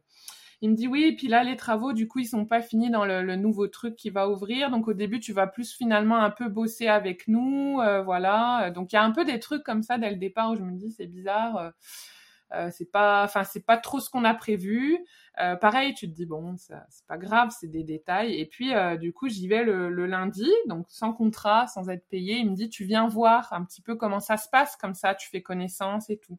il 0.61 0.70
me 0.70 0.77
dit 0.77 0.87
oui 0.88 1.05
et 1.05 1.16
puis 1.16 1.29
là 1.29 1.44
les 1.44 1.57
travaux 1.57 1.92
du 1.92 2.09
coup 2.09 2.20
ils 2.20 2.27
sont 2.27 2.46
pas 2.46 2.62
finis 2.62 2.90
dans 2.90 3.05
le, 3.05 3.37
nouveau 3.37 3.68
truc 3.68 3.96
qui 3.96 4.11
va 4.11 4.29
ouvrir. 4.29 4.70
Donc 4.70 4.88
au 4.88 4.92
début 4.94 5.20
tu 5.20 5.33
vas 5.33 5.46
plus 5.46 5.72
finalement 5.72 6.18
un 6.18 6.31
peu 6.31 6.48
bosser 6.48 6.88
avec 6.88 7.29
nous 7.29 7.81
euh, 7.81 8.03
voilà. 8.03 8.70
Donc 8.70 8.92
il 8.92 8.96
y 8.96 8.98
a 8.98 9.05
un 9.05 9.12
peu 9.12 9.25
des 9.25 9.40
trucs 9.40 9.64
comme 9.64 9.83
ça 9.83 9.98
dès 9.98 10.11
le 10.11 10.16
départ 10.16 10.51
où 10.53 10.57
je 10.57 10.62
me 10.62 10.77
dis 10.77 10.92
c'est 10.92 11.07
bizarre 11.07 11.72
euh. 12.55 12.71
C'est 12.73 12.91
pas, 12.91 13.25
enfin 13.25 13.45
c'est 13.45 13.65
pas 13.65 13.77
trop 13.77 14.01
ce 14.01 14.11
qu'on 14.11 14.25
a 14.25 14.35
prévu. 14.35 14.99
Euh, 15.41 15.57
pareil, 15.57 15.95
tu 15.95 16.09
te 16.09 16.15
dis 16.15 16.27
bon, 16.27 16.57
c'est 16.57 16.75
pas 17.07 17.19
grave, 17.19 17.51
c'est 17.59 17.69
des 17.69 17.85
détails. 17.85 18.38
Et 18.38 18.47
puis 18.47 18.75
euh, 18.75 18.97
du 18.97 19.12
coup, 19.12 19.29
j'y 19.29 19.49
vais 19.49 19.65
le, 19.65 20.07
lundi, 20.07 20.51
donc 20.67 20.87
sans 20.88 21.12
contrat, 21.12 21.67
sans 21.67 21.88
être 21.88 22.09
payé. 22.09 22.37
Il 22.37 22.51
me 22.51 22.55
dit 22.55 22.69
tu 22.69 22.85
viens 22.85 23.09
voir 23.09 23.53
un 23.53 23.65
petit 23.65 23.83
peu 23.83 23.97
comment 23.97 24.21
ça 24.21 24.37
se 24.37 24.49
passe, 24.51 24.77
comme 24.77 24.95
ça 24.95 25.15
tu 25.15 25.29
fais 25.31 25.43
connaissance 25.43 26.11
et 26.11 26.19
tout. 26.19 26.38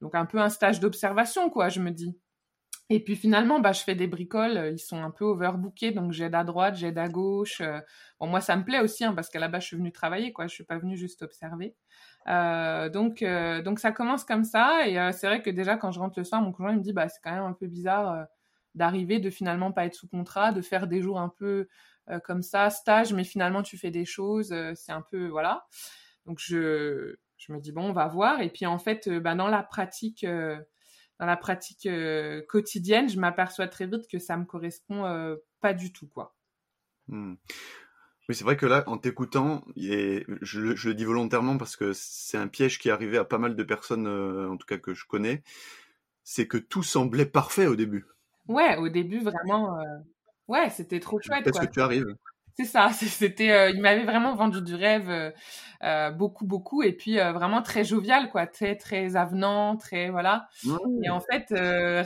Donc 0.00 0.14
un 0.14 0.26
peu 0.26 0.38
un 0.40 0.48
stage 0.48 0.80
d'observation 0.80 1.50
quoi, 1.50 1.68
je 1.68 1.80
me 1.80 1.90
dis. 1.90 2.16
Et 2.92 2.98
puis 3.04 3.14
finalement, 3.14 3.60
bah, 3.60 3.72
je 3.72 3.82
fais 3.82 3.94
des 3.94 4.08
bricoles, 4.08 4.72
ils 4.72 4.78
sont 4.80 5.00
un 5.00 5.12
peu 5.12 5.24
overbookés, 5.24 5.92
donc 5.92 6.10
j'aide 6.10 6.34
à 6.34 6.42
droite, 6.42 6.74
j'aide 6.74 6.98
à 6.98 7.08
gauche. 7.08 7.62
Bon, 8.18 8.26
moi, 8.26 8.40
ça 8.40 8.56
me 8.56 8.64
plaît 8.64 8.80
aussi, 8.80 9.04
hein, 9.04 9.14
parce 9.14 9.28
qu'à 9.30 9.38
la 9.38 9.46
base, 9.46 9.62
je 9.62 9.68
suis 9.68 9.76
venue 9.76 9.92
travailler, 9.92 10.32
quoi. 10.32 10.48
Je 10.48 10.54
suis 10.54 10.64
pas 10.64 10.76
venue 10.76 10.96
juste 10.96 11.22
observer. 11.22 11.76
Euh, 12.28 12.88
donc, 12.88 13.22
euh, 13.22 13.62
donc 13.62 13.78
ça 13.78 13.92
commence 13.92 14.24
comme 14.24 14.44
ça. 14.44 14.86
Et 14.86 14.98
euh, 14.98 15.12
c'est 15.12 15.26
vrai 15.26 15.42
que 15.42 15.50
déjà, 15.50 15.76
quand 15.76 15.92
je 15.92 16.00
rentre 16.00 16.18
le 16.18 16.24
soir, 16.24 16.42
mon 16.42 16.52
conjoint 16.52 16.74
me 16.74 16.82
dit, 16.82 16.92
bah, 16.92 17.08
c'est 17.08 17.20
quand 17.22 17.32
même 17.32 17.44
un 17.44 17.52
peu 17.52 17.66
bizarre 17.66 18.26
d'arriver, 18.74 19.18
de 19.18 19.30
finalement 19.30 19.72
pas 19.72 19.86
être 19.86 19.94
sous 19.94 20.08
contrat, 20.08 20.52
de 20.52 20.62
faire 20.62 20.86
des 20.86 21.02
jours 21.02 21.18
un 21.20 21.28
peu 21.28 21.68
comme 22.24 22.42
ça, 22.42 22.70
stage, 22.70 23.12
mais 23.12 23.22
finalement 23.22 23.62
tu 23.62 23.78
fais 23.78 23.92
des 23.92 24.04
choses. 24.04 24.54
c'est 24.74 24.90
un 24.90 25.02
peu, 25.02 25.28
voilà. 25.28 25.66
Donc 26.26 26.40
je, 26.40 27.16
je 27.36 27.52
me 27.52 27.60
dis, 27.60 27.70
bon, 27.70 27.90
on 27.90 27.92
va 27.92 28.08
voir. 28.08 28.40
Et 28.40 28.50
puis 28.50 28.66
en 28.66 28.78
fait, 28.78 29.08
bah, 29.08 29.34
dans 29.34 29.48
la 29.48 29.62
pratique 29.62 30.24
dans 30.24 31.26
la 31.26 31.36
pratique 31.36 31.88
quotidienne, 32.48 33.08
je 33.08 33.18
m'aperçois 33.20 33.68
très 33.68 33.86
vite 33.86 34.08
que 34.08 34.18
ça 34.18 34.36
me 34.36 34.44
correspond 34.44 35.36
pas 35.60 35.74
du 35.74 35.92
tout, 35.92 36.08
quoi. 36.08 36.34
Mmh. 37.08 37.34
Oui, 38.30 38.36
c'est 38.36 38.44
vrai 38.44 38.56
que 38.56 38.66
là, 38.66 38.84
en 38.86 38.96
t'écoutant, 38.96 39.64
je, 39.76 40.22
je, 40.40 40.88
le 40.88 40.94
dis 40.94 41.04
volontairement 41.04 41.58
parce 41.58 41.74
que 41.74 41.92
c'est 41.92 42.38
un 42.38 42.46
piège 42.46 42.78
qui 42.78 42.88
est 42.88 42.92
arrivé 42.92 43.18
à 43.18 43.24
pas 43.24 43.38
mal 43.38 43.56
de 43.56 43.62
personnes, 43.64 44.06
euh, 44.06 44.48
en 44.48 44.56
tout 44.56 44.68
cas 44.68 44.78
que 44.78 44.94
je 44.94 45.04
connais, 45.04 45.42
c'est 46.22 46.46
que 46.46 46.56
tout 46.56 46.84
semblait 46.84 47.26
parfait 47.26 47.66
au 47.66 47.74
début. 47.74 48.06
Ouais, 48.46 48.76
au 48.76 48.88
début, 48.88 49.18
vraiment, 49.18 49.80
euh, 49.80 49.82
ouais, 50.46 50.70
c'était 50.70 51.00
trop 51.00 51.20
chouette. 51.20 51.42
Qu'est-ce 51.42 51.58
que 51.58 51.72
tu 51.72 51.80
arrives 51.80 52.14
c'est 52.60 52.70
ça, 52.70 52.90
c'était, 52.92 53.50
euh, 53.52 53.70
il 53.70 53.80
m'avait 53.80 54.04
vraiment 54.04 54.34
vendu 54.34 54.60
du 54.62 54.74
rêve 54.74 55.08
euh, 55.08 55.30
euh, 55.82 56.10
beaucoup, 56.10 56.46
beaucoup, 56.46 56.82
et 56.82 56.92
puis 56.92 57.16
vraiment 57.16 57.62
très 57.62 57.84
jovial, 57.84 58.28
quoi, 58.30 58.46
très, 58.46 58.76
très 58.76 59.16
avenant, 59.16 59.76
très 59.76 60.10
voilà. 60.10 60.48
Et 61.02 61.08
en 61.08 61.20
fait, 61.20 61.54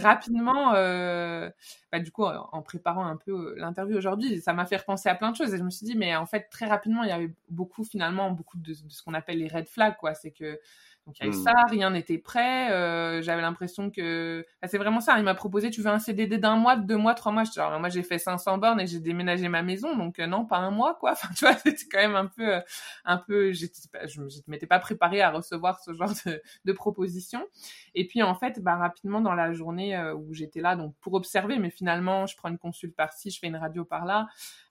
rapidement, 0.01 0.73
bah, 0.73 1.99
du 1.99 2.13
coup, 2.13 2.25
en 2.25 2.63
préparant 2.63 3.05
un 3.05 3.17
peu 3.17 3.55
l'interview 3.57 3.97
aujourd'hui, 3.97 4.41
ça 4.41 4.53
m'a 4.53 4.65
fait 4.65 4.77
repenser 4.77 5.09
à 5.09 5.17
plein 5.17 5.33
de 5.33 5.37
choses, 5.37 5.53
et 5.53 5.59
je 5.59 5.65
me 5.65 5.71
suis 5.71 5.87
dit, 5.87 5.97
mais 5.97 6.15
en 6.15 6.27
fait, 6.27 6.49
très 6.51 6.67
rapidement, 6.67 7.03
il 7.03 7.09
y 7.09 7.13
avait 7.13 7.35
beaucoup, 7.49 7.83
finalement, 7.83 8.31
beaucoup 8.31 8.59
de, 8.59 8.71
de 8.71 8.91
ce 8.93 9.03
qu'on 9.03 9.15
appelle 9.15 9.39
les 9.39 9.49
red 9.49 9.67
flags, 9.67 9.97
quoi. 9.97 10.15
C'est 10.15 10.31
que 10.31 10.61
donc 11.07 11.19
il 11.19 11.27
y 11.27 11.27
a 11.27 11.33
eu 11.33 11.37
mmh. 11.37 11.45
ça, 11.45 11.53
rien 11.69 11.91
n'était 11.91 12.17
prêt. 12.17 12.73
Euh, 12.73 13.21
j'avais 13.21 13.43
l'impression 13.43 13.91
que 13.91 14.47
c'est 14.67 14.79
vraiment 14.79 15.01
ça. 15.01 15.19
Il 15.19 15.25
m'a 15.25 15.35
proposé, 15.35 15.71
tu 15.71 15.83
veux 15.83 15.91
un 15.91 15.99
CDD 15.99 16.39
d'un 16.39 16.57
mois, 16.57 16.77
de 16.77 16.87
deux 16.87 16.97
mois, 16.97 17.15
trois 17.15 17.31
mois. 17.31 17.45
Genre, 17.45 17.79
moi 17.79 17.91
j'ai 17.91 18.03
fait 18.03 18.19
500 18.19 18.57
bornes 18.57 18.81
et 18.81 18.87
j'ai 18.87 19.01
déménagé 19.01 19.49
ma 19.49 19.63
maison, 19.63 19.97
donc 19.97 20.19
euh, 20.19 20.27
non, 20.27 20.47
pas 20.47 20.57
un 20.59 20.71
mois 20.71 20.95
quoi. 20.95 21.13
Enfin 21.15 21.29
tu 21.37 21.45
vois, 21.45 21.55
c'était 21.55 21.85
quand 21.91 21.99
même 21.99 22.17
un 22.17 22.27
peu, 22.27 22.55
euh, 22.55 22.61
un 23.05 23.19
peu. 23.19 23.53
je 23.53 23.67
ne 23.67 24.29
m'étais 24.47 24.67
pas 24.67 24.79
préparée 24.79 25.21
à 25.21 25.31
recevoir 25.31 25.79
ce 25.81 25.93
genre 25.93 26.13
de, 26.25 26.41
de 26.65 26.73
proposition. 26.73 27.47
Et 27.95 28.07
puis 28.07 28.23
en 28.23 28.35
fait, 28.35 28.61
bah 28.61 28.77
rapidement 28.77 29.21
dans 29.21 29.35
la 29.35 29.53
journée 29.53 29.97
où 30.17 30.33
j'étais 30.33 30.61
là, 30.61 30.75
donc 30.75 30.95
pour 31.01 31.15
observer, 31.15 31.59
mais 31.59 31.71
finalement 31.71 32.27
je 32.27 32.37
prends 32.37 32.49
une 32.49 32.59
consulte 32.59 32.97
par-ci, 32.97 33.31
je 33.31 33.39
fais 33.39 33.47
une 33.47 33.57
radio 33.57 33.85
par-là. 33.85 34.27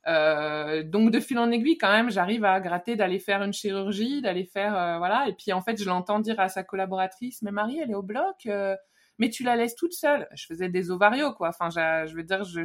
Euh, 0.08 0.84
donc 0.84 1.12
de 1.12 1.20
fil 1.20 1.40
en 1.40 1.50
aiguille, 1.52 1.78
quand 1.78 1.92
même, 1.92 2.10
j'arrive 2.10 2.44
à 2.44 2.60
gratter 2.60 2.96
d'aller 2.96 3.20
faire 3.20 3.42
une 3.42 3.54
chirurgie, 3.54 4.22
d'aller 4.22 4.46
faire 4.46 4.78
euh, 4.78 4.98
voilà. 4.98 5.28
Et 5.28 5.34
puis 5.34 5.54
en 5.54 5.62
fait, 5.62 5.82
je 5.82 5.88
l'entends 5.88 6.20
dire 6.20 6.40
à 6.40 6.50
sa 6.50 6.64
collaboratrice, 6.64 7.42
mais 7.42 7.52
Marie, 7.52 7.80
elle 7.80 7.92
est 7.92 7.96
au 7.96 8.04
bloc. 8.04 8.46
Euh, 8.48 8.76
mais 9.18 9.30
tu 9.30 9.44
la 9.44 9.56
laisses 9.56 9.76
toute 9.76 9.94
seule. 9.94 10.28
Je 10.34 10.46
faisais 10.46 10.70
des 10.70 10.92
ovarios, 10.92 11.34
quoi. 11.34 11.50
Enfin, 11.50 11.70
je 11.70 12.14
veux 12.16 12.24
dire, 12.24 12.44
je, 12.44 12.62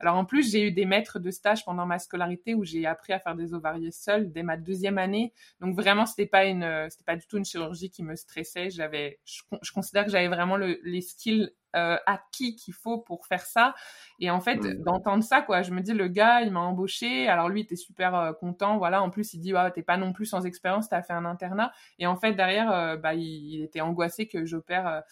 alors 0.00 0.16
en 0.16 0.24
plus, 0.24 0.50
j'ai 0.50 0.62
eu 0.68 0.72
des 0.72 0.84
maîtres 0.84 1.18
de 1.18 1.30
stage 1.30 1.64
pendant 1.64 1.86
ma 1.86 1.98
scolarité 1.98 2.54
où 2.54 2.64
j'ai 2.64 2.86
appris 2.86 3.12
à 3.12 3.18
faire 3.18 3.34
des 3.34 3.54
ovarios 3.54 3.90
seule 3.92 4.32
dès 4.32 4.42
ma 4.42 4.56
deuxième 4.56 4.98
année. 4.98 5.32
Donc 5.60 5.74
vraiment, 5.74 6.06
c'était 6.06 6.26
pas 6.26 6.44
une, 6.44 6.86
c'était 6.90 7.04
pas 7.04 7.16
du 7.16 7.26
tout 7.26 7.38
une 7.38 7.44
chirurgie 7.44 7.90
qui 7.90 8.02
me 8.02 8.16
stressait. 8.16 8.70
J'avais, 8.70 9.20
je, 9.24 9.42
je 9.62 9.72
considère 9.72 10.04
que 10.04 10.10
j'avais 10.10 10.28
vraiment 10.28 10.56
le, 10.56 10.78
les 10.84 11.00
skills 11.00 11.50
euh, 11.74 11.96
acquis 12.04 12.54
qu'il 12.54 12.74
faut 12.74 12.98
pour 12.98 13.26
faire 13.26 13.46
ça. 13.46 13.74
Et 14.18 14.30
en 14.30 14.42
fait, 14.42 14.58
d'entendre 14.82 15.24
ça, 15.24 15.40
quoi, 15.40 15.62
je 15.62 15.70
me 15.70 15.80
dis, 15.80 15.94
le 15.94 16.06
gars, 16.06 16.42
il 16.42 16.52
m'a 16.52 16.60
embauché. 16.60 17.28
Alors 17.28 17.48
lui, 17.48 17.60
il 17.60 17.64
était 17.64 17.76
super 17.76 18.14
euh, 18.14 18.32
content. 18.34 18.76
Voilà. 18.76 19.02
En 19.02 19.08
plus, 19.08 19.32
il 19.32 19.40
dit, 19.40 19.54
ouais, 19.54 19.70
t'es 19.70 19.82
pas 19.82 19.96
non 19.96 20.12
plus 20.12 20.26
sans 20.26 20.44
expérience, 20.44 20.90
t'as 20.90 21.02
fait 21.02 21.14
un 21.14 21.24
internat. 21.24 21.72
Et 21.98 22.06
en 22.06 22.16
fait, 22.16 22.34
derrière, 22.34 22.70
euh, 22.70 22.96
bah, 22.98 23.14
il, 23.14 23.22
il, 23.22 23.62
était 23.62 23.80
angoissé 23.80 24.28
que 24.28 24.44
j'opère, 24.44 25.02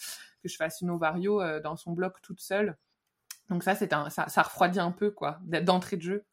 que 0.41 0.49
je 0.49 0.57
fasse 0.57 0.80
une 0.80 0.91
ovario 0.91 1.41
dans 1.61 1.76
son 1.76 1.93
bloc 1.93 2.20
toute 2.22 2.41
seule. 2.41 2.76
Donc 3.51 3.64
ça, 3.64 3.74
c'est 3.74 3.93
un, 3.93 4.09
ça, 4.11 4.28
ça 4.28 4.43
refroidit 4.43 4.78
un 4.78 4.93
peu, 4.93 5.11
quoi, 5.11 5.41
d'entrée 5.43 5.97
de 5.97 6.03
jeu. 6.03 6.24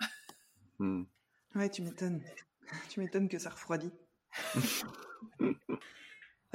Hmm. 0.79 1.03
Ouais, 1.55 1.69
tu 1.69 1.81
m'étonnes. 1.81 2.21
Tu 2.89 2.99
m'étonnes 2.99 3.29
que 3.29 3.39
ça 3.39 3.49
refroidit. 3.49 3.91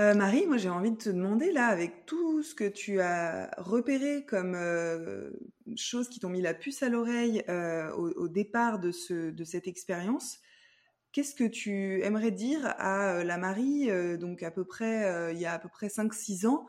Euh, 0.00 0.14
Marie, 0.14 0.46
moi 0.46 0.56
j'ai 0.56 0.70
envie 0.70 0.90
de 0.90 0.96
te 0.96 1.10
demander 1.10 1.52
là, 1.52 1.66
avec 1.66 2.06
tout 2.06 2.42
ce 2.42 2.54
que 2.54 2.66
tu 2.66 3.00
as 3.02 3.50
repéré 3.58 4.24
comme 4.24 4.54
euh, 4.54 5.30
choses 5.76 6.08
qui 6.08 6.18
t'ont 6.18 6.30
mis 6.30 6.40
la 6.40 6.54
puce 6.54 6.82
à 6.82 6.88
l'oreille 6.88 7.44
euh, 7.50 7.92
au, 7.92 8.26
départ 8.26 8.78
de, 8.78 8.90
ce, 8.90 9.30
de 9.30 9.44
cette 9.44 9.68
expérience, 9.68 10.40
qu'est-ce 11.12 11.34
que 11.34 11.44
tu 11.44 12.02
aimerais 12.02 12.30
dire 12.30 12.74
à 12.78 13.22
la 13.22 13.36
Marie, 13.36 13.90
donc 14.18 14.42
à 14.42 14.50
peu 14.50 14.64
près 14.64 15.34
il 15.34 15.38
y 15.38 15.44
a 15.44 15.52
à 15.52 15.58
peu 15.58 15.68
près 15.68 15.88
5-6 15.88 16.46
ans, 16.46 16.66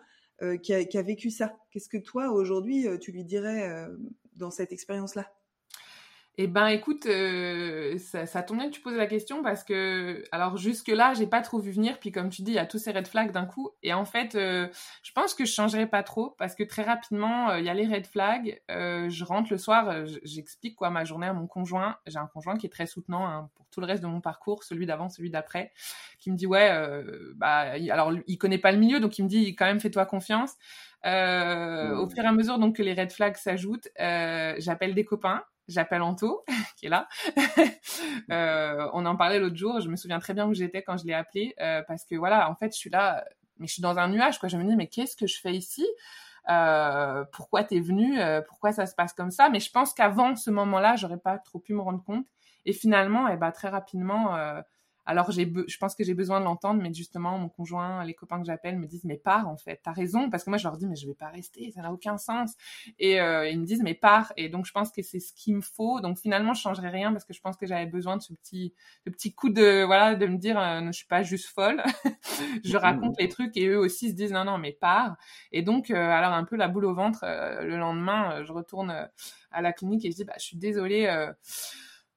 qui 0.62 0.74
a, 0.74 0.84
qui, 0.84 0.98
a, 0.98 1.02
vécu 1.02 1.30
ça. 1.30 1.56
Qu'est-ce 1.72 1.90
que 1.90 1.98
toi 1.98 2.32
aujourd'hui 2.32 2.88
tu 3.00 3.12
lui 3.12 3.24
dirais 3.24 3.88
dans 4.36 4.52
cette 4.52 4.72
expérience-là? 4.72 5.32
Eh 6.38 6.48
ben, 6.48 6.68
écoute, 6.68 7.06
euh, 7.06 7.98
ça, 8.00 8.26
ça 8.26 8.42
tombe 8.42 8.58
bien 8.58 8.68
que 8.68 8.74
tu 8.74 8.82
poses 8.82 8.96
la 8.96 9.06
question 9.06 9.44
parce 9.44 9.64
que, 9.64 10.24
alors 10.32 10.58
jusque 10.58 10.88
là, 10.88 11.14
j'ai 11.14 11.28
pas 11.28 11.42
trop 11.42 11.60
vu 11.60 11.72
venir. 11.72 12.00
Puis 12.00 12.12
comme 12.12 12.30
tu 12.30 12.42
dis, 12.42 12.52
il 12.52 12.56
y 12.56 12.60
a 12.60 12.66
tous 12.66 12.80
ces 12.80 12.92
red 12.92 13.08
flags 13.08 13.32
d'un 13.32 13.46
coup. 13.46 13.70
Et 13.84 13.94
en 13.94 14.06
fait, 14.06 14.34
euh, 14.34 14.68
je 15.04 15.12
pense 15.12 15.36
que 15.36 15.46
je 15.46 15.52
changerai 15.52 15.86
pas 15.86 16.02
trop 16.02 16.32
parce 16.40 16.56
que 16.56 16.64
très 16.64 16.82
rapidement, 16.82 17.52
euh, 17.52 17.60
il 17.60 17.66
y 17.66 17.70
a 17.70 17.74
les 17.76 17.86
red 17.86 18.08
flags. 18.08 18.62
je 18.70 19.24
rentre 19.24 19.52
le 19.52 19.60
soir, 19.60 20.06
j'explique 20.24 20.76
quoi 20.76 20.90
ma 20.90 21.04
journée 21.04 21.28
à 21.28 21.34
mon 21.34 21.46
conjoint. 21.46 21.98
J'ai 22.08 22.18
un 22.18 22.28
conjoint 22.28 22.58
qui 22.58 22.66
est 22.66 22.72
très 22.72 22.88
soutenant 22.88 23.28
hein, 23.28 23.50
pour 23.56 23.68
tout 23.70 23.80
le 23.80 23.86
reste 23.86 24.02
de 24.02 24.08
mon 24.08 24.22
parcours, 24.22 24.64
celui 24.64 24.86
d'avant, 24.88 25.10
celui 25.10 25.30
d'après, 25.30 25.72
qui 26.20 26.32
me 26.32 26.36
dit 26.36 26.48
ouais, 26.48 26.72
bah, 27.36 27.74
alors 27.92 28.12
il 28.28 28.38
connaît 28.38 28.58
pas 28.58 28.72
le 28.72 28.80
milieu, 28.80 29.00
donc 29.00 29.18
il 29.20 29.24
me 29.24 29.30
dit 29.30 29.56
quand 29.56 29.66
même 29.66 29.80
fais-toi 29.80 30.06
confiance. 30.06 30.56
Euh, 31.06 31.96
Au 31.98 32.10
fur 32.10 32.24
et 32.24 32.28
à 32.28 32.32
mesure 32.32 32.60
donc 32.60 32.78
que 32.78 32.84
les 32.84 32.94
red 32.94 33.12
flags 33.12 33.36
s'ajoutent, 33.36 33.90
euh, 34.00 34.56
j'appelle 34.58 34.94
des 34.94 35.04
copains 35.04 35.44
j'appelle 35.68 36.02
Anto, 36.02 36.44
qui 36.78 36.88
est 36.88 36.90
là. 36.90 37.08
euh, 38.32 38.90
on 38.94 39.06
en 39.06 39.16
parlait 39.16 39.40
l'autre 39.40 39.56
jour, 39.56 39.80
je 39.80 39.90
me 39.90 39.96
souviens 39.96 40.20
très 40.20 40.34
bien 40.34 40.48
où 40.48 40.54
j'étais 40.54 40.82
quand 40.82 40.98
je 40.98 41.06
l'ai 41.06 41.14
appelé, 41.14 41.54
euh, 41.60 41.82
parce 41.88 42.06
que 42.06 42.16
voilà, 42.16 42.50
en 42.50 42.56
fait, 42.56 42.74
je 42.74 42.78
suis 42.78 42.90
là, 42.90 43.24
mais 43.60 43.68
je 43.68 43.74
suis 43.74 43.82
dans 43.82 43.98
un 43.98 44.08
nuage, 44.08 44.40
quoi. 44.40 44.50
Je 44.50 44.58
me 44.58 44.64
dis, 44.64 44.76
mais 44.76 44.88
qu'est-ce 44.88 45.16
que 45.16 45.28
je 45.28 45.40
fais 45.40 45.54
ici? 45.54 45.86
Euh, 46.50 47.24
Pourquoi 47.32 47.64
t'es 47.64 47.80
venu 47.80 48.20
euh, 48.20 48.42
Pourquoi 48.42 48.72
ça 48.74 48.86
se 48.86 48.96
passe 48.96 49.14
comme 49.14 49.32
ça? 49.32 49.50
Mais 49.50 49.60
je 49.60 49.72
pense 49.72 49.94
qu'avant 49.94 50.36
ce 50.36 50.52
moment-là, 50.52 50.96
j'aurais 50.96 51.18
pas 51.18 51.38
trop 51.38 51.60
pu 51.60 51.74
me 51.74 51.82
rendre 51.82 52.04
compte. 52.04 52.26
Et 52.66 52.74
finalement, 52.74 53.28
eh 53.28 53.38
ben, 53.38 53.52
très 53.52 53.70
rapidement, 53.70 54.38
alors 55.06 55.32
j'ai, 55.32 55.52
je 55.68 55.78
pense 55.78 55.96
que 55.96 56.04
j'ai 56.04 56.14
besoin 56.14 56.40
de 56.40 56.46
l'entendre, 56.46 56.82
mais 56.82 56.94
justement 56.94 57.38
mon 57.38 57.50
conjoint, 57.50 58.04
les 58.06 58.14
copains 58.14 58.40
que 58.40 58.46
j'appelle 58.46 58.78
me 58.78 58.88
disent 58.88 59.04
mais 59.04 59.18
pars 59.18 59.48
en 59.48 59.58
fait, 59.58 59.82
t'as 59.84 59.92
raison, 59.92 60.30
parce 60.30 60.44
que 60.44 60.50
moi 60.50 60.58
je 60.58 60.64
leur 60.64 60.78
dis 60.78 60.88
mais 60.88 60.96
je 60.96 61.08
vais 61.08 61.14
pas 61.14 61.30
rester, 61.30 61.72
ça 61.72 61.82
n'a 61.82 61.92
aucun 61.92 62.18
sens, 62.18 62.56
et 63.00 63.20
euh, 63.20 63.48
ils 63.50 63.60
me 63.60 63.66
disent 63.66 63.82
mais 63.84 63.96
pars, 63.96 64.32
et 64.38 64.50
donc 64.50 64.66
je 64.66 64.72
pense 64.72 64.92
que 64.92 65.02
c'est 65.02 65.20
ce 65.20 65.34
qu'il 65.34 65.56
me 65.56 65.62
faut, 65.62 66.00
donc 66.00 66.20
finalement 66.20 66.54
je 66.54 66.62
changerai 66.62 66.90
rien 66.90 67.12
parce 67.12 67.26
que 67.26 67.34
je 67.34 67.42
pense 67.42 67.58
que 67.58 67.66
j'avais 67.66 67.86
besoin 67.86 68.18
de 68.18 68.22
ce 68.22 68.34
petit, 68.34 68.74
ce 69.06 69.10
petit 69.10 69.34
coup 69.34 69.50
de 69.50 69.84
voilà 69.84 70.16
de 70.16 70.26
me 70.26 70.38
dire 70.38 70.58
euh, 70.58 70.82
je 70.88 70.92
suis 70.92 71.08
pas 71.08 71.24
juste 71.24 71.48
folle, 71.48 71.84
je 72.64 72.78
raconte 72.78 73.20
les 73.20 73.28
trucs 73.28 73.58
et 73.58 73.68
eux 73.68 73.80
aussi 73.80 74.10
se 74.10 74.16
disent 74.16 74.32
non 74.32 74.46
non 74.46 74.58
mais 74.58 74.72
pars, 74.72 75.18
et 75.52 75.64
donc 75.64 75.92
euh, 75.92 75.96
alors 75.96 76.34
un 76.34 76.46
peu 76.46 76.56
la 76.56 76.70
boule 76.70 76.86
au 76.86 76.94
ventre 76.94 77.26
le 77.26 77.78
lendemain, 77.78 78.44
je 78.44 78.54
retourne 78.54 79.10
à 79.52 79.62
la 79.62 79.74
clinique 79.74 80.06
et 80.06 80.12
je 80.12 80.16
dis 80.16 80.24
bah 80.24 80.34
je 80.38 80.44
suis 80.44 80.58
désolée 80.58 81.10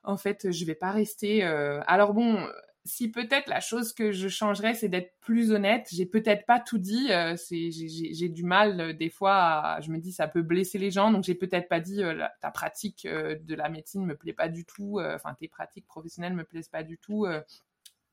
en 0.05 0.17
fait, 0.17 0.53
je 0.53 0.65
vais 0.65 0.77
pas 0.77 0.93
rester. 0.93 1.43
Alors 1.43 2.15
bon, 2.15 2.47
si 2.87 3.11
peut-être 3.11 3.49
la 3.49 3.61
chose 3.61 3.93
que 3.93 4.13
je 4.13 4.29
changerais, 4.29 4.75
c'est 4.75 4.89
d'être 4.89 5.13
plus 5.21 5.51
honnête. 5.51 5.89
J'ai 5.93 6.07
peut-être 6.07 6.47
pas 6.47 6.61
tout 6.61 6.79
dit. 6.79 7.09
Euh, 7.11 7.37
j'ai, 7.51 8.29
du 8.29 8.45
mal 8.45 8.81
euh, 8.81 8.93
des 8.93 9.11
fois. 9.11 9.79
Je 9.81 9.91
me 9.91 9.99
dis 9.99 10.13
ça 10.13 10.29
peut 10.29 10.43
blesser 10.43 10.79
les 10.79 10.91
gens, 10.91 11.11
donc 11.11 11.25
j'ai 11.25 11.35
peut-être 11.35 11.69
pas 11.69 11.81
dit 11.81 12.03
euh, 12.03 12.27
ta 12.41 12.51
pratique 12.51 13.07
de 13.07 13.55
la 13.55 13.69
médecine 13.69 14.07
me 14.07 14.17
plaît 14.17 14.33
pas 14.33 14.49
du 14.49 14.65
tout. 14.65 15.01
Enfin, 15.01 15.35
tes 15.35 15.49
pratiques 15.49 15.87
professionnelles 15.87 16.35
me 16.35 16.45
plaisent 16.45 16.69
pas 16.69 16.83
du 16.83 16.99
tout. 16.99 17.27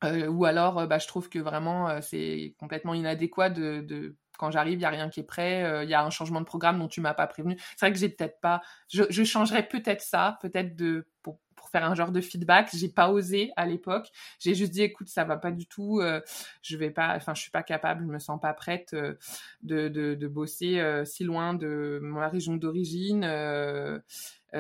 ou 0.04 0.46
alors, 0.46 0.88
bah, 0.88 0.98
je 1.00 1.08
trouve 1.08 1.30
que 1.30 1.40
vraiment 1.40 2.02
c'est 2.02 2.56
complètement 2.60 2.94
inadéquat 2.94 3.50
de, 3.50 4.16
quand 4.38 4.52
j'arrive, 4.52 4.80
il 4.80 4.82
y 4.82 4.86
a 4.86 4.90
rien 4.90 5.10
qui 5.10 5.20
est 5.20 5.24
prêt, 5.24 5.84
il 5.84 5.90
y 5.90 5.94
a 5.94 6.04
un 6.04 6.10
changement 6.10 6.42
de 6.42 6.46
programme 6.46 6.80
dont 6.80 6.88
tu 6.88 7.02
m'as 7.02 7.14
pas 7.14 7.28
prévenu. 7.28 7.58
C'est 7.78 7.86
vrai 7.86 7.94
que 7.94 8.00
j'ai 8.00 8.10
peut-être 8.10 8.40
pas, 8.42 8.62
je, 8.90 9.24
changerais 9.24 9.68
peut-être 9.68 10.02
ça, 10.02 10.38
peut-être 10.42 10.76
de 10.76 11.08
faire 11.74 11.84
un 11.84 11.96
genre 11.96 12.12
de 12.12 12.22
feedback. 12.22 12.70
J'ai 12.74 12.88
pas 12.88 13.10
osé 13.12 13.52
à 13.58 13.66
l'époque. 13.66 14.10
J'ai 14.40 14.56
juste 14.56 14.72
dit, 14.72 14.84
écoute, 14.84 15.10
ça 15.10 15.26
va 15.26 15.38
pas 15.38 15.52
du 15.52 15.66
tout. 15.66 16.00
Euh, 16.00 16.22
je 16.62 16.78
vais 16.78 16.92
pas, 16.92 17.16
enfin, 17.16 17.34
je 17.34 17.42
suis 17.42 17.52
pas 17.52 17.64
capable, 17.64 18.06
je 18.06 18.12
me 18.12 18.20
sens 18.20 18.40
pas 18.40 18.54
prête 18.54 18.94
euh, 18.94 19.16
de, 19.64 19.90
de, 19.90 20.28
bosser 20.28 20.80
euh, 20.80 21.04
si 21.04 21.24
loin 21.24 21.54
de 21.54 22.00
ma 22.02 22.30
région 22.30 22.56
d'origine, 22.56 23.22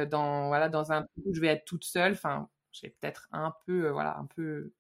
dans 0.09 0.47
voilà, 0.47 0.69
dans 0.69 0.91
un 0.91 1.05
où 1.25 1.33
je 1.33 1.39
vais 1.39 1.47
être 1.47 1.65
toute 1.65 1.85
seule. 1.85 2.13
Enfin, 2.13 2.49
j'ai 2.71 2.89
peut-être 2.89 3.27
un 3.31 3.53
peu, 3.65 3.89
voilà, 3.89 4.17
un 4.17 4.25
peu 4.25 4.71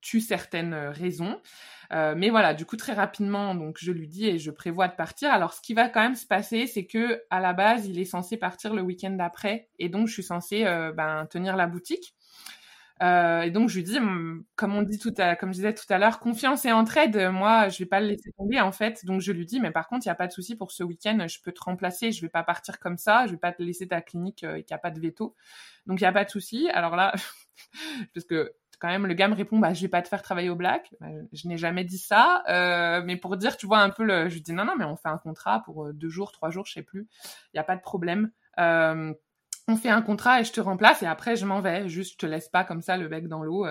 tu 0.00 0.20
certaines 0.20 0.74
euh, 0.74 0.90
raisons. 0.90 1.40
Euh, 1.92 2.14
mais 2.16 2.30
voilà, 2.30 2.54
du 2.54 2.66
coup 2.66 2.76
très 2.76 2.92
rapidement, 2.92 3.54
donc 3.54 3.76
je 3.80 3.92
lui 3.92 4.08
dis 4.08 4.26
et 4.26 4.38
je 4.38 4.50
prévois 4.50 4.88
de 4.88 4.94
partir. 4.94 5.30
Alors 5.30 5.52
ce 5.52 5.60
qui 5.60 5.74
va 5.74 5.88
quand 5.88 6.02
même 6.02 6.14
se 6.14 6.26
passer, 6.26 6.66
c'est 6.66 6.86
que 6.86 7.22
à 7.30 7.40
la 7.40 7.52
base, 7.52 7.86
il 7.86 7.98
est 7.98 8.04
censé 8.04 8.36
partir 8.36 8.74
le 8.74 8.82
week-end 8.82 9.10
d'après, 9.10 9.68
et 9.78 9.88
donc 9.88 10.08
je 10.08 10.12
suis 10.12 10.22
censée 10.22 10.64
euh, 10.64 10.92
ben, 10.92 11.26
tenir 11.26 11.56
la 11.56 11.66
boutique. 11.66 12.14
et 13.02 13.50
donc 13.50 13.68
je 13.68 13.76
lui 13.76 13.82
dis, 13.84 13.98
hum, 13.98 14.44
comme 14.56 14.74
on 14.74 14.82
dit 14.82 14.98
tout 14.98 15.12
à, 15.18 15.36
comme 15.36 15.50
je 15.50 15.56
disais 15.56 15.74
tout 15.74 15.84
à 15.90 15.98
l'heure, 15.98 16.20
confiance 16.20 16.64
et 16.64 16.72
entraide. 16.72 17.16
Moi, 17.32 17.68
je 17.68 17.78
vais 17.78 17.86
pas 17.86 18.00
le 18.00 18.08
laisser 18.08 18.30
tomber 18.38 18.60
en 18.60 18.72
fait. 18.72 19.04
Donc 19.04 19.20
je 19.20 19.32
lui 19.32 19.46
dis, 19.46 19.60
mais 19.60 19.70
par 19.70 19.88
contre, 19.88 20.06
il 20.06 20.08
y 20.08 20.12
a 20.12 20.14
pas 20.14 20.26
de 20.26 20.32
souci 20.32 20.56
pour 20.56 20.72
ce 20.72 20.82
week-end, 20.84 21.26
je 21.28 21.38
peux 21.42 21.52
te 21.52 21.60
remplacer. 21.62 22.12
Je 22.12 22.22
vais 22.22 22.30
pas 22.30 22.42
partir 22.44 22.78
comme 22.78 22.96
ça. 22.98 23.26
Je 23.26 23.32
vais 23.32 23.38
pas 23.38 23.52
te 23.52 23.62
laisser 23.62 23.88
ta 23.88 24.00
clinique 24.00 24.36
qu'il 24.38 24.64
n'y 24.70 24.74
a 24.74 24.78
pas 24.78 24.90
de 24.90 25.00
veto. 25.00 25.34
Donc 25.86 26.00
il 26.00 26.04
y 26.04 26.06
a 26.06 26.12
pas 26.12 26.24
de 26.24 26.30
souci. 26.30 26.68
Alors 26.70 26.96
là, 26.96 27.12
parce 28.14 28.26
que 28.26 28.52
quand 28.78 28.88
même, 28.88 29.06
le 29.06 29.14
gars 29.14 29.28
me 29.28 29.34
répond, 29.34 29.58
bah, 29.58 29.72
je 29.72 29.82
vais 29.82 29.88
pas 29.88 30.02
te 30.02 30.08
faire 30.08 30.22
travailler 30.22 30.50
au 30.50 30.56
black. 30.56 30.94
Bah, 31.00 31.06
je 31.32 31.48
n'ai 31.48 31.56
jamais 31.56 31.84
dit 31.84 31.98
ça, 31.98 32.42
euh, 32.48 33.02
mais 33.04 33.16
pour 33.16 33.36
dire, 33.36 33.56
tu 33.56 33.66
vois 33.66 33.78
un 33.78 33.90
peu 33.90 34.04
le, 34.04 34.28
je 34.28 34.38
dis 34.38 34.52
non, 34.52 34.64
non, 34.64 34.74
mais 34.76 34.84
on 34.84 34.96
fait 34.96 35.08
un 35.08 35.18
contrat 35.18 35.62
pour 35.64 35.86
euh, 35.86 35.92
deux 35.92 36.08
jours, 36.08 36.32
trois 36.32 36.50
jours, 36.50 36.66
je 36.66 36.72
sais 36.72 36.82
plus. 36.82 37.08
Il 37.52 37.56
y 37.56 37.60
a 37.60 37.64
pas 37.64 37.76
de 37.76 37.82
problème. 37.82 38.30
Euh, 38.58 39.12
on 39.66 39.76
fait 39.76 39.88
un 39.88 40.02
contrat 40.02 40.40
et 40.40 40.44
je 40.44 40.52
te 40.52 40.60
remplace 40.60 41.02
et 41.02 41.06
après 41.06 41.36
je 41.36 41.46
m'en 41.46 41.60
vais. 41.60 41.88
Juste, 41.88 42.12
je 42.12 42.18
te 42.18 42.26
laisse 42.26 42.48
pas 42.48 42.64
comme 42.64 42.82
ça 42.82 42.96
le 42.96 43.08
bec 43.08 43.28
dans 43.28 43.42
l'eau. 43.42 43.66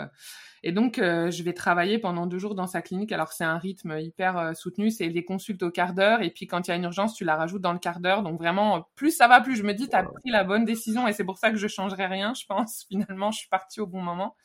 Euh. 0.63 0.67
Et 0.67 0.71
donc, 0.71 0.99
euh, 0.99 1.31
je 1.31 1.43
vais 1.43 1.53
travailler 1.53 1.99
pendant 1.99 2.25
deux 2.25 2.39
jours 2.39 2.55
dans 2.55 2.67
sa 2.67 2.81
clinique. 2.81 3.11
Alors, 3.11 3.33
c'est 3.33 3.43
un 3.43 3.57
rythme 3.57 3.97
hyper 3.99 4.37
euh, 4.37 4.53
soutenu. 4.53 4.91
C'est 4.91 5.09
des 5.09 5.25
consultes 5.25 5.63
au 5.63 5.71
quart 5.71 5.93
d'heure. 5.93 6.21
Et 6.21 6.29
puis, 6.29 6.47
quand 6.47 6.67
il 6.67 6.71
y 6.71 6.73
a 6.73 6.75
une 6.75 6.83
urgence, 6.83 7.15
tu 7.15 7.25
la 7.25 7.35
rajoutes 7.35 7.61
dans 7.61 7.73
le 7.73 7.79
quart 7.79 7.99
d'heure. 7.99 8.23
Donc, 8.23 8.37
vraiment, 8.37 8.87
plus 8.95 9.11
ça 9.11 9.27
va, 9.27 9.41
plus 9.41 9.55
je 9.55 9.63
me 9.63 9.73
dis, 9.73 9.89
tu 9.89 9.95
as 9.95 10.03
pris 10.03 10.29
la 10.31 10.43
bonne 10.43 10.65
décision. 10.65 11.07
Et 11.07 11.13
c'est 11.13 11.25
pour 11.25 11.37
ça 11.37 11.51
que 11.51 11.57
je 11.57 11.67
changerai 11.67 12.05
rien, 12.05 12.33
je 12.33 12.45
pense. 12.45 12.85
Finalement, 12.89 13.31
je 13.31 13.39
suis 13.39 13.49
partie 13.49 13.79
au 13.81 13.87
bon 13.87 14.01
moment. 14.01 14.35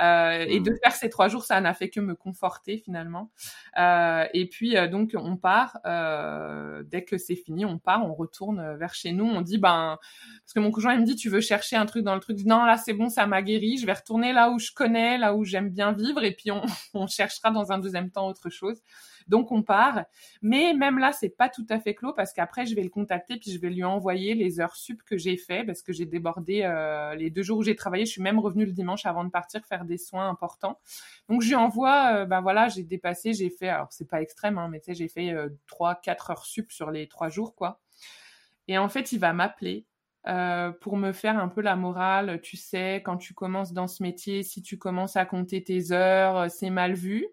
Euh, 0.00 0.44
et 0.48 0.60
de 0.60 0.70
mmh. 0.70 0.78
faire 0.82 0.92
ces 0.92 1.10
trois 1.10 1.28
jours, 1.28 1.44
ça 1.44 1.60
n'a 1.60 1.74
fait 1.74 1.90
que 1.90 2.00
me 2.00 2.14
conforter 2.14 2.78
finalement. 2.78 3.30
Euh, 3.78 4.24
et 4.32 4.46
puis 4.48 4.76
euh, 4.76 4.88
donc 4.88 5.14
on 5.14 5.36
part. 5.36 5.78
dès 6.84 7.04
que 7.04 7.18
c'est 7.18 7.36
fini, 7.36 7.64
on 7.64 7.78
part, 7.78 8.04
on 8.04 8.14
retourne 8.14 8.76
vers 8.76 8.94
chez 8.94 9.12
nous. 9.12 9.24
On 9.24 9.40
dit 9.40 9.58
ben 9.58 9.98
parce 10.44 10.52
que 10.54 10.60
mon 10.60 10.70
conjoint 10.70 10.94
il 10.94 11.00
me 11.00 11.06
dit 11.06 11.16
tu 11.16 11.28
veux 11.28 11.40
chercher 11.40 11.76
un 11.76 11.86
truc 11.86 12.04
dans 12.04 12.14
le 12.14 12.20
truc. 12.20 12.38
non 12.44 12.64
là 12.64 12.76
c'est 12.76 12.94
bon, 12.94 13.08
ça 13.08 13.26
m'a 13.26 13.42
guéri. 13.42 13.78
Je 13.78 13.86
vais 13.86 13.92
retourner 13.92 14.32
là 14.32 14.50
où 14.50 14.58
je 14.58 14.72
connais, 14.72 15.18
là 15.18 15.34
où 15.34 15.44
j'aime 15.50 15.70
bien 15.70 15.92
vivre. 15.92 16.22
Et 16.22 16.32
puis 16.32 16.50
on, 16.94 17.06
cherchera 17.06 17.50
dans 17.50 17.72
un 17.72 17.78
deuxième 17.78 18.10
temps 18.10 18.28
autre 18.28 18.50
chose. 18.50 18.80
Donc 19.28 19.52
on 19.52 19.62
part. 19.62 20.04
Mais 20.42 20.74
même 20.74 20.98
là, 20.98 21.12
c'est 21.12 21.28
pas 21.28 21.48
tout 21.48 21.66
à 21.70 21.78
fait 21.78 21.94
clos 21.94 22.12
parce 22.12 22.32
qu'après, 22.32 22.66
je 22.66 22.74
vais 22.74 22.82
le 22.82 22.90
contacter 22.90 23.36
puis 23.36 23.52
je 23.52 23.60
vais 23.60 23.70
lui 23.70 23.84
envoyer 23.84 24.34
les 24.34 24.60
heures 24.60 24.76
sup 24.76 25.02
que 25.04 25.16
j'ai 25.16 25.36
fait 25.36 25.64
parce 25.64 25.82
que 25.82 25.92
j'ai 25.92 26.06
débordé 26.06 26.62
euh, 26.64 27.14
les 27.14 27.30
deux 27.30 27.42
jours 27.42 27.58
où 27.58 27.62
j'ai 27.62 27.76
travaillé. 27.76 28.06
Je 28.06 28.12
suis 28.12 28.22
même 28.22 28.38
revenue 28.38 28.64
le 28.64 28.72
dimanche 28.72 29.06
avant 29.06 29.24
de 29.24 29.30
partir 29.30 29.60
faire 29.66 29.84
des 29.84 29.98
soins 29.98 30.28
importants. 30.28 30.78
Donc 31.28 31.42
je 31.42 31.48
lui 31.48 31.54
envoie, 31.54 32.24
ben 32.26 32.40
voilà, 32.40 32.68
j'ai 32.68 32.82
dépassé, 32.82 33.32
j'ai 33.32 33.50
fait, 33.50 33.68
alors 33.68 33.92
c'est 33.92 34.08
pas 34.08 34.22
extrême, 34.22 34.58
hein, 34.58 34.68
mais 34.68 34.80
tu 34.80 34.86
sais, 34.86 34.94
j'ai 34.94 35.08
fait 35.08 35.30
euh, 35.30 35.48
trois, 35.66 35.94
quatre 35.94 36.30
heures 36.30 36.44
sup 36.44 36.72
sur 36.72 36.90
les 36.90 37.08
trois 37.08 37.28
jours, 37.28 37.54
quoi. 37.54 37.80
Et 38.68 38.78
en 38.78 38.88
fait, 38.88 39.12
il 39.12 39.18
va 39.18 39.32
m'appeler 39.32 39.86
euh, 40.28 40.70
pour 40.70 40.96
me 40.96 41.12
faire 41.12 41.38
un 41.38 41.48
peu 41.48 41.60
la 41.60 41.76
morale. 41.76 42.40
Tu 42.42 42.56
sais, 42.56 43.02
quand 43.04 43.16
tu 43.16 43.34
commences 43.34 43.72
dans 43.72 43.86
ce 43.88 44.02
métier, 44.02 44.42
si 44.42 44.62
tu 44.62 44.78
commences 44.78 45.16
à 45.16 45.24
compter 45.24 45.62
tes 45.62 45.92
heures, 45.92 46.50
c'est 46.50 46.70
mal 46.70 46.94
vu. 46.94 47.26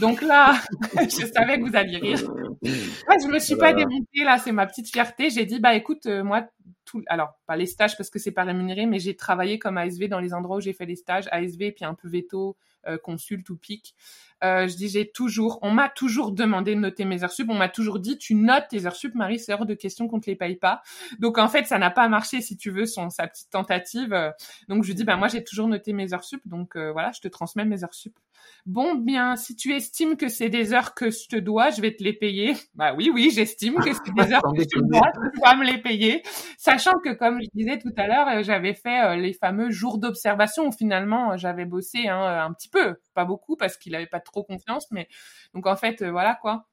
Donc 0.00 0.20
là, 0.20 0.54
je 1.00 1.26
savais 1.26 1.58
que 1.58 1.68
vous 1.68 1.76
alliez 1.76 1.98
rire. 1.98 2.18
Ouais, 2.62 3.16
je 3.22 3.28
me 3.28 3.38
suis 3.38 3.54
pas 3.54 3.72
démontée 3.72 4.24
là, 4.24 4.38
c'est 4.38 4.50
ma 4.50 4.66
petite 4.66 4.90
fierté. 4.90 5.30
J'ai 5.30 5.44
dit 5.44 5.60
bah 5.60 5.74
écoute, 5.74 6.06
euh, 6.06 6.24
moi 6.24 6.42
tout, 6.84 7.02
alors 7.06 7.38
pas 7.46 7.56
les 7.56 7.66
stages 7.66 7.96
parce 7.96 8.10
que 8.10 8.18
c'est 8.18 8.32
pas 8.32 8.44
rémunéré, 8.44 8.86
mais 8.86 8.98
j'ai 8.98 9.16
travaillé 9.16 9.58
comme 9.58 9.78
ASV 9.78 10.08
dans 10.08 10.20
les 10.20 10.34
endroits 10.34 10.58
où 10.58 10.60
j'ai 10.60 10.72
fait 10.72 10.86
les 10.86 10.96
stages, 10.96 11.28
ASV 11.30 11.72
puis 11.72 11.84
un 11.84 11.94
peu 11.94 12.08
veto, 12.08 12.56
euh, 12.86 12.98
consulte 12.98 13.50
ou 13.50 13.56
pic. 13.56 13.94
Euh, 14.44 14.68
je 14.68 14.76
dis 14.76 14.88
j'ai 14.88 15.10
toujours, 15.10 15.58
on 15.62 15.72
m'a 15.72 15.88
toujours 15.88 16.30
demandé 16.30 16.74
de 16.74 16.80
noter 16.80 17.04
mes 17.04 17.24
heures 17.24 17.32
sup, 17.32 17.48
on 17.50 17.54
m'a 17.54 17.68
toujours 17.68 17.98
dit 17.98 18.18
tu 18.18 18.34
notes 18.34 18.66
tes 18.68 18.86
heures 18.86 18.94
sup, 18.94 19.14
Marie, 19.14 19.40
c'est 19.40 19.52
hors 19.52 19.66
de 19.66 19.74
question 19.74 20.08
qu'on 20.08 20.20
te 20.20 20.30
les 20.30 20.36
paye 20.36 20.56
pas. 20.56 20.82
Donc 21.18 21.38
en 21.38 21.48
fait 21.48 21.66
ça 21.66 21.78
n'a 21.78 21.90
pas 21.90 22.08
marché 22.08 22.40
si 22.42 22.56
tu 22.56 22.70
veux 22.70 22.86
son 22.86 23.10
sa 23.10 23.26
petite 23.26 23.50
tentative. 23.50 24.14
Donc 24.68 24.82
je 24.84 24.88
lui 24.88 24.94
dis 24.94 25.04
bah 25.04 25.16
moi 25.16 25.28
j'ai 25.28 25.42
toujours 25.42 25.68
noté 25.68 25.92
mes 25.94 26.12
heures 26.12 26.22
sup, 26.22 26.42
donc 26.46 26.76
voilà 26.76 27.12
je 27.12 27.20
te 27.20 27.28
transmets 27.28 27.64
mes 27.64 27.82
heures 27.82 27.94
sup. 27.94 28.16
Bon 28.66 28.94
bien 28.94 29.36
si 29.36 29.56
tu 29.56 29.72
estimes 29.74 30.16
que 30.16 30.28
c'est 30.28 30.50
des 30.50 30.72
heures 30.72 30.94
que 30.94 31.10
je 31.10 31.28
te 31.28 31.36
dois, 31.36 31.70
je 31.70 31.80
vais 31.80 31.96
te 31.96 32.04
les 32.04 32.12
payer. 32.12 32.54
Bah 32.74 32.94
oui 32.94 33.10
oui 33.12 33.32
j'estime 33.34 33.76
que 33.76 33.92
c'est 33.92 34.14
des 34.14 34.32
heures 34.34 34.42
que 34.42 34.62
je 34.62 34.68
te 34.68 34.84
dois, 34.84 35.10
tu 35.34 35.40
vas 35.40 35.56
me 35.56 35.64
les 35.64 35.78
payer, 35.78 36.22
sachant 36.58 36.98
que 36.98 37.12
comme 37.12 37.40
je 37.42 37.48
disais 37.54 37.78
tout 37.78 37.92
à 37.96 38.06
l'heure, 38.06 38.42
j'avais 38.42 38.74
fait 38.74 39.16
les 39.16 39.32
fameux 39.32 39.70
jours 39.70 39.98
d'observation 39.98 40.70
finalement 40.72 41.36
j'avais 41.36 41.64
bossé 41.64 42.08
hein, 42.08 42.44
un 42.44 42.52
petit 42.52 42.68
peu, 42.68 42.96
pas 43.14 43.24
beaucoup 43.24 43.56
parce 43.56 43.76
qu'il 43.76 43.94
avait 43.94 44.06
pas 44.06 44.20
trop 44.20 44.44
confiance, 44.44 44.90
mais 44.90 45.08
donc 45.54 45.66
en 45.66 45.76
fait, 45.76 46.02
euh, 46.02 46.10
voilà 46.10 46.34
quoi. 46.34 46.66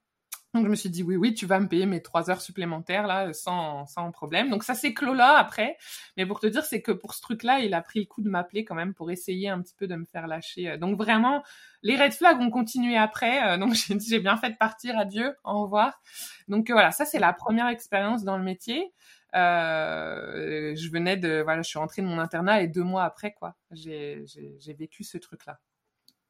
Donc 0.54 0.66
je 0.66 0.70
me 0.70 0.76
suis 0.76 0.92
dit 0.92 1.02
oui 1.02 1.16
oui 1.16 1.34
tu 1.34 1.48
vas 1.48 1.60
me 1.60 1.68
payer 1.68 1.88
mes 1.88 2.04
trois 2.04 2.30
heures 2.30 2.42
supplémentaires 2.42 3.08
là 3.08 3.34
sans 3.34 3.88
sans 3.88 4.12
problème. 4.12 4.52
Donc 4.52 4.64
ça 4.64 4.76
c'est 4.76 4.94
clos 4.94 5.16
là 5.16 5.36
après. 5.38 5.78
Mais 6.16 6.28
pour 6.28 6.40
te 6.40 6.46
dire 6.46 6.64
c'est 6.64 6.82
que 6.82 6.92
pour 6.92 7.16
ce 7.16 7.22
truc 7.22 7.42
là 7.42 7.60
il 7.60 7.74
a 7.74 7.82
pris 7.82 8.02
le 8.02 8.06
coup 8.06 8.22
de 8.22 8.30
m'appeler 8.30 8.64
quand 8.64 8.76
même 8.76 8.94
pour 8.94 9.10
essayer 9.10 9.50
un 9.50 9.62
petit 9.64 9.74
peu 9.74 9.88
de 9.88 9.96
me 9.96 10.06
faire 10.06 10.28
lâcher. 10.28 10.78
Donc 10.78 10.96
vraiment 10.96 11.42
les 11.82 11.96
red 11.96 12.14
flags 12.14 12.40
ont 12.40 12.52
continué 12.52 12.98
après. 12.98 13.54
Euh, 13.54 13.58
donc 13.58 13.74
j'ai 13.74 14.00
j'ai 14.00 14.20
bien 14.20 14.38
fait 14.38 14.52
de 14.52 14.58
partir 14.58 14.96
adieu 14.96 15.36
au 15.44 15.64
revoir. 15.64 16.00
Donc 16.48 16.70
voilà 16.70 16.92
ça 16.92 17.06
c'est 17.06 17.20
la 17.20 17.34
première 17.34 17.68
expérience 17.70 18.24
dans 18.24 18.38
le 18.38 18.44
métier. 18.44 18.94
Euh, 19.36 20.76
je 20.76 20.90
venais 20.90 21.18
de 21.18 21.42
voilà 21.42 21.64
je 21.64 21.70
suis 21.70 21.80
rentrée 21.80 22.04
de 22.04 22.08
mon 22.08 22.20
internat 22.20 22.62
et 22.62 22.68
deux 22.68 22.84
mois 22.84 23.04
après 23.04 23.34
quoi 23.34 23.56
j'ai 23.72 24.24
j'ai 24.28 24.74
vécu 24.74 25.04
ce 25.04 25.18
truc 25.18 25.46
là. 25.48 25.60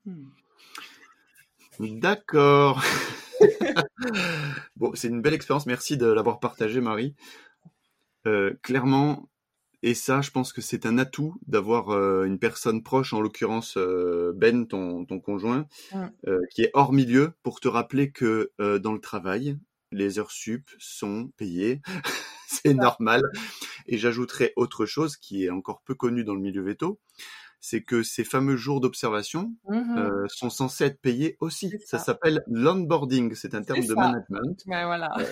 Hmm. 0.05 0.29
D'accord. 1.79 2.83
bon, 4.75 4.91
c'est 4.95 5.07
une 5.07 5.21
belle 5.21 5.33
expérience. 5.33 5.65
Merci 5.65 5.97
de 5.97 6.05
l'avoir 6.05 6.39
partagé, 6.39 6.81
Marie. 6.81 7.15
Euh, 8.27 8.53
clairement, 8.61 9.29
et 9.81 9.95
ça, 9.95 10.21
je 10.21 10.31
pense 10.31 10.53
que 10.53 10.61
c'est 10.61 10.85
un 10.85 10.97
atout 10.97 11.35
d'avoir 11.47 11.89
euh, 11.89 12.23
une 12.25 12.39
personne 12.39 12.83
proche, 12.83 13.13
en 13.13 13.21
l'occurrence 13.21 13.75
euh, 13.77 14.31
Ben, 14.35 14.67
ton, 14.67 15.05
ton 15.05 15.19
conjoint, 15.19 15.67
qui 16.51 16.61
est 16.61 16.71
hors 16.73 16.93
milieu, 16.93 17.33
pour 17.43 17.59
te 17.59 17.67
rappeler 17.67 18.11
que 18.11 18.51
dans 18.59 18.93
le 18.93 18.99
travail, 18.99 19.57
les 19.91 20.19
heures 20.19 20.31
sup 20.31 20.69
sont 20.79 21.31
payées. 21.37 21.81
c'est 22.63 22.73
normal. 22.73 23.23
Et 23.87 23.97
j'ajouterai 23.97 24.53
autre 24.55 24.85
chose 24.85 25.17
qui 25.17 25.45
est 25.45 25.49
encore 25.49 25.81
peu 25.85 25.95
connue 25.95 26.23
dans 26.23 26.35
le 26.35 26.41
milieu 26.41 26.61
veto, 26.61 26.99
c'est 27.59 27.81
que 27.81 28.03
ces 28.03 28.25
fameux 28.25 28.57
jours 28.57 28.81
d'observation 28.81 29.53
mmh 29.69 29.97
euh, 29.97 30.25
sont 30.27 30.49
censés 30.49 30.83
être 30.83 30.99
payés 30.99 31.37
aussi. 31.39 31.73
Ça, 31.85 31.97
s'appelle 31.97 32.43
l'onboarding, 32.47 33.35
c'est 33.35 33.55
un 33.55 33.63
terme 33.63 33.85
de 33.85 33.93
management. 33.93 34.61
voilà. 34.65 35.09
Euh, 35.19 35.25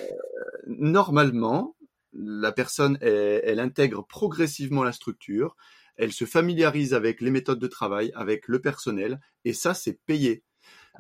normalement, 0.68 1.76
la 2.14 2.52
personne, 2.52 2.98
elle, 3.02 3.60
intègre 3.60 4.06
progressivement 4.06 4.84
la 4.84 4.94
structure, 4.94 5.56
elle 5.98 6.14
se 6.14 6.26
familiarise 6.26 6.94
avec 6.94 7.22
les 7.22 7.32
méthodes 7.32 7.60
de 7.60 7.68
travail, 7.68 8.12
avec 8.16 8.48
le 8.48 8.62
personnel, 8.62 9.20
et 9.44 9.54
ça, 9.54 9.74
c'est 9.74 10.00
payé. 10.06 10.44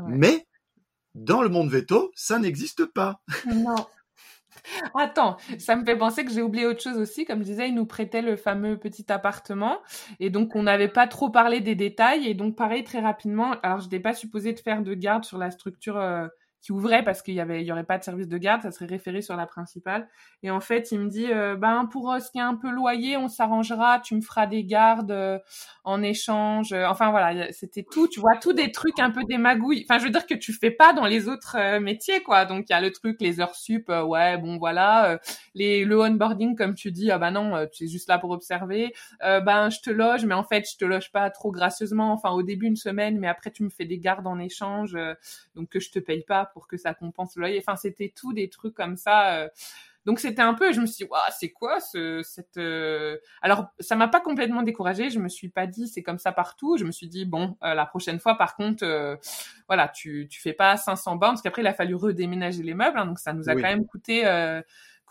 Mais 0.07 0.47
dans 1.15 1.41
le 1.41 1.49
monde 1.49 1.69
veto, 1.69 2.11
ça 2.15 2.39
n'existe 2.39 2.85
pas. 2.85 3.21
Non. 3.53 3.75
Attends, 4.95 5.37
ça 5.57 5.75
me 5.75 5.85
fait 5.85 5.97
penser 5.97 6.25
que 6.25 6.31
j'ai 6.31 6.41
oublié 6.41 6.65
autre 6.65 6.81
chose 6.81 6.97
aussi. 6.97 7.25
Comme 7.25 7.39
je 7.39 7.45
disais, 7.45 7.69
il 7.69 7.75
nous 7.75 7.85
prêtait 7.85 8.21
le 8.21 8.35
fameux 8.35 8.77
petit 8.77 9.11
appartement. 9.11 9.79
Et 10.19 10.29
donc, 10.29 10.55
on 10.55 10.63
n'avait 10.63 10.87
pas 10.87 11.07
trop 11.07 11.29
parlé 11.29 11.61
des 11.61 11.75
détails. 11.75 12.27
Et 12.27 12.33
donc, 12.33 12.55
pareil, 12.55 12.83
très 12.83 12.99
rapidement, 12.99 13.55
alors 13.63 13.79
je 13.79 13.85
n'étais 13.85 13.99
pas 13.99 14.13
supposée 14.13 14.53
de 14.53 14.59
faire 14.59 14.81
de 14.83 14.93
garde 14.93 15.23
sur 15.25 15.37
la 15.37 15.51
structure 15.51 15.97
euh, 15.97 16.27
qui 16.61 16.71
ouvrait 16.71 17.03
parce 17.03 17.23
qu'il 17.23 17.33
y 17.33 17.39
avait, 17.39 17.61
il 17.61 17.65
y 17.65 17.71
aurait 17.71 17.83
pas 17.83 17.97
de 17.97 18.03
service 18.03 18.27
de 18.27 18.37
garde, 18.37 18.61
ça 18.61 18.71
serait 18.71 18.85
référé 18.85 19.21
sur 19.21 19.35
la 19.35 19.47
principale. 19.47 20.07
Et 20.43 20.51
en 20.51 20.59
fait, 20.59 20.91
il 20.91 20.99
me 20.99 21.09
dit, 21.09 21.31
euh, 21.31 21.55
ben 21.55 21.87
pour 21.91 22.11
euh, 22.11 22.19
ce 22.19 22.29
qui 22.29 22.37
est 22.37 22.41
un 22.41 22.55
peu 22.55 22.69
loyer, 22.69 23.17
on 23.17 23.27
s'arrangera, 23.27 23.99
tu 23.99 24.15
me 24.15 24.21
feras 24.21 24.45
des 24.45 24.63
gardes 24.63 25.11
euh, 25.11 25.39
en 25.83 26.03
échange. 26.03 26.73
Enfin 26.73 27.09
voilà, 27.09 27.51
c'était 27.51 27.83
tout, 27.83 28.07
tu 28.07 28.19
vois, 28.19 28.37
tout 28.37 28.53
des 28.53 28.71
trucs 28.71 28.99
un 28.99 29.09
peu 29.09 29.23
des 29.23 29.39
magouilles. 29.39 29.85
Enfin, 29.89 29.97
je 29.97 30.05
veux 30.05 30.11
dire 30.11 30.27
que 30.27 30.35
tu 30.35 30.53
fais 30.53 30.69
pas 30.69 30.93
dans 30.93 31.05
les 31.05 31.27
autres 31.27 31.79
métiers, 31.79 32.21
quoi. 32.21 32.45
Donc 32.45 32.65
il 32.69 32.73
y 32.73 32.75
a 32.75 32.81
le 32.81 32.91
truc, 32.91 33.17
les 33.21 33.39
heures 33.39 33.55
sup, 33.55 33.89
ouais, 33.89 34.37
bon 34.37 34.57
voilà, 34.57 35.19
les 35.55 35.83
le 35.83 35.99
onboarding 35.99 36.55
comme 36.55 36.75
tu 36.75 36.91
dis, 36.91 37.09
ah 37.09 37.17
ben 37.17 37.31
non, 37.31 37.67
tu 37.71 37.85
es 37.85 37.87
juste 37.87 38.07
là 38.07 38.19
pour 38.19 38.29
observer. 38.29 38.93
ben 39.21 39.69
je 39.69 39.79
te 39.79 39.89
loge, 39.89 40.25
mais 40.25 40.35
en 40.35 40.43
fait 40.43 40.69
je 40.71 40.77
te 40.77 40.85
loge 40.85 41.11
pas 41.11 41.29
trop 41.31 41.51
gracieusement. 41.51 42.13
Enfin 42.13 42.29
au 42.29 42.43
début 42.43 42.67
une 42.67 42.75
semaine, 42.75 43.17
mais 43.19 43.27
après 43.27 43.49
tu 43.49 43.63
me 43.63 43.69
fais 43.69 43.85
des 43.85 43.97
gardes 43.97 44.27
en 44.27 44.37
échange, 44.39 44.95
donc 45.55 45.69
que 45.69 45.79
je 45.79 45.89
te 45.89 45.99
paye 45.99 46.23
pas 46.23 46.50
pour 46.53 46.67
que 46.67 46.77
ça 46.77 46.93
compense 46.93 47.35
le 47.35 47.41
loyer. 47.41 47.59
Enfin, 47.59 47.75
c'était 47.75 48.13
tout 48.15 48.33
des 48.33 48.49
trucs 48.49 48.73
comme 48.73 48.97
ça. 48.97 49.35
Euh. 49.35 49.49
Donc 50.05 50.19
c'était 50.19 50.41
un 50.41 50.55
peu, 50.55 50.73
je 50.73 50.81
me 50.81 50.87
suis 50.87 51.05
dit, 51.05 51.11
c'est 51.39 51.51
quoi 51.51 51.79
ce, 51.79 52.23
cette... 52.23 52.57
Euh. 52.57 53.17
Alors, 53.43 53.67
ça 53.79 53.95
m'a 53.95 54.07
pas 54.07 54.19
complètement 54.19 54.63
découragée, 54.63 55.11
je 55.11 55.19
me 55.19 55.29
suis 55.29 55.49
pas 55.49 55.67
dit, 55.67 55.87
c'est 55.87 56.01
comme 56.01 56.17
ça 56.17 56.31
partout. 56.31 56.77
Je 56.77 56.85
me 56.85 56.91
suis 56.91 57.07
dit, 57.07 57.25
bon, 57.25 57.55
euh, 57.63 57.75
la 57.75 57.85
prochaine 57.85 58.19
fois, 58.19 58.35
par 58.35 58.55
contre, 58.55 58.83
voilà, 59.67 59.87
tu, 59.89 60.27
tu 60.27 60.41
fais 60.41 60.53
pas 60.53 60.75
500 60.75 61.17
bornes, 61.17 61.33
parce 61.33 61.43
qu'après, 61.43 61.61
il 61.61 61.67
a 61.67 61.73
fallu 61.73 61.93
redéménager 61.93 62.63
les 62.63 62.73
meubles, 62.73 62.97
hein, 62.97 63.05
donc 63.05 63.19
ça 63.19 63.33
nous 63.33 63.47
a 63.47 63.53
quand 63.53 63.61
même 63.61 63.85
coûté 63.85 64.25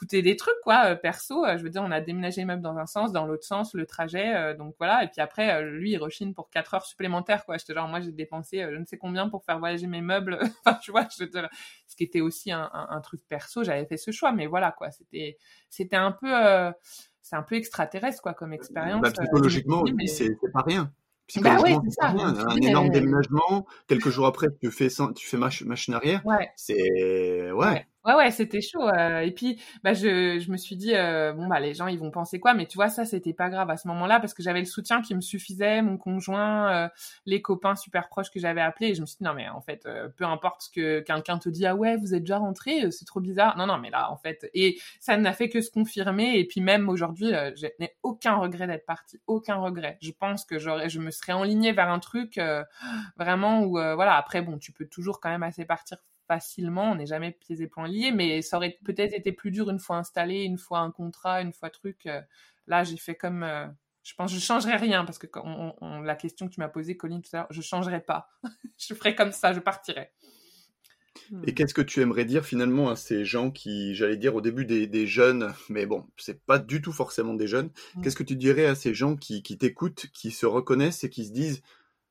coûter 0.01 0.23
des 0.23 0.35
trucs 0.35 0.59
quoi 0.63 0.87
euh, 0.87 0.95
perso 0.95 1.45
euh, 1.45 1.59
je 1.59 1.63
veux 1.63 1.69
dire 1.69 1.83
on 1.83 1.91
a 1.91 2.01
déménagé 2.01 2.41
les 2.41 2.47
meubles 2.47 2.63
dans 2.63 2.79
un 2.79 2.87
sens 2.87 3.13
dans 3.13 3.27
l'autre 3.27 3.45
sens 3.45 3.75
le 3.75 3.85
trajet 3.85 4.35
euh, 4.35 4.57
donc 4.57 4.75
voilà 4.79 5.05
et 5.05 5.09
puis 5.09 5.21
après 5.21 5.63
lui 5.63 5.91
il 5.91 5.99
rechine 5.99 6.33
pour 6.33 6.49
4 6.49 6.73
heures 6.75 6.87
supplémentaires 6.87 7.45
quoi 7.45 7.59
j'étais 7.59 7.75
genre 7.75 7.87
moi 7.87 8.01
j'ai 8.01 8.11
dépensé 8.11 8.63
je 8.63 8.77
ne 8.77 8.87
sais 8.87 8.97
combien 8.97 9.29
pour 9.29 9.45
faire 9.45 9.59
voyager 9.59 9.87
mes 9.87 10.01
meubles 10.01 10.39
enfin 10.65 10.79
tu 10.83 10.91
vois 10.91 11.07
ce 11.11 11.97
qui 11.97 12.05
était 12.05 12.23
aussi 12.23 12.51
un, 12.51 12.71
un, 12.73 13.01
truc 13.03 13.21
perso 13.29 13.63
j'avais 13.63 13.85
fait 13.85 13.99
ce 13.99 14.11
choix 14.11 14.33
mais 14.33 14.47
voilà 14.47 14.73
quoi 14.73 14.91
c'était 14.91 15.37
c'était 15.69 15.97
un 15.97 16.13
peu 16.13 16.33
c'est 17.21 17.37
un 17.37 17.43
peu 17.43 17.57
extraterrestre 17.57 18.23
quoi 18.23 18.33
comme 18.33 18.55
expérience 18.55 19.03
bah, 19.03 19.11
psychologiquement 19.11 19.85
c'est 20.07 20.31
pas 20.55 20.63
rien 20.63 20.91
bah 21.37 21.59
c'est 21.65 21.91
ça. 21.91 22.09
Un 22.09 22.57
énorme 22.57 22.91
déménagement, 22.91 23.65
quelques 23.87 24.09
jours 24.09 24.27
après, 24.27 24.49
tu 24.61 24.71
fais, 24.73 24.89
tu 25.15 25.29
fais 25.29 25.37
machine 25.37 25.95
arrière. 25.95 26.27
Ouais. 26.27 26.51
C'est, 26.57 27.53
ouais. 27.53 27.53
Ouais, 27.53 27.87
ouais, 28.07 28.31
c'était 28.31 28.61
chaud. 28.63 28.89
Euh, 28.89 29.21
et 29.21 29.31
puis, 29.31 29.61
bah, 29.85 29.93
je, 29.93 30.39
je 30.39 30.51
me 30.51 30.57
suis 30.57 30.75
dit, 30.77 30.95
euh, 30.95 31.33
bon, 31.35 31.47
bah, 31.49 31.61
les 31.61 31.75
gens, 31.75 31.87
ils 31.87 31.99
vont 31.99 32.11
penser 32.11 32.41
quoi? 32.41 32.55
Mais 32.55 32.67
tu 32.67 32.77
vois, 32.77 32.89
ça, 32.89 33.05
c'était 33.05 33.35
pas 33.35 33.51
grave 33.51 33.69
à 33.69 33.77
ce 33.77 33.87
moment-là 33.89 34.21
parce 34.21 34.33
que 34.33 34.43
j'avais 34.43 34.61
le 34.61 34.65
soutien 34.65 35.03
qui 35.03 35.15
me 35.15 35.21
suffisait, 35.21 35.83
mon 35.83 35.99
conjoint, 35.99 36.85
euh, 36.87 36.89
les 37.27 37.43
copains 37.43 37.77
super 37.77 38.09
proches 38.09 38.31
que 38.31 38.41
j'avais 38.41 38.63
appelés. 38.63 38.89
Et 38.89 38.95
je 38.95 39.03
me 39.03 39.07
suis 39.07 39.19
dit, 39.19 39.25
non, 39.25 39.35
mais 39.35 39.49
en 39.51 39.61
fait, 39.61 39.87
peu 40.17 40.25
importe 40.25 40.63
ce 40.63 40.71
que 40.71 41.01
quelqu'un 41.01 41.39
te 41.39 41.51
dit, 41.51 41.67
ah 41.67 41.75
ouais, 41.77 41.97
vous 41.99 42.15
êtes 42.15 42.23
déjà 42.23 42.39
rentré, 42.39 42.91
c'est 42.91 43.05
trop 43.05 43.21
bizarre. 43.21 43.57
Non, 43.59 43.67
non, 43.67 43.77
mais 43.79 43.91
là, 43.91 44.11
en 44.11 44.17
fait, 44.17 44.49
et 44.55 44.79
ça 44.99 45.17
n'a 45.19 45.33
fait 45.35 45.51
que 45.51 45.61
se 45.61 45.71
confirmer. 45.71 46.39
Et 46.39 46.47
puis, 46.47 46.63
même 46.63 46.89
aujourd'hui, 46.89 47.33
je 47.57 47.67
n'ai 47.81 47.97
aucun 48.03 48.37
regret 48.37 48.67
d'être 48.67 48.87
partie, 48.87 49.21
aucun 49.27 49.57
regret. 49.57 49.99
Je 50.01 50.13
pense 50.13 50.45
que 50.47 50.59
j'aurais, 50.59 50.89
je 50.89 51.01
me 51.01 51.11
serais 51.11 51.35
enlignée 51.35 51.73
vers 51.73 51.91
un 51.91 51.99
truc 51.99 52.41
vraiment 53.19 53.63
où, 53.65 53.73
voilà, 53.73 54.17
après, 54.17 54.41
bon, 54.41 54.59
tu 54.59 54.73
peux 54.73 54.87
toujours 54.87 55.21
quand 55.21 55.29
même 55.31 55.43
assez 55.43 55.67
partir 55.67 55.99
facilement, 56.31 56.93
on 56.93 56.95
n'est 56.95 57.07
jamais 57.07 57.33
pieds 57.33 57.61
et 57.61 57.67
poings 57.67 57.89
liés, 57.89 58.13
mais 58.13 58.41
ça 58.41 58.57
aurait 58.57 58.79
peut-être 58.85 59.13
été 59.13 59.33
plus 59.33 59.51
dur 59.51 59.69
une 59.69 59.81
fois 59.81 59.97
installé, 59.97 60.45
une 60.45 60.59
fois 60.59 60.79
un 60.79 60.93
contrat, 60.93 61.43
une 61.43 61.53
fois 61.53 61.71
truc. 61.71 62.07
Euh, 62.07 62.21
là, 62.69 62.85
j'ai 62.85 62.99
fait 62.99 63.17
comme, 63.17 63.43
euh, 63.43 63.67
je 64.05 64.15
pense, 64.15 64.33
je 64.33 64.39
changerais 64.39 64.77
rien 64.77 65.05
parce 65.05 65.19
que 65.19 65.27
la 66.05 66.15
question 66.15 66.47
que 66.47 66.55
tu 66.55 66.61
m'as 66.61 66.69
posée, 66.69 66.97
Colline, 66.97 67.21
tout 67.21 67.31
à 67.33 67.39
l'heure, 67.39 67.47
je 67.51 67.61
changerais 67.61 68.01
pas. 68.01 68.31
je 68.79 68.95
ferais 68.95 69.17
comme 69.17 69.33
ça, 69.33 69.53
je 69.53 69.59
partirais. 69.59 70.13
Hmm. 71.33 71.43
Et 71.49 71.53
qu'est-ce 71.53 71.75
que 71.75 71.83
tu 71.83 72.01
aimerais 72.01 72.25
dire 72.25 72.45
finalement 72.45 72.91
à 72.91 72.95
ces 72.95 73.25
gens 73.25 73.51
qui, 73.51 73.97
j'allais 73.97 74.17
dire 74.17 74.37
au 74.37 74.41
début 74.41 74.65
des, 74.65 75.07
jeunes, 75.09 75.53
mais 75.69 75.85
bon, 75.85 76.07
c'est 76.17 76.41
pas 76.45 76.61
du 76.61 76.81
tout 76.81 76.93
forcément 76.93 77.35
des 77.35 77.49
jeunes. 77.49 77.71
Hmm. 77.97 78.03
Qu'est-ce 78.03 78.15
que 78.15 78.23
tu 78.23 78.37
dirais 78.37 78.67
à 78.67 78.77
ces 78.77 78.95
gens 78.95 79.17
qui 79.17 79.43
t'écoutent, 79.43 80.07
qui 80.15 80.31
se 80.31 80.47
reconnaissent 80.47 81.03
et 81.03 81.11
qui 81.11 81.25
se 81.25 81.33
disent, 81.33 81.61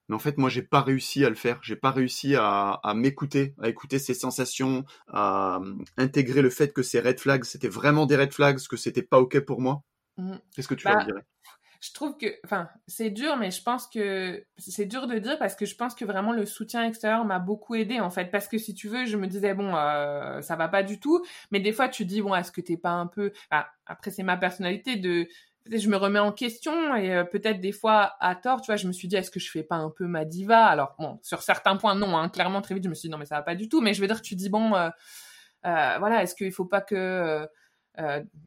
mais 0.09 0.15
en 0.15 0.19
fait 0.19 0.37
moi 0.37 0.49
j'ai 0.49 0.61
pas 0.61 0.81
réussi 0.81 1.23
à 1.23 1.29
le 1.29 1.35
faire 1.35 1.59
j'ai 1.61 1.75
pas 1.75 1.91
réussi 1.91 2.35
à, 2.35 2.81
m'écouter 2.95 3.55
à 3.61 3.69
écouter 3.69 3.99
ces 3.99 4.13
sensations 4.13 4.83
à 5.07 5.59
euh, 5.61 5.75
intégrer 5.97 6.41
le 6.41 6.49
fait 6.49 6.73
que 6.73 6.83
ces 6.83 6.99
red 6.99 7.19
flags 7.19 7.45
c'était 7.45 7.69
vraiment 7.69 8.05
des 8.05 8.17
red 8.17 8.33
flags 8.33 8.59
que 8.67 8.77
c'était 8.77 9.03
pas 9.03 9.19
ok 9.19 9.39
pour 9.41 9.61
moi 9.61 9.83
mmh. 10.17 10.33
qu'est-ce 10.55 10.67
que 10.67 10.75
tu 10.75 10.85
bah, 10.85 10.95
leur 10.95 11.05
dirais? 11.05 11.23
je 11.81 11.93
trouve 11.93 12.17
que, 12.17 12.27
enfin, 12.43 12.67
c'est 12.87 13.09
dur, 13.09 13.37
mais 13.37 13.51
je 13.51 13.63
pense 13.63 13.87
que 13.87 14.43
c'est 14.57 14.85
dur 14.85 15.07
de 15.07 15.17
dire 15.17 15.39
parce 15.39 15.55
que 15.55 15.65
je 15.65 15.75
pense 15.75 15.95
que 15.95 16.03
vraiment 16.03 16.33
le 16.33 16.45
soutien 16.45 16.85
extérieur 16.85 17.23
m'a 17.23 17.39
beaucoup 17.39 17.75
aidé 17.75 18.01
en 18.01 18.09
fait. 18.09 18.25
Parce 18.25 18.49
que 18.49 18.57
si 18.57 18.73
tu 18.73 18.89
veux, 18.89 19.05
je 19.05 19.15
me 19.15 19.27
disais 19.27 19.53
bon, 19.53 19.73
euh, 19.75 20.41
ça 20.41 20.57
va 20.57 20.67
pas 20.67 20.83
du 20.83 20.99
tout, 20.99 21.23
mais 21.51 21.61
des 21.61 21.71
fois 21.71 21.87
tu 21.87 22.03
dis 22.03 22.21
bon, 22.21 22.35
est-ce 22.35 22.51
que 22.51 22.59
t'es 22.59 22.75
pas 22.75 22.91
un 22.91 23.07
peu, 23.07 23.31
après 23.85 24.11
c'est 24.11 24.23
ma 24.23 24.35
personnalité 24.35 24.97
de 24.97 25.27
je 25.71 25.89
me 25.89 25.97
remets 25.97 26.19
en 26.19 26.31
question 26.31 26.95
et 26.95 27.15
euh, 27.15 27.23
peut-être 27.23 27.59
des 27.59 27.71
fois 27.71 28.15
à 28.19 28.35
tort, 28.35 28.61
tu 28.61 28.67
vois, 28.67 28.75
je 28.75 28.87
me 28.87 28.91
suis 28.91 29.07
dit 29.07 29.15
est-ce 29.15 29.31
que 29.31 29.39
je 29.39 29.49
fais 29.49 29.63
pas 29.63 29.75
un 29.75 29.89
peu 29.89 30.05
ma 30.07 30.25
diva? 30.25 30.65
Alors 30.65 30.95
bon, 30.97 31.19
sur 31.21 31.41
certains 31.41 31.77
points 31.77 31.95
non, 31.95 32.17
hein, 32.17 32.29
clairement 32.29 32.61
très 32.61 32.75
vite 32.75 32.83
je 32.83 32.89
me 32.89 32.95
suis 32.95 33.07
dit 33.07 33.11
non 33.11 33.17
mais 33.17 33.25
ça 33.25 33.35
va 33.35 33.43
pas 33.43 33.55
du 33.55 33.69
tout, 33.69 33.81
mais 33.81 33.93
je 33.93 34.01
veux 34.01 34.07
dire 34.07 34.21
tu 34.21 34.35
dis 34.35 34.49
bon, 34.49 34.75
euh, 34.75 34.89
euh, 35.65 35.95
voilà, 35.99 36.23
est-ce 36.23 36.35
qu'il 36.35 36.51
faut 36.51 36.65
pas 36.65 36.81
que 36.81 37.47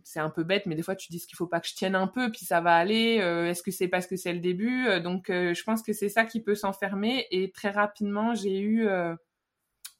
c'est 0.03 0.21
un 0.21 0.31
peu 0.31 0.45
bête, 0.45 0.65
mais 0.65 0.75
des 0.75 0.83
fois 0.83 0.97
tu 0.97 1.09
dis 1.11 1.21
qu'il 1.21 1.37
faut 1.37 1.47
pas 1.47 1.61
que 1.61 1.69
je 1.69 1.75
tienne 1.75 1.95
un 1.95 2.07
peu, 2.07 2.31
puis 2.31 2.47
ça 2.47 2.63
va 2.63 2.75
aller. 2.75 3.17
Est-ce 3.17 3.63
que 3.63 3.71
c'est 3.71 3.89
parce 3.89 4.07
que 4.07 4.17
c'est 4.17 4.33
le 4.33 4.41
début? 4.41 4.89
Donc 5.03 5.27
je 5.29 5.63
pense 5.65 5.83
que 5.83 5.93
c'est 5.93 6.09
ça 6.09 6.25
qui 6.25 6.41
peut 6.41 6.55
s'enfermer. 6.55 7.27
Et 7.31 7.51
très 7.51 7.71
rapidement 7.71 8.35
j'ai 8.35 8.61
eu 8.61 8.89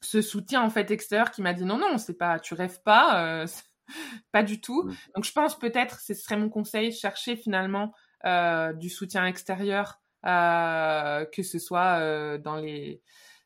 ce 0.01 0.21
soutien 0.23 0.63
en 0.63 0.71
fait 0.71 0.89
extérieur 0.89 1.29
qui 1.29 1.43
m'a 1.43 1.53
dit 1.53 1.65
non 1.65 1.77
non 1.77 1.99
c'est 1.99 2.17
pas 2.17 2.39
tu 2.39 2.55
rêves 2.55 2.81
pas 2.83 3.45
pas 4.31 4.43
du 4.43 4.61
tout. 4.61 4.83
Mm. 4.83 4.95
Donc 5.15 5.25
je 5.25 5.31
pense 5.31 5.57
peut-être, 5.57 5.99
ce 5.99 6.13
serait 6.13 6.37
mon 6.37 6.49
conseil, 6.49 6.91
chercher 6.91 7.35
finalement 7.35 7.93
euh, 8.25 8.73
du 8.73 8.89
soutien 8.89 9.25
extérieur, 9.25 10.01
euh, 10.25 11.25
que 11.25 11.43
ce 11.43 11.59
soit 11.59 11.99
euh, 11.99 12.37
dans 12.37 12.55
les 12.55 13.01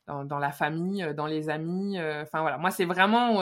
dans, 0.07 0.39
la 0.39 0.51
famille, 0.51 1.05
dans 1.15 1.25
les 1.27 1.49
amis. 1.49 1.99
Enfin 1.99 2.41
voilà, 2.41 2.57
moi 2.57 2.71
c'est 2.71 2.85
vraiment, 2.85 3.37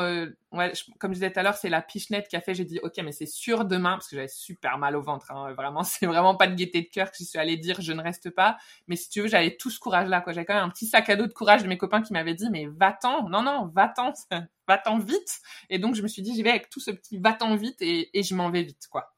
ouais, 0.51 0.73
comme 0.99 1.11
je 1.11 1.15
disais 1.15 1.31
tout 1.31 1.39
à 1.39 1.43
l'heure, 1.43 1.55
c'est 1.55 1.69
la 1.69 1.81
pichenette 1.81 2.27
qui 2.27 2.35
a 2.35 2.41
fait. 2.41 2.53
J'ai 2.53 2.65
dit 2.65 2.79
ok, 2.81 2.93
mais 3.03 3.11
c'est 3.11 3.25
sûr 3.25 3.65
demain 3.65 3.93
parce 3.93 4.09
que 4.09 4.15
j'avais 4.15 4.27
super 4.27 4.77
mal 4.77 4.95
au 4.95 5.01
ventre. 5.01 5.31
Hein, 5.31 5.53
vraiment, 5.53 5.83
c'est 5.83 6.05
vraiment 6.05 6.35
pas 6.35 6.47
de 6.47 6.55
gaieté 6.55 6.81
de 6.81 6.89
cœur 6.89 7.11
que 7.11 7.17
j'y 7.17 7.25
suis 7.25 7.39
allée 7.39 7.57
dire 7.57 7.81
je 7.81 7.93
ne 7.93 8.01
reste 8.01 8.29
pas. 8.29 8.57
Mais 8.87 8.95
si 8.95 9.09
tu 9.09 9.21
veux, 9.21 9.27
j'avais 9.27 9.55
tout 9.55 9.69
ce 9.69 9.79
courage 9.79 10.09
là. 10.09 10.21
quoi. 10.21 10.33
J'avais 10.33 10.45
quand 10.45 10.55
même 10.55 10.65
un 10.65 10.69
petit 10.69 10.87
sac 10.87 11.09
à 11.09 11.15
dos 11.15 11.27
de 11.27 11.33
courage 11.33 11.63
de 11.63 11.67
mes 11.67 11.77
copains 11.77 12.01
qui 12.01 12.13
m'avaient 12.13 12.35
dit 12.35 12.49
mais 12.51 12.67
va-t'en, 12.67 13.29
non 13.29 13.41
non, 13.41 13.71
va-t'en, 13.73 14.13
va-t'en 14.67 14.99
vite. 14.99 15.41
Et 15.69 15.79
donc, 15.79 15.95
je 15.95 16.01
me 16.01 16.07
suis 16.07 16.21
dit, 16.21 16.33
j'y 16.35 16.43
vais 16.43 16.49
avec 16.49 16.69
tout 16.69 16.79
ce 16.79 16.91
petit 16.91 17.17
va-t'en 17.17 17.55
vite 17.55 17.81
et, 17.81 18.09
je 18.21 18.35
m'en 18.35 18.49
vais 18.49 18.63
vite, 18.63 18.87
quoi. 18.89 19.13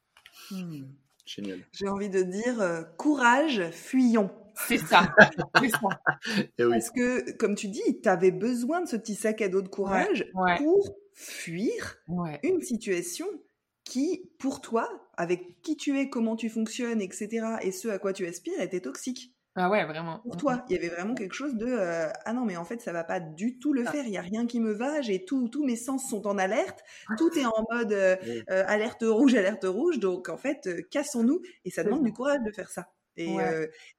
Hmm. 0.52 0.86
Génial. 1.26 1.60
J'ai 1.74 1.90
envie 1.90 2.10
de 2.10 2.22
dire 2.22 2.62
euh, 2.62 2.84
courage, 2.98 3.70
fuyons. 3.72 4.32
C'est 4.68 4.78
ça. 4.78 5.16
Eh 6.58 6.64
Parce 6.64 6.90
que, 6.90 7.32
comme 7.38 7.56
tu 7.56 7.68
dis, 7.68 8.02
tu 8.02 8.10
avais 8.10 8.32
besoin 8.32 8.82
de 8.82 8.88
ce 8.88 8.96
petit 8.96 9.16
sac 9.16 9.42
à 9.42 9.50
dos 9.50 9.62
de 9.62 9.68
courage 9.68 10.26
pour 10.58 10.96
fuir 11.14 11.98
une 12.44 12.62
situation 12.62 13.28
qui, 13.84 14.30
pour 14.40 14.62
toi, 14.62 14.90
avec 15.16 15.62
qui 15.62 15.78
tu 15.78 15.98
es, 16.00 16.10
comment 16.10 16.36
tu 16.36 16.50
fonctionnes, 16.50 17.02
etc., 17.02 17.58
et 17.62 17.72
ce 17.72 17.88
à 17.88 18.00
quoi 18.00 18.14
tu 18.14 18.26
aspires, 18.26 18.60
était 18.60 18.82
toxique. 18.82 19.34
Ah 19.60 19.72
ouais, 19.72 19.84
vraiment. 19.86 20.20
Pour 20.20 20.38
toi, 20.38 20.64
il 20.70 20.76
y 20.76 20.78
avait 20.78 20.90
vraiment 20.90 21.16
quelque 21.16 21.34
chose 21.34 21.56
de 21.56 21.66
euh, 21.66 22.10
ah 22.26 22.34
non 22.34 22.46
mais 22.46 22.58
en 22.58 22.64
fait 22.64 22.80
ça 22.80 22.94
va 22.94 23.04
pas 23.04 23.20
du 23.20 23.58
tout 23.58 23.74
le 23.74 23.86
faire. 23.86 24.06
Il 24.06 24.12
y 24.12 24.18
a 24.18 24.22
rien 24.22 24.46
qui 24.46 24.60
me 24.60 24.72
va. 24.72 25.02
J'ai 25.02 25.26
tout, 25.26 25.50
tous 25.50 25.66
mes 25.66 25.76
sens 25.76 26.08
sont 26.08 26.28
en 26.28 26.38
alerte. 26.38 26.84
Tout 27.18 27.36
est 27.36 27.46
en 27.46 27.66
mode 27.72 27.92
euh, 27.92 28.16
euh, 28.52 28.64
alerte 28.68 29.02
rouge, 29.02 29.34
alerte 29.34 29.66
rouge. 29.66 29.98
Donc 29.98 30.30
en 30.30 30.38
fait, 30.38 30.70
cassons-nous. 30.92 31.42
Et 31.66 31.72
ça 31.72 31.84
demande 31.84 32.04
du 32.04 32.14
courage 32.14 32.44
de 32.46 32.52
faire 32.52 32.70
ça. 32.70 32.88
Et, 33.18 33.36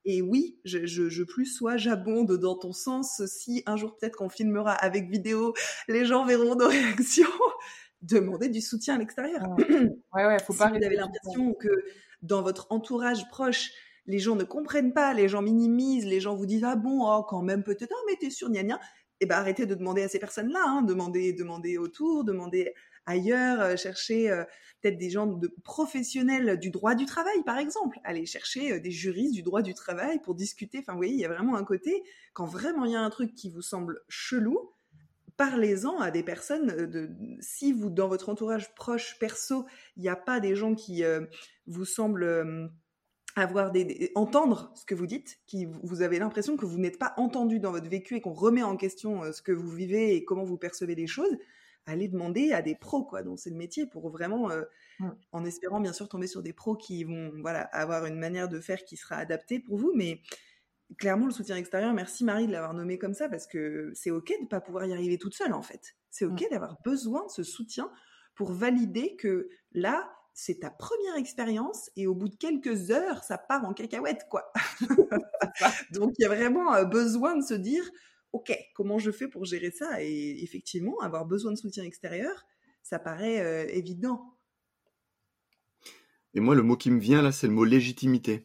et 0.05 0.23
oui, 0.23 0.59
je, 0.65 0.87
je, 0.87 1.09
je, 1.09 1.23
plus 1.25 1.47
sois 1.47 1.77
j'abonde 1.77 2.39
dans 2.39 2.57
ton 2.57 2.73
sens. 2.73 3.21
Si 3.27 3.63
un 3.67 3.77
jour 3.77 3.97
peut-être 3.97 4.17
qu'on 4.17 4.29
filmera 4.29 4.73
avec 4.73 5.11
vidéo, 5.11 5.55
les 5.89 6.05
gens 6.05 6.25
verront 6.25 6.55
nos 6.55 6.69
réactions. 6.69 7.27
Demander 8.01 8.49
du 8.49 8.61
soutien 8.61 8.95
à 8.95 8.99
l'extérieur. 8.99 9.43
Ouais, 9.59 10.25
ouais, 10.25 10.39
faut 10.39 10.55
pas. 10.55 10.69
vous 10.69 10.77
avez 10.77 10.95
l'impression 10.95 11.53
que 11.55 11.69
dans 12.23 12.43
votre 12.43 12.69
entourage 12.71 13.29
proche 13.29 13.71
les 14.09 14.19
gens 14.19 14.35
ne 14.35 14.45
comprennent 14.45 14.95
pas, 14.95 15.13
les 15.13 15.29
gens 15.29 15.43
minimisent, 15.43 16.07
les 16.07 16.19
gens 16.19 16.35
vous 16.35 16.47
disent 16.47 16.65
ah 16.65 16.77
bon, 16.77 17.03
oh, 17.03 17.23
quand 17.29 17.43
même 17.43 17.63
peut-être, 17.63 17.93
ah 17.95 18.03
mais 18.09 18.17
t'es 18.17 18.31
sûr, 18.31 18.51
gna 18.51 18.65
gna. 18.65 18.81
Et 19.21 19.25
eh 19.25 19.27
ben 19.27 19.37
arrêtez 19.37 19.67
de 19.67 19.75
demander 19.75 20.03
à 20.03 20.09
ces 20.09 20.19
personnes-là, 20.19 20.63
hein, 20.65 20.83
demandez, 20.83 21.33
demandez 21.33 21.77
autour, 21.77 22.25
demandez 22.25 22.73
ailleurs, 23.09 23.61
euh, 23.61 23.77
cherchez 23.77 24.31
euh, 24.31 24.45
peut-être 24.81 24.99
des 24.99 25.11
gens 25.11 25.27
de 25.27 25.49
professionnels 25.65 26.59
du 26.59 26.71
droit 26.71 26.95
du 26.95 27.07
travail, 27.07 27.43
par 27.45 27.59
exemple. 27.59 27.99
Allez 28.05 28.27
chercher 28.27 28.73
euh, 28.73 28.81
des 28.81 28.91
juristes 28.91 29.35
du 29.35 29.43
droit 29.43 29.63
du 29.63 29.75
travail 29.75 30.21
pour 30.21 30.35
discuter. 30.35 30.79
Enfin, 30.79 30.93
vous 30.93 30.99
voyez, 30.99 31.15
il 31.15 31.21
y 31.21 31.25
a 31.25 31.29
vraiment 31.29 31.57
un 31.57 31.65
côté, 31.65 32.05
quand 32.35 32.45
vraiment 32.47 32.85
il 32.85 32.93
y 32.93 32.97
a 32.97 33.01
un 33.01 33.11
truc 33.11 33.35
qui 33.35 33.51
vous 33.51 33.63
semble 33.63 34.01
chelou, 34.09 34.73
parlez-en 35.37 35.99
à 35.99 36.11
des 36.11 36.23
personnes. 36.23 36.87
De, 36.87 37.11
si 37.41 37.73
vous, 37.73 37.91
dans 37.91 38.09
votre 38.09 38.29
entourage 38.29 38.75
proche, 38.75 39.19
perso, 39.19 39.67
il 39.97 40.03
n'y 40.03 40.09
a 40.09 40.17
pas 40.17 40.39
des 40.39 40.55
gens 40.55 40.75
qui 40.75 41.03
vous 41.67 41.85
semblent 41.85 42.71
avoir 43.37 43.71
des, 43.71 44.11
entendre 44.17 44.73
ce 44.75 44.85
que 44.85 44.97
vous 44.97 45.07
dites, 45.07 45.39
qui 45.47 45.69
vous 45.85 46.03
avez 46.03 46.19
l'impression 46.19 46.57
que 46.57 46.67
vous 46.67 46.79
n'êtes 46.79 46.99
pas 46.99 47.15
entendu 47.19 47.61
dans 47.61 47.71
votre 47.71 47.89
vécu 47.89 48.17
et 48.17 48.21
qu'on 48.21 48.33
remet 48.33 48.65
en 48.65 48.77
question 48.77 49.33
ce 49.33 49.41
que 49.43 49.53
vous 49.53 49.71
vivez 49.71 50.17
et 50.17 50.25
comment 50.25 50.43
vous 50.43 50.59
percevez 50.59 50.97
les 50.97 51.07
choses, 51.07 51.37
allez 51.89 52.09
demander 52.09 52.53
à 52.53 52.63
des 52.63 52.75
pros 52.75 53.05
quoi. 53.05 53.23
C'est 53.37 53.51
le 53.51 53.57
métier 53.57 53.87
pour 53.87 54.11
vraiment, 54.11 54.51
euh, 54.51 54.63
mmh. 55.01 55.09
en 55.33 55.45
espérant 55.45 55.81
bien 55.81 55.93
sûr 55.93 56.09
tomber 56.09 56.27
sur 56.27 56.43
des 56.43 56.53
pros 56.53 56.77
qui 56.77 57.05
vont 57.05 57.33
voilà 57.41 57.63
avoir 57.63 58.07
une 58.07 58.19
manière 58.19 58.49
de 58.49 58.61
faire 58.61 58.85
qui 58.85 58.97
sera 58.97 59.17
adaptée 59.17 59.59
pour 59.59 59.77
vous, 59.77 59.93
mais 59.95 60.21
clairement 60.99 61.27
le 61.27 61.33
soutien 61.33 61.57
extérieur. 61.57 61.93
Merci 61.95 62.25
Marie 62.25 62.47
de 62.47 62.53
l'avoir 62.53 62.75
nommé 62.75 62.99
comme 62.99 63.15
ça 63.15 63.29
parce 63.29 63.47
que 63.47 63.91
c'est 63.95 64.11
ok 64.11 64.33
de 64.43 64.47
pas 64.47 64.61
pouvoir 64.61 64.87
y 64.87 64.93
arriver 64.93 65.19
toute 65.19 65.35
seule 65.35 65.53
en 65.53 65.63
fait. 65.63 65.97
C'est 66.11 66.25
ok 66.25 66.43
mmh. 66.43 66.51
d'avoir 66.51 66.77
besoin 66.85 67.25
de 67.27 67.31
ce 67.31 67.43
soutien 67.43 67.91
pour 68.35 68.53
valider 68.53 69.17
que 69.17 69.49
là 69.73 70.11
c'est 70.41 70.61
ta 70.61 70.71
première 70.71 71.17
expérience 71.17 71.91
et 71.97 72.07
au 72.07 72.15
bout 72.15 72.29
de 72.29 72.37
quelques 72.37 72.93
heures, 72.93 73.25
ça 73.25 73.39
part 73.39 73.65
en 73.65 73.75
cacahuète, 73.75 74.29
quoi. 74.31 74.53
Donc, 75.91 76.13
il 76.17 76.23
y 76.23 76.25
a 76.27 76.29
vraiment 76.29 76.73
euh, 76.75 76.85
besoin 76.85 77.37
de 77.37 77.43
se 77.43 77.55
dire, 77.55 77.83
OK, 78.33 78.53
comment 78.75 78.99
je 78.99 79.11
fais 79.11 79.29
pour 79.29 79.45
gérer 79.45 79.71
ça? 79.71 80.03
Et 80.03 80.43
effectivement, 80.43 80.99
avoir 81.01 81.27
besoin 81.27 81.53
de 81.53 81.57
soutien 81.57 81.85
extérieur, 81.85 82.47
ça 82.83 82.99
paraît 82.99 83.41
euh, 83.41 83.67
évident. 83.69 84.35
Et 86.35 86.41
moi, 86.41 86.55
le 86.55 86.63
mot 86.63 86.77
qui 86.77 86.91
me 86.91 87.01
vient 87.01 87.23
là, 87.23 87.33
c'est 87.33 87.47
le 87.47 87.53
mot 87.53 87.65
légitimité. 87.65 88.45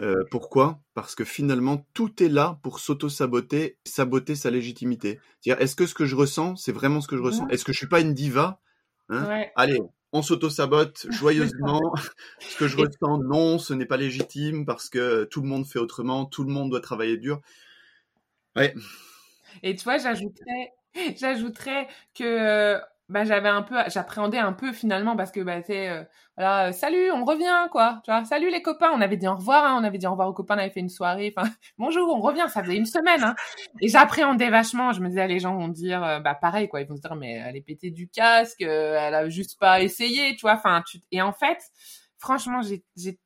Euh, 0.00 0.24
pourquoi? 0.30 0.80
Parce 0.94 1.14
que 1.14 1.24
finalement, 1.24 1.86
tout 1.94 2.22
est 2.22 2.28
là 2.28 2.58
pour 2.62 2.80
s'auto-saboter, 2.80 3.78
saboter 3.84 4.34
sa 4.34 4.50
légitimité. 4.50 5.20
est-ce 5.44 5.76
que 5.76 5.86
ce 5.86 5.94
que 5.94 6.04
je 6.04 6.16
ressens, 6.16 6.56
c'est 6.56 6.72
vraiment 6.72 7.00
ce 7.00 7.08
que 7.08 7.16
je 7.16 7.22
ressens? 7.22 7.48
Est-ce 7.48 7.64
que 7.64 7.72
je 7.72 7.78
suis 7.78 7.88
pas 7.88 8.00
une 8.00 8.14
diva? 8.14 8.60
Hein? 9.08 9.44
Allez, 9.54 9.80
on 10.12 10.22
s'auto-sabote 10.22 11.06
joyeusement. 11.10 11.80
ce 12.40 12.56
que 12.56 12.68
je 12.68 12.76
ressens, 12.76 13.18
non, 13.18 13.58
ce 13.58 13.74
n'est 13.74 13.86
pas 13.86 13.96
légitime 13.96 14.64
parce 14.64 14.88
que 14.88 15.24
tout 15.24 15.42
le 15.42 15.48
monde 15.48 15.66
fait 15.66 15.78
autrement, 15.78 16.26
tout 16.26 16.44
le 16.44 16.52
monde 16.52 16.70
doit 16.70 16.80
travailler 16.80 17.16
dur. 17.16 17.40
Et 19.62 19.74
tu 19.76 19.84
vois, 19.84 19.98
j'ajouterais, 19.98 20.72
j'ajouterais 21.16 21.88
que 22.14 22.80
bah 23.08 23.24
j'avais 23.24 23.48
un 23.48 23.62
peu 23.62 23.76
j'appréhendais 23.86 24.38
un 24.38 24.52
peu 24.52 24.72
finalement 24.72 25.16
parce 25.16 25.30
que 25.30 25.40
bah 25.40 25.62
c'est 25.62 25.88
euh, 25.88 26.02
voilà 26.36 26.72
salut 26.72 27.12
on 27.12 27.24
revient 27.24 27.68
quoi 27.70 28.00
tu 28.04 28.10
vois 28.10 28.24
salut 28.24 28.50
les 28.50 28.62
copains 28.62 28.90
on 28.92 29.00
avait 29.00 29.16
dit 29.16 29.28
au 29.28 29.36
revoir 29.36 29.64
hein, 29.64 29.78
on 29.80 29.84
avait 29.84 29.98
dit 29.98 30.06
au 30.08 30.10
revoir 30.10 30.28
aux 30.28 30.32
copains. 30.32 30.56
On 30.56 30.58
avait 30.58 30.70
fait 30.70 30.80
une 30.80 30.88
soirée. 30.88 31.32
Enfin 31.36 31.48
bonjour 31.78 32.12
on 32.12 32.20
revient. 32.20 32.46
Ça 32.48 32.64
faisait 32.64 32.76
une 32.76 32.86
semaine 32.86 33.22
hein. 33.22 33.36
et 33.80 33.88
j'appréhendais 33.88 34.50
vachement. 34.50 34.92
Je 34.92 35.00
me 35.00 35.08
disais 35.08 35.28
les 35.28 35.38
gens 35.38 35.54
vont 35.54 35.68
dire 35.68 36.02
euh, 36.02 36.18
bah 36.18 36.34
pareil 36.34 36.68
quoi. 36.68 36.80
Ils 36.80 36.88
vont 36.88 36.96
se 36.96 37.00
dire 37.00 37.14
mais 37.14 37.34
elle 37.34 37.56
est 37.56 37.60
pétée 37.60 37.90
du 37.90 38.08
casque 38.08 38.62
euh, 38.62 38.98
elle 39.00 39.14
a 39.14 39.28
juste 39.28 39.58
pas 39.60 39.80
essayé 39.80 40.34
tu 40.34 40.42
vois 40.42 40.54
enfin 40.54 40.82
tu... 40.86 40.98
et 41.12 41.22
en 41.22 41.32
fait 41.32 41.58
franchement 42.18 42.60
j'ai 42.62 42.84
j'ai 42.96 43.20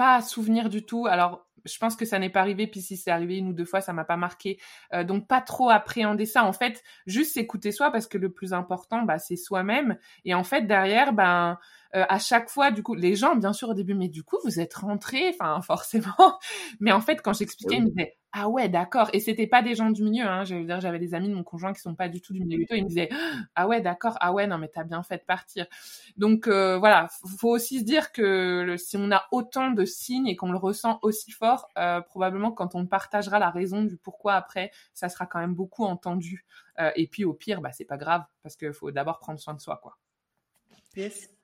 pas 0.00 0.22
souvenir 0.22 0.70
du 0.70 0.84
tout. 0.84 1.06
Alors 1.06 1.46
je 1.64 1.78
pense 1.78 1.96
que 1.96 2.04
ça 2.04 2.18
n'est 2.18 2.30
pas 2.30 2.40
arrivé, 2.40 2.66
puis 2.66 2.80
si 2.80 2.96
c'est 2.96 3.10
arrivé 3.10 3.38
une 3.38 3.48
ou 3.48 3.52
deux 3.52 3.64
fois, 3.64 3.80
ça 3.80 3.92
m'a 3.92 4.04
pas 4.04 4.16
marqué. 4.16 4.58
Euh, 4.92 5.04
donc 5.04 5.26
pas 5.26 5.40
trop 5.40 5.70
appréhender 5.70 6.26
ça. 6.26 6.44
En 6.44 6.52
fait, 6.52 6.82
juste 7.06 7.36
écouter 7.36 7.72
soi 7.72 7.90
parce 7.90 8.06
que 8.06 8.18
le 8.18 8.30
plus 8.30 8.52
important, 8.52 9.02
bah, 9.02 9.18
c'est 9.18 9.36
soi-même. 9.36 9.96
Et 10.24 10.34
en 10.34 10.44
fait, 10.44 10.62
derrière, 10.62 11.12
ben 11.12 11.58
euh, 11.96 12.04
à 12.08 12.18
chaque 12.18 12.48
fois, 12.48 12.70
du 12.70 12.82
coup, 12.82 12.94
les 12.94 13.16
gens, 13.16 13.34
bien 13.34 13.52
sûr, 13.52 13.70
au 13.70 13.74
début, 13.74 13.94
mais 13.94 14.08
du 14.08 14.22
coup, 14.22 14.38
vous 14.44 14.60
êtes 14.60 14.74
rentrés, 14.74 15.28
enfin, 15.30 15.60
forcément. 15.62 16.38
mais 16.80 16.92
en 16.92 17.00
fait, 17.00 17.20
quand 17.22 17.32
j'expliquais, 17.32 17.76
ils 17.76 17.84
me 17.84 17.88
disaient, 17.88 18.16
ah 18.32 18.48
ouais, 18.48 18.68
d'accord. 18.68 19.10
Et 19.12 19.18
c'était 19.18 19.48
pas 19.48 19.60
des 19.60 19.74
gens 19.74 19.90
du 19.90 20.04
milieu, 20.04 20.24
hein. 20.24 20.44
Veux 20.44 20.64
dire, 20.64 20.80
j'avais 20.80 21.00
des 21.00 21.14
amis 21.14 21.28
de 21.28 21.34
mon 21.34 21.42
conjoint 21.42 21.72
qui 21.72 21.80
sont 21.80 21.96
pas 21.96 22.08
du 22.08 22.20
tout 22.20 22.32
du 22.32 22.40
milieu 22.40 22.58
du 22.58 22.66
tout. 22.66 22.74
Ils 22.74 22.84
me 22.84 22.88
disaient, 22.88 23.08
ah 23.56 23.66
ouais, 23.66 23.80
d'accord. 23.80 24.16
Ah 24.20 24.32
ouais, 24.32 24.46
non, 24.46 24.58
mais 24.58 24.68
t'as 24.68 24.84
bien 24.84 25.02
fait 25.02 25.18
de 25.18 25.24
partir. 25.24 25.66
Donc, 26.16 26.46
euh, 26.46 26.78
voilà. 26.78 27.08
Faut 27.38 27.50
aussi 27.50 27.80
se 27.80 27.84
dire 27.84 28.12
que 28.12 28.76
si 28.78 28.96
on 28.96 29.10
a 29.10 29.26
autant 29.32 29.72
de 29.72 29.84
signes 29.84 30.28
et 30.28 30.36
qu'on 30.36 30.52
le 30.52 30.58
ressent 30.58 31.00
aussi 31.02 31.32
fort, 31.32 31.68
euh, 31.76 32.00
probablement 32.02 32.52
quand 32.52 32.76
on 32.76 32.86
partagera 32.86 33.40
la 33.40 33.50
raison 33.50 33.82
du 33.82 33.96
pourquoi 33.96 34.34
après, 34.34 34.70
ça 34.94 35.08
sera 35.08 35.26
quand 35.26 35.40
même 35.40 35.54
beaucoup 35.54 35.84
entendu. 35.84 36.46
et 36.96 37.08
puis, 37.08 37.24
au 37.24 37.34
pire, 37.34 37.60
bah, 37.60 37.72
c'est 37.72 37.84
pas 37.84 37.98
grave 37.98 38.24
parce 38.42 38.56
qu'il 38.56 38.72
faut 38.72 38.90
d'abord 38.90 39.18
prendre 39.18 39.40
soin 39.40 39.54
de 39.54 39.60
soi, 39.60 39.78
quoi. 39.82 39.98
Yes. 40.96 41.39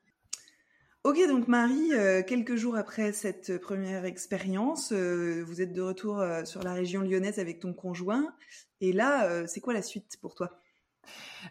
Ok, 1.07 1.19
donc 1.29 1.47
Marie, 1.47 1.93
euh, 1.93 2.25
quelques 2.25 2.57
jours 2.57 2.75
après 2.75 3.13
cette 3.13 3.59
première 3.59 4.05
expérience, 4.07 4.91
euh, 4.91 5.45
vous 5.47 5.63
êtes 5.63 5.73
de 5.73 5.81
retour 5.81 6.19
euh, 6.19 6.45
sur 6.45 6.65
la 6.65 6.73
région 6.73 7.01
lyonnaise 7.03 7.39
avec 7.39 7.61
ton 7.61 7.73
conjoint. 7.73 8.35
Et 8.81 8.93
là, 8.93 9.47
c'est 9.47 9.61
quoi 9.61 9.73
la 9.73 9.83
suite 9.83 10.17
pour 10.21 10.35
toi? 10.35 10.59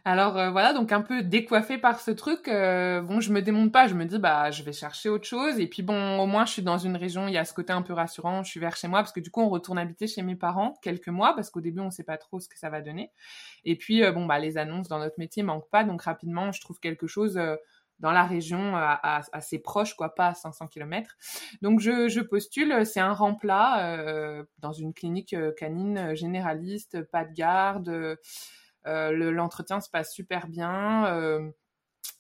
Alors 0.04 0.34
voilà, 0.52 0.74
donc 0.74 0.92
un 0.92 1.02
peu 1.02 1.24
décoiffée 1.24 1.78
par 1.78 2.02
ce 2.02 2.12
truc, 2.12 2.48
bon, 2.48 3.22
je 3.22 3.32
me 3.32 3.40
démonte 3.40 3.72
pas, 3.72 3.88
je 3.88 3.94
me 3.94 4.04
dis 4.04 4.20
bah 4.20 4.52
je 4.52 4.62
vais 4.62 4.74
chercher 4.74 5.08
autre 5.08 5.26
chose 5.26 5.58
et 5.58 5.68
puis 5.68 5.82
bon, 5.82 6.20
au 6.20 6.26
moins 6.28 6.46
je 6.46 6.52
suis 6.52 6.62
dans 6.62 6.78
une 6.78 6.98
région, 6.98 7.30
il 7.30 7.34
y 7.34 7.38
a 7.38 7.46
ce 7.46 7.54
côté 7.54 7.72
un 7.72 7.82
peu 7.82 7.94
rassurant, 7.94 8.44
je 8.44 8.50
suis 8.50 8.60
vers 8.60 8.76
chez 8.76 8.90
moi 8.90 9.00
parce 9.00 9.14
que 9.14 9.22
du 9.22 9.32
coup 9.32 9.42
on 9.42 9.48
retourne 9.48 9.78
habiter 9.78 10.06
chez 10.06 10.22
mes 10.22 10.36
parents 10.36 10.78
quelques 10.82 11.08
mois 11.08 11.34
parce 11.34 11.50
qu'au 11.50 11.62
début 11.62 11.80
on 11.80 11.92
sait 11.92 12.04
pas 12.04 12.18
trop 12.18 12.42
ce 12.42 12.50
que 12.50 12.60
ça 12.60 12.70
va 12.70 12.82
donner. 12.82 13.12
Et 13.64 13.78
puis 13.78 14.04
bon 14.12 14.26
bah 14.26 14.38
les 14.38 14.58
annonces 14.58 14.90
dans 14.90 15.00
notre 15.00 15.18
métier 15.18 15.44
manquent 15.44 15.70
pas, 15.70 15.86
donc 15.86 16.02
rapidement 16.02 16.52
je 16.52 16.60
trouve 16.60 16.80
quelque 16.82 17.08
chose 17.08 17.40
dans 18.00 18.12
la 18.12 18.26
région 18.26 18.76
assez 18.76 19.60
proche, 19.60 19.96
quoi, 19.96 20.14
pas 20.14 20.28
à 20.28 20.34
500 20.34 20.68
km. 20.68 21.16
Donc 21.62 21.80
je, 21.80 22.10
je 22.10 22.22
postule, 22.22 22.86
c'est 22.86 23.00
un 23.00 23.14
remplat 23.14 23.98
euh, 23.98 24.44
dans 24.60 24.74
une 24.74 24.94
clinique 24.94 25.34
euh, 25.34 25.52
canine 25.52 26.14
généraliste, 26.16 27.02
pas 27.04 27.26
de 27.26 27.34
garde. 27.34 28.18
Euh, 28.88 29.32
l'entretien 29.32 29.80
se 29.80 29.90
passe 29.90 30.14
super 30.14 30.48
bien. 30.48 31.06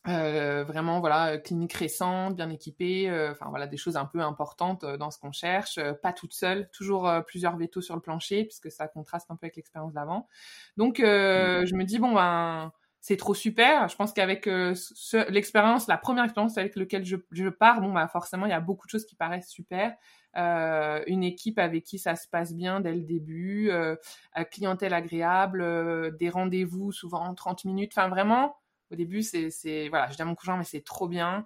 Euh, 0.08 0.64
vraiment 0.64 1.00
voilà 1.00 1.40
clinique 1.40 1.74
récente 1.74 2.36
bien 2.36 2.52
équipée 2.52 3.10
enfin 3.32 3.48
voilà 3.50 3.66
des 3.66 3.78
choses 3.78 3.98
un 3.98 4.06
peu 4.06 4.20
importantes 4.20 4.86
dans 4.86 5.10
ce 5.10 5.18
qu'on 5.18 5.32
cherche 5.32 5.80
pas 6.04 6.14
toute 6.14 6.34
seule 6.34 6.70
toujours 6.72 7.12
plusieurs 7.26 7.58
vétos 7.58 7.82
sur 7.82 7.96
le 7.96 8.02
plancher 8.02 8.44
puisque 8.46 8.72
ça 8.72 8.88
contraste 8.88 9.32
un 9.32 9.36
peu 9.36 9.46
avec 9.46 9.56
l'expérience 9.56 9.94
d'avant 9.94 10.28
donc 10.78 11.00
mmh. 11.00 11.04
je 11.66 11.76
me 11.76 11.84
dis 11.86 11.98
bon 11.98 12.14
ben 12.14 12.72
c'est 13.08 13.18
trop 13.18 13.36
super. 13.36 13.88
Je 13.88 13.96
pense 13.96 14.14
qu'avec 14.14 14.48
euh, 14.48 14.74
l'expérience, 15.30 15.88
la 15.88 16.00
première 16.00 16.24
expérience 16.24 16.58
avec 16.58 16.76
laquelle 16.76 17.06
je, 17.06 17.50
pars, 17.50 17.80
bon 17.80 17.94
bah 17.94 18.08
forcément 18.08 18.48
il 18.48 18.50
y 18.50 18.54
a 18.54 18.60
beaucoup 18.60 18.88
de 18.88 18.90
choses 18.90 19.06
qui 19.06 19.14
paraissent 19.16 19.52
super. 19.52 19.96
Euh, 20.38 21.04
une 21.06 21.24
équipe 21.24 21.60
avec 21.60 21.84
qui 21.84 22.00
ça 22.00 22.16
se 22.16 22.28
passe 22.28 22.56
bien 22.56 22.80
dès 22.80 22.96
le 22.96 23.02
début, 23.02 23.70
euh, 23.70 23.96
clientèle 24.50 24.96
agréable, 24.96 26.18
des 26.18 26.32
rendez-vous 26.32 26.92
souvent 26.92 27.24
en 27.24 27.36
30 27.36 27.66
minutes. 27.66 27.92
Enfin 27.96 28.10
vraiment, 28.10 28.58
au 28.90 28.96
début 28.96 29.22
c'est 29.22 29.88
voilà, 29.90 30.10
je 30.10 30.16
dis 30.16 30.24
à 30.24 30.26
mon 30.26 30.34
cousin 30.34 30.58
mais 30.58 30.64
c'est 30.64 30.84
trop 30.84 31.08
bien. 31.08 31.46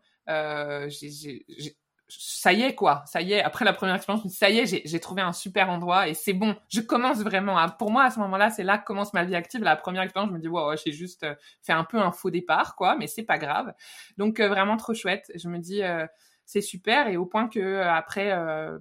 Ça 2.09 2.53
y 2.53 2.63
est 2.63 2.75
quoi, 2.75 3.03
ça 3.05 3.21
y 3.21 3.33
est. 3.33 3.41
Après 3.41 3.65
la 3.65 3.73
première 3.73 3.95
expérience, 3.95 4.27
ça 4.33 4.49
y 4.49 4.59
est, 4.59 4.81
j'ai 4.85 4.99
trouvé 4.99 5.21
un 5.21 5.33
super 5.33 5.69
endroit 5.69 6.07
et 6.07 6.13
c'est 6.13 6.33
bon. 6.33 6.55
Je 6.67 6.81
commence 6.81 7.19
vraiment. 7.19 7.57
À, 7.57 7.69
pour 7.69 7.91
moi, 7.91 8.03
à 8.03 8.11
ce 8.11 8.19
moment-là, 8.19 8.49
c'est 8.49 8.63
là 8.63 8.77
que 8.77 8.85
commence 8.85 9.13
ma 9.13 9.23
vie 9.23 9.35
active. 9.35 9.61
La 9.61 9.75
première 9.75 10.01
expérience, 10.01 10.29
je 10.29 10.35
me 10.35 10.39
dis 10.39 10.47
wow, 10.47 10.75
j'ai 10.83 10.91
juste 10.91 11.23
euh, 11.23 11.35
fait 11.61 11.73
un 11.73 11.83
peu 11.83 11.99
un 11.99 12.11
faux 12.11 12.31
départ 12.31 12.75
quoi, 12.75 12.95
mais 12.97 13.07
c'est 13.07 13.23
pas 13.23 13.37
grave. 13.37 13.73
Donc 14.17 14.39
euh, 14.39 14.49
vraiment 14.49 14.77
trop 14.77 14.93
chouette. 14.93 15.31
Je 15.35 15.47
me 15.49 15.59
dis 15.59 15.83
euh, 15.83 16.05
c'est 16.45 16.61
super 16.61 17.07
et 17.07 17.17
au 17.17 17.25
point 17.25 17.47
que 17.47 17.81
après 17.81 18.29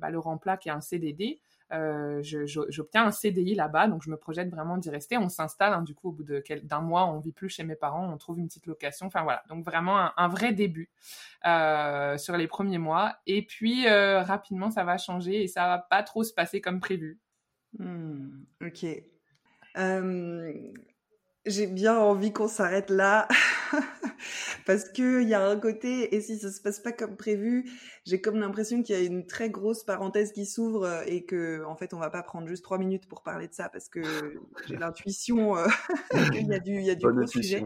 bah, 0.00 0.08
le 0.10 0.18
remplat 0.18 0.56
qui 0.56 0.70
est 0.70 0.72
un 0.72 0.80
CDD, 0.80 1.40
euh, 1.72 2.22
j'obtiens 2.22 3.06
un 3.06 3.10
CDI 3.10 3.54
là-bas, 3.54 3.88
donc 3.88 4.02
je 4.02 4.10
me 4.10 4.16
projette 4.16 4.48
vraiment 4.50 4.76
d'y 4.78 4.90
rester. 4.90 5.18
On 5.18 5.28
s'installe, 5.28 5.72
hein, 5.72 5.82
du 5.82 5.94
coup, 5.94 6.08
au 6.08 6.12
bout 6.12 6.24
d'un 6.24 6.80
mois, 6.80 7.06
on 7.06 7.18
vit 7.18 7.32
plus 7.32 7.48
chez 7.48 7.64
mes 7.64 7.76
parents, 7.76 8.10
on 8.12 8.16
trouve 8.16 8.38
une 8.38 8.48
petite 8.48 8.66
location. 8.66 9.06
Enfin 9.06 9.22
voilà, 9.22 9.42
donc 9.48 9.64
vraiment 9.64 10.10
un, 10.16 10.28
vrai 10.28 10.52
début 10.52 10.90
euh, 11.46 12.16
sur 12.16 12.36
les 12.36 12.46
premiers 12.46 12.78
mois. 12.78 13.16
Et 13.26 13.42
puis 13.42 13.86
euh, 13.86 14.22
rapidement, 14.22 14.70
ça 14.70 14.84
va 14.84 14.98
changer 14.98 15.42
et 15.42 15.48
ça 15.48 15.66
va 15.66 15.78
pas 15.78 16.02
trop 16.02 16.24
se 16.24 16.32
passer 16.32 16.60
comme 16.60 16.80
prévu. 16.80 17.18
Hmm, 17.78 18.44
ok. 18.62 18.86
J'ai 21.46 21.66
bien 21.66 21.96
envie 21.96 22.32
qu'on 22.32 22.48
s'arrête 22.48 22.90
là. 22.90 23.28
Parce 24.66 24.84
que 24.84 25.22
il 25.22 25.28
y 25.28 25.34
a 25.34 25.46
un 25.46 25.58
côté 25.58 26.14
et 26.14 26.20
si 26.20 26.38
ça 26.38 26.50
se 26.50 26.60
passe 26.60 26.80
pas 26.80 26.92
comme 26.92 27.16
prévu, 27.16 27.70
j'ai 28.04 28.20
comme 28.20 28.38
l'impression 28.38 28.82
qu'il 28.82 28.96
y 28.96 28.98
a 28.98 29.02
une 29.02 29.26
très 29.26 29.48
grosse 29.48 29.84
parenthèse 29.84 30.32
qui 30.32 30.44
s'ouvre 30.44 30.84
euh, 30.84 31.02
et 31.06 31.24
que 31.24 31.64
en 31.64 31.76
fait 31.76 31.94
on 31.94 31.98
va 31.98 32.10
pas 32.10 32.22
prendre 32.22 32.46
juste 32.46 32.64
trois 32.64 32.76
minutes 32.76 33.08
pour 33.08 33.22
parler 33.22 33.48
de 33.48 33.54
ça 33.54 33.68
parce 33.68 33.88
que 33.88 34.02
j'ai 34.66 34.76
l'intuition 34.76 35.56
euh, 35.56 35.66
qu'il 36.32 36.48
y 36.48 36.54
a 36.54 36.58
du 36.58 36.72
il 36.72 36.84
y 36.84 36.90
a 36.90 36.94
du 36.94 37.06
gros 37.06 37.26
sujet. 37.26 37.64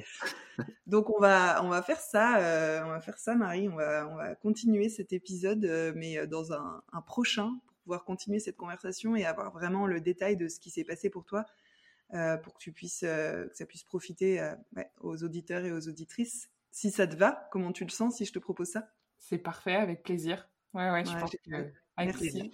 Donc 0.87 1.11
on 1.11 1.19
va 1.19 1.61
on 1.65 1.69
va 1.69 1.83
faire 1.83 2.01
ça 2.01 2.39
euh, 2.39 2.83
on 2.85 2.91
va 2.91 3.01
faire 3.01 3.19
ça 3.19 3.35
Marie. 3.35 3.69
On 3.69 3.77
va 3.77 4.09
on 4.09 4.15
va 4.15 4.35
continuer 4.37 4.89
cet 4.89 5.13
épisode 5.13 5.93
mais 5.97 6.27
dans 6.27 6.53
un, 6.53 6.83
un 6.93 7.01
prochain 7.01 7.59
pour 7.67 7.77
pouvoir 7.83 8.05
continuer 8.05 8.39
cette 8.39 8.57
conversation 8.57 9.17
et 9.17 9.25
avoir 9.25 9.51
vraiment 9.51 9.87
le 9.87 10.01
détail 10.01 10.37
de 10.37 10.47
ce 10.47 10.61
qui 10.61 10.71
s'est 10.71 10.85
passé 10.85 11.11
pour 11.11 11.25
toi 11.25 11.47
pour 12.43 12.55
que 12.55 12.59
tu 12.59 12.73
puisses, 12.73 13.05
euh, 13.05 13.49
que 13.49 13.57
ça 13.57 13.67
puisse 13.67 13.85
profiter 13.85 14.41
euh, 14.41 14.55
aux 15.01 15.25
auditeurs 15.25 15.65
et 15.65 15.73
aux 15.73 15.89
auditrices. 15.89 16.51
Si 16.71 16.91
ça 16.91 17.07
te 17.07 17.17
va, 17.17 17.49
comment 17.51 17.73
tu 17.73 17.85
le 17.85 17.91
sens 17.91 18.17
si 18.17 18.25
je 18.25 18.33
te 18.33 18.39
propose 18.39 18.69
ça? 18.69 18.89
C'est 19.19 19.39
parfait, 19.39 19.77
avec 19.77 20.03
plaisir. 20.03 20.49
Ouais, 20.75 20.91
ouais, 20.91 21.05
je 21.05 21.13
pense 21.19 21.31
que 21.31 21.73
Merci. 21.99 22.51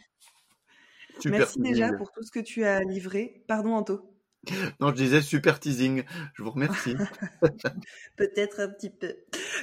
Merci 1.24 1.60
déjà 1.60 1.92
pour 1.92 2.12
tout 2.12 2.22
ce 2.22 2.30
que 2.30 2.40
tu 2.40 2.64
as 2.64 2.82
livré. 2.82 3.44
Pardon, 3.48 3.74
Anto. 3.74 4.14
Non, 4.80 4.90
je 4.90 4.94
disais 4.94 5.20
super 5.20 5.58
teasing. 5.58 6.04
Je 6.34 6.42
vous 6.42 6.50
remercie. 6.50 6.94
Peut-être 8.16 8.60
un 8.60 8.68
petit 8.68 8.90
peu. 8.90 9.16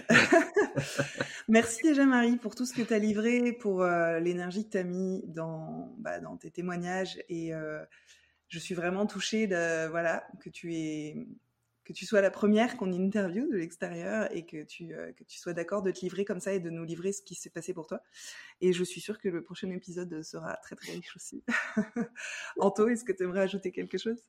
Merci 1.48 1.82
déjà 1.84 2.06
Marie 2.06 2.36
pour 2.36 2.56
tout 2.56 2.66
ce 2.66 2.74
que 2.74 2.82
tu 2.82 2.94
as 2.94 3.00
livré, 3.00 3.54
pour 3.54 3.86
l'énergie 3.86 4.66
que 4.66 4.72
tu 4.72 4.78
as 4.78 4.84
mis 4.84 5.24
dans, 5.28 5.96
bah, 6.00 6.20
dans 6.20 6.36
tes 6.36 6.52
témoignages 6.52 7.18
et 7.30 7.54
je 8.48 8.60
suis 8.60 8.76
vraiment 8.76 9.06
touchée 9.06 9.48
de 9.48 9.88
voilà 9.88 10.28
que 10.40 10.50
tu 10.50 10.76
es 10.76 11.28
que 11.84 11.94
tu 11.94 12.06
sois 12.06 12.22
la 12.22 12.32
première 12.32 12.78
qu'on 12.78 12.92
interview 12.92 13.48
de 13.48 13.58
l'extérieur 13.58 14.28
et 14.36 14.46
que 14.46 14.64
tu 14.64 14.94
euh, 14.94 15.14
que 15.14 15.24
tu 15.24 15.38
sois 15.38 15.54
d'accord 15.54 15.84
de 15.84 15.92
te 15.92 16.02
livrer 16.02 16.26
comme 16.26 16.40
ça 16.40 16.54
et 16.54 16.60
de 16.60 16.70
nous 16.70 16.84
livrer 16.84 17.12
ce 17.12 17.22
qui 17.22 17.36
s'est 17.36 17.52
passé 17.52 17.74
pour 17.74 17.86
toi. 17.88 18.02
Et 18.60 18.74
je 18.74 18.84
suis 18.84 19.02
sûre 19.02 19.20
que 19.20 19.30
le 19.30 19.44
prochain 19.44 19.70
épisode 19.70 20.22
sera 20.24 20.56
très 20.58 20.76
très 20.76 20.94
riche 20.94 21.16
aussi. 21.16 21.44
Anto, 22.58 22.88
est-ce 22.88 23.04
que 23.04 23.12
tu 23.12 23.24
aimerais 23.24 23.42
ajouter 23.42 23.72
quelque 23.72 23.98
chose? 23.98 24.22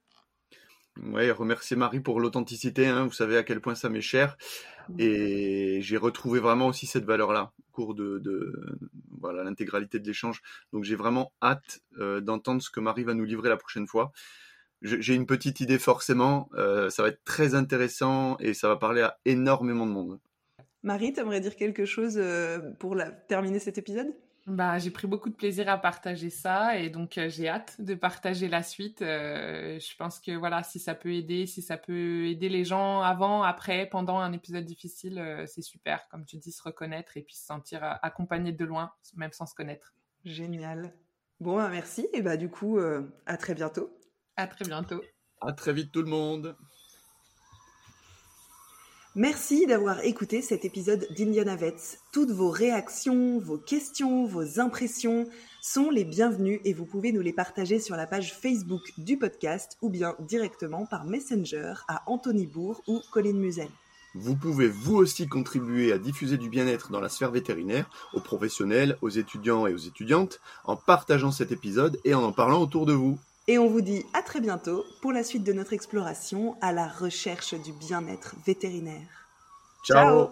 Ouais, 1.03 1.31
remercier 1.31 1.77
Marie 1.77 2.01
pour 2.01 2.21
l'authenticité. 2.21 2.87
Hein. 2.87 3.05
Vous 3.05 3.13
savez 3.13 3.37
à 3.37 3.43
quel 3.43 3.61
point 3.61 3.75
ça 3.75 3.89
m'est 3.89 4.01
cher. 4.01 4.37
Mmh. 4.89 4.95
Et 4.99 5.81
j'ai 5.83 5.97
retrouvé 5.97 6.41
vraiment 6.41 6.69
aussi 6.69 6.87
cette 6.87 7.05
valeur-là 7.05 7.53
au 7.59 7.73
cours 7.73 7.95
de, 7.95 8.19
de 8.19 8.79
voilà 9.21 9.45
l'intégralité 9.45 9.99
de 9.99 10.07
l'échange. 10.07 10.43
Donc 10.73 10.85
j'ai 10.85 10.97
vraiment 10.97 11.33
hâte 11.43 11.81
euh, 11.99 12.21
d'entendre 12.21 12.63
ce 12.63 12.71
que 12.71 12.81
Marie 12.81 13.05
va 13.05 13.15
nous 13.15 13.25
livrer 13.25 13.49
la 13.49 13.57
prochaine 13.57 13.87
fois. 13.87 14.13
J'ai 14.83 15.15
une 15.15 15.27
petite 15.27 15.61
idée 15.61 15.79
forcément. 15.79 16.51
Euh, 16.55 16.91
ça 16.91 17.03
va 17.03 17.09
être 17.09 17.25
très 17.25 17.55
intéressant 17.55 18.37
et 18.39 18.55
ça 18.55 18.69
va 18.69 18.77
parler 18.77 19.03
à 19.03 19.19
énormément 19.25 19.87
de 19.87 19.93
monde. 19.93 20.21
Marie, 20.83 21.13
tu 21.13 21.21
aimerais 21.21 21.41
dire 21.41 21.57
quelque 21.57 21.85
chose 21.85 22.17
euh, 22.17 22.59
pour 22.79 22.95
la... 22.95 23.11
terminer 23.11 23.59
cet 23.59 23.79
épisode? 23.79 24.15
Bah, 24.47 24.79
j'ai 24.79 24.93
pris 24.93 25.09
beaucoup 25.09 25.29
de 25.29 25.35
plaisir 25.35 25.69
à 25.69 25.77
partager 25.77 26.31
ça 26.31 26.79
et 26.79 26.89
donc 26.89 27.19
euh, 27.19 27.29
j'ai 27.29 27.49
hâte 27.49 27.81
de 27.81 27.97
partager 27.97 28.47
la 28.47 28.63
suite. 28.63 29.03
Euh, 29.03 29.81
je 29.81 29.97
pense 29.97 30.21
que 30.21 30.31
voilà, 30.31 30.63
si 30.63 30.79
ça 30.79 30.95
peut 30.95 31.13
aider, 31.13 31.47
si 31.47 31.63
ça 31.63 31.77
peut 31.77 32.27
aider 32.27 32.49
les 32.49 32.65
gens 32.65 33.01
avant, 33.03 33.43
après, 33.43 33.87
pendant 33.87 34.19
un 34.19 34.33
épisode 34.33 34.65
difficile, 34.65 35.19
euh, 35.19 35.47
c'est 35.47 35.63
super. 35.63 36.07
Comme 36.11 36.25
tu 36.25 36.37
dis, 36.37 36.53
se 36.53 36.63
reconnaître 36.63 37.17
et 37.17 37.23
puis 37.23 37.35
se 37.35 37.45
sentir 37.45 37.81
accompagné 38.03 38.53
de 38.53 38.65
loin, 38.65 38.93
même 39.17 39.33
sans 39.33 39.47
se 39.47 39.55
connaître. 39.55 39.95
Génial. 40.25 40.95
Bon, 41.41 41.57
bah, 41.57 41.69
merci 41.69 42.07
et 42.13 42.23
bah 42.23 42.37
du 42.37 42.49
coup, 42.49 42.79
à 43.27 43.37
très 43.37 43.55
bientôt. 43.55 43.99
À 44.37 44.47
très 44.47 44.65
bientôt. 44.65 45.03
À 45.41 45.53
très 45.53 45.73
vite 45.73 45.91
tout 45.91 46.03
le 46.03 46.09
monde. 46.09 46.57
Merci 49.19 49.65
d'avoir 49.65 50.05
écouté 50.05 50.43
cet 50.43 50.67
épisode 50.67 51.07
d'Indiana 51.17 51.57
Vets. 51.57 52.01
Toutes 52.13 52.33
vos 52.33 52.51
réactions, 52.51 53.41
vos 53.41 53.57
questions, 53.57 54.27
vos 54.27 54.61
impressions 54.61 55.27
sont 55.63 55.89
les 55.89 56.05
bienvenues 56.05 56.61
et 56.67 56.75
vous 56.75 56.85
pouvez 56.85 57.13
nous 57.13 57.23
les 57.23 57.33
partager 57.33 57.81
sur 57.81 57.97
la 57.97 58.07
page 58.07 58.35
Facebook 58.35 58.83
du 58.99 59.17
podcast 59.17 59.79
ou 59.81 59.89
bien 59.89 60.17
directement 60.21 60.85
par 60.85 61.07
Messenger 61.07 61.73
à 61.89 62.03
Anthony 62.05 62.47
Bourg 62.47 62.83
ou 62.89 63.01
Colin 63.11 63.33
Musel. 63.33 63.71
Vous 64.15 64.37
pouvez 64.37 64.69
vous 64.69 64.97
aussi 64.97 65.27
contribuer 65.27 65.95
à 65.95 65.99
diffuser 65.99 66.37
du 66.37 66.51
bien-être 66.51 66.91
dans 66.91 67.01
la 67.01 67.09
sphère 67.09 67.31
vétérinaire, 67.31 67.89
aux 68.13 68.21
professionnels, 68.21 68.99
aux 69.01 69.09
étudiants 69.09 69.67
et 69.67 69.73
aux 69.73 69.79
étudiantes, 69.79 70.43
en 70.65 70.77
partageant 70.77 71.31
cet 71.31 71.53
épisode 71.53 71.99
et 72.05 72.13
en 72.13 72.23
en 72.23 72.33
parlant 72.33 72.61
autour 72.61 72.85
de 72.85 72.93
vous. 72.93 73.19
Et 73.49 73.59
on 73.59 73.69
vous 73.69 73.81
dit 73.81 74.05
à 74.13 74.23
très 74.23 74.41
bientôt 74.41 74.85
pour 75.01 75.13
la 75.13 75.23
suite 75.23 75.45
de 75.45 75.53
notre 75.53 75.73
exploration 75.73 76.57
à 76.61 76.73
la 76.73 76.89
recherche 76.89 77.55
du 77.55 77.73
bien-être 77.73 78.35
vétérinaire. 78.45 79.29
Ciao 79.85 80.31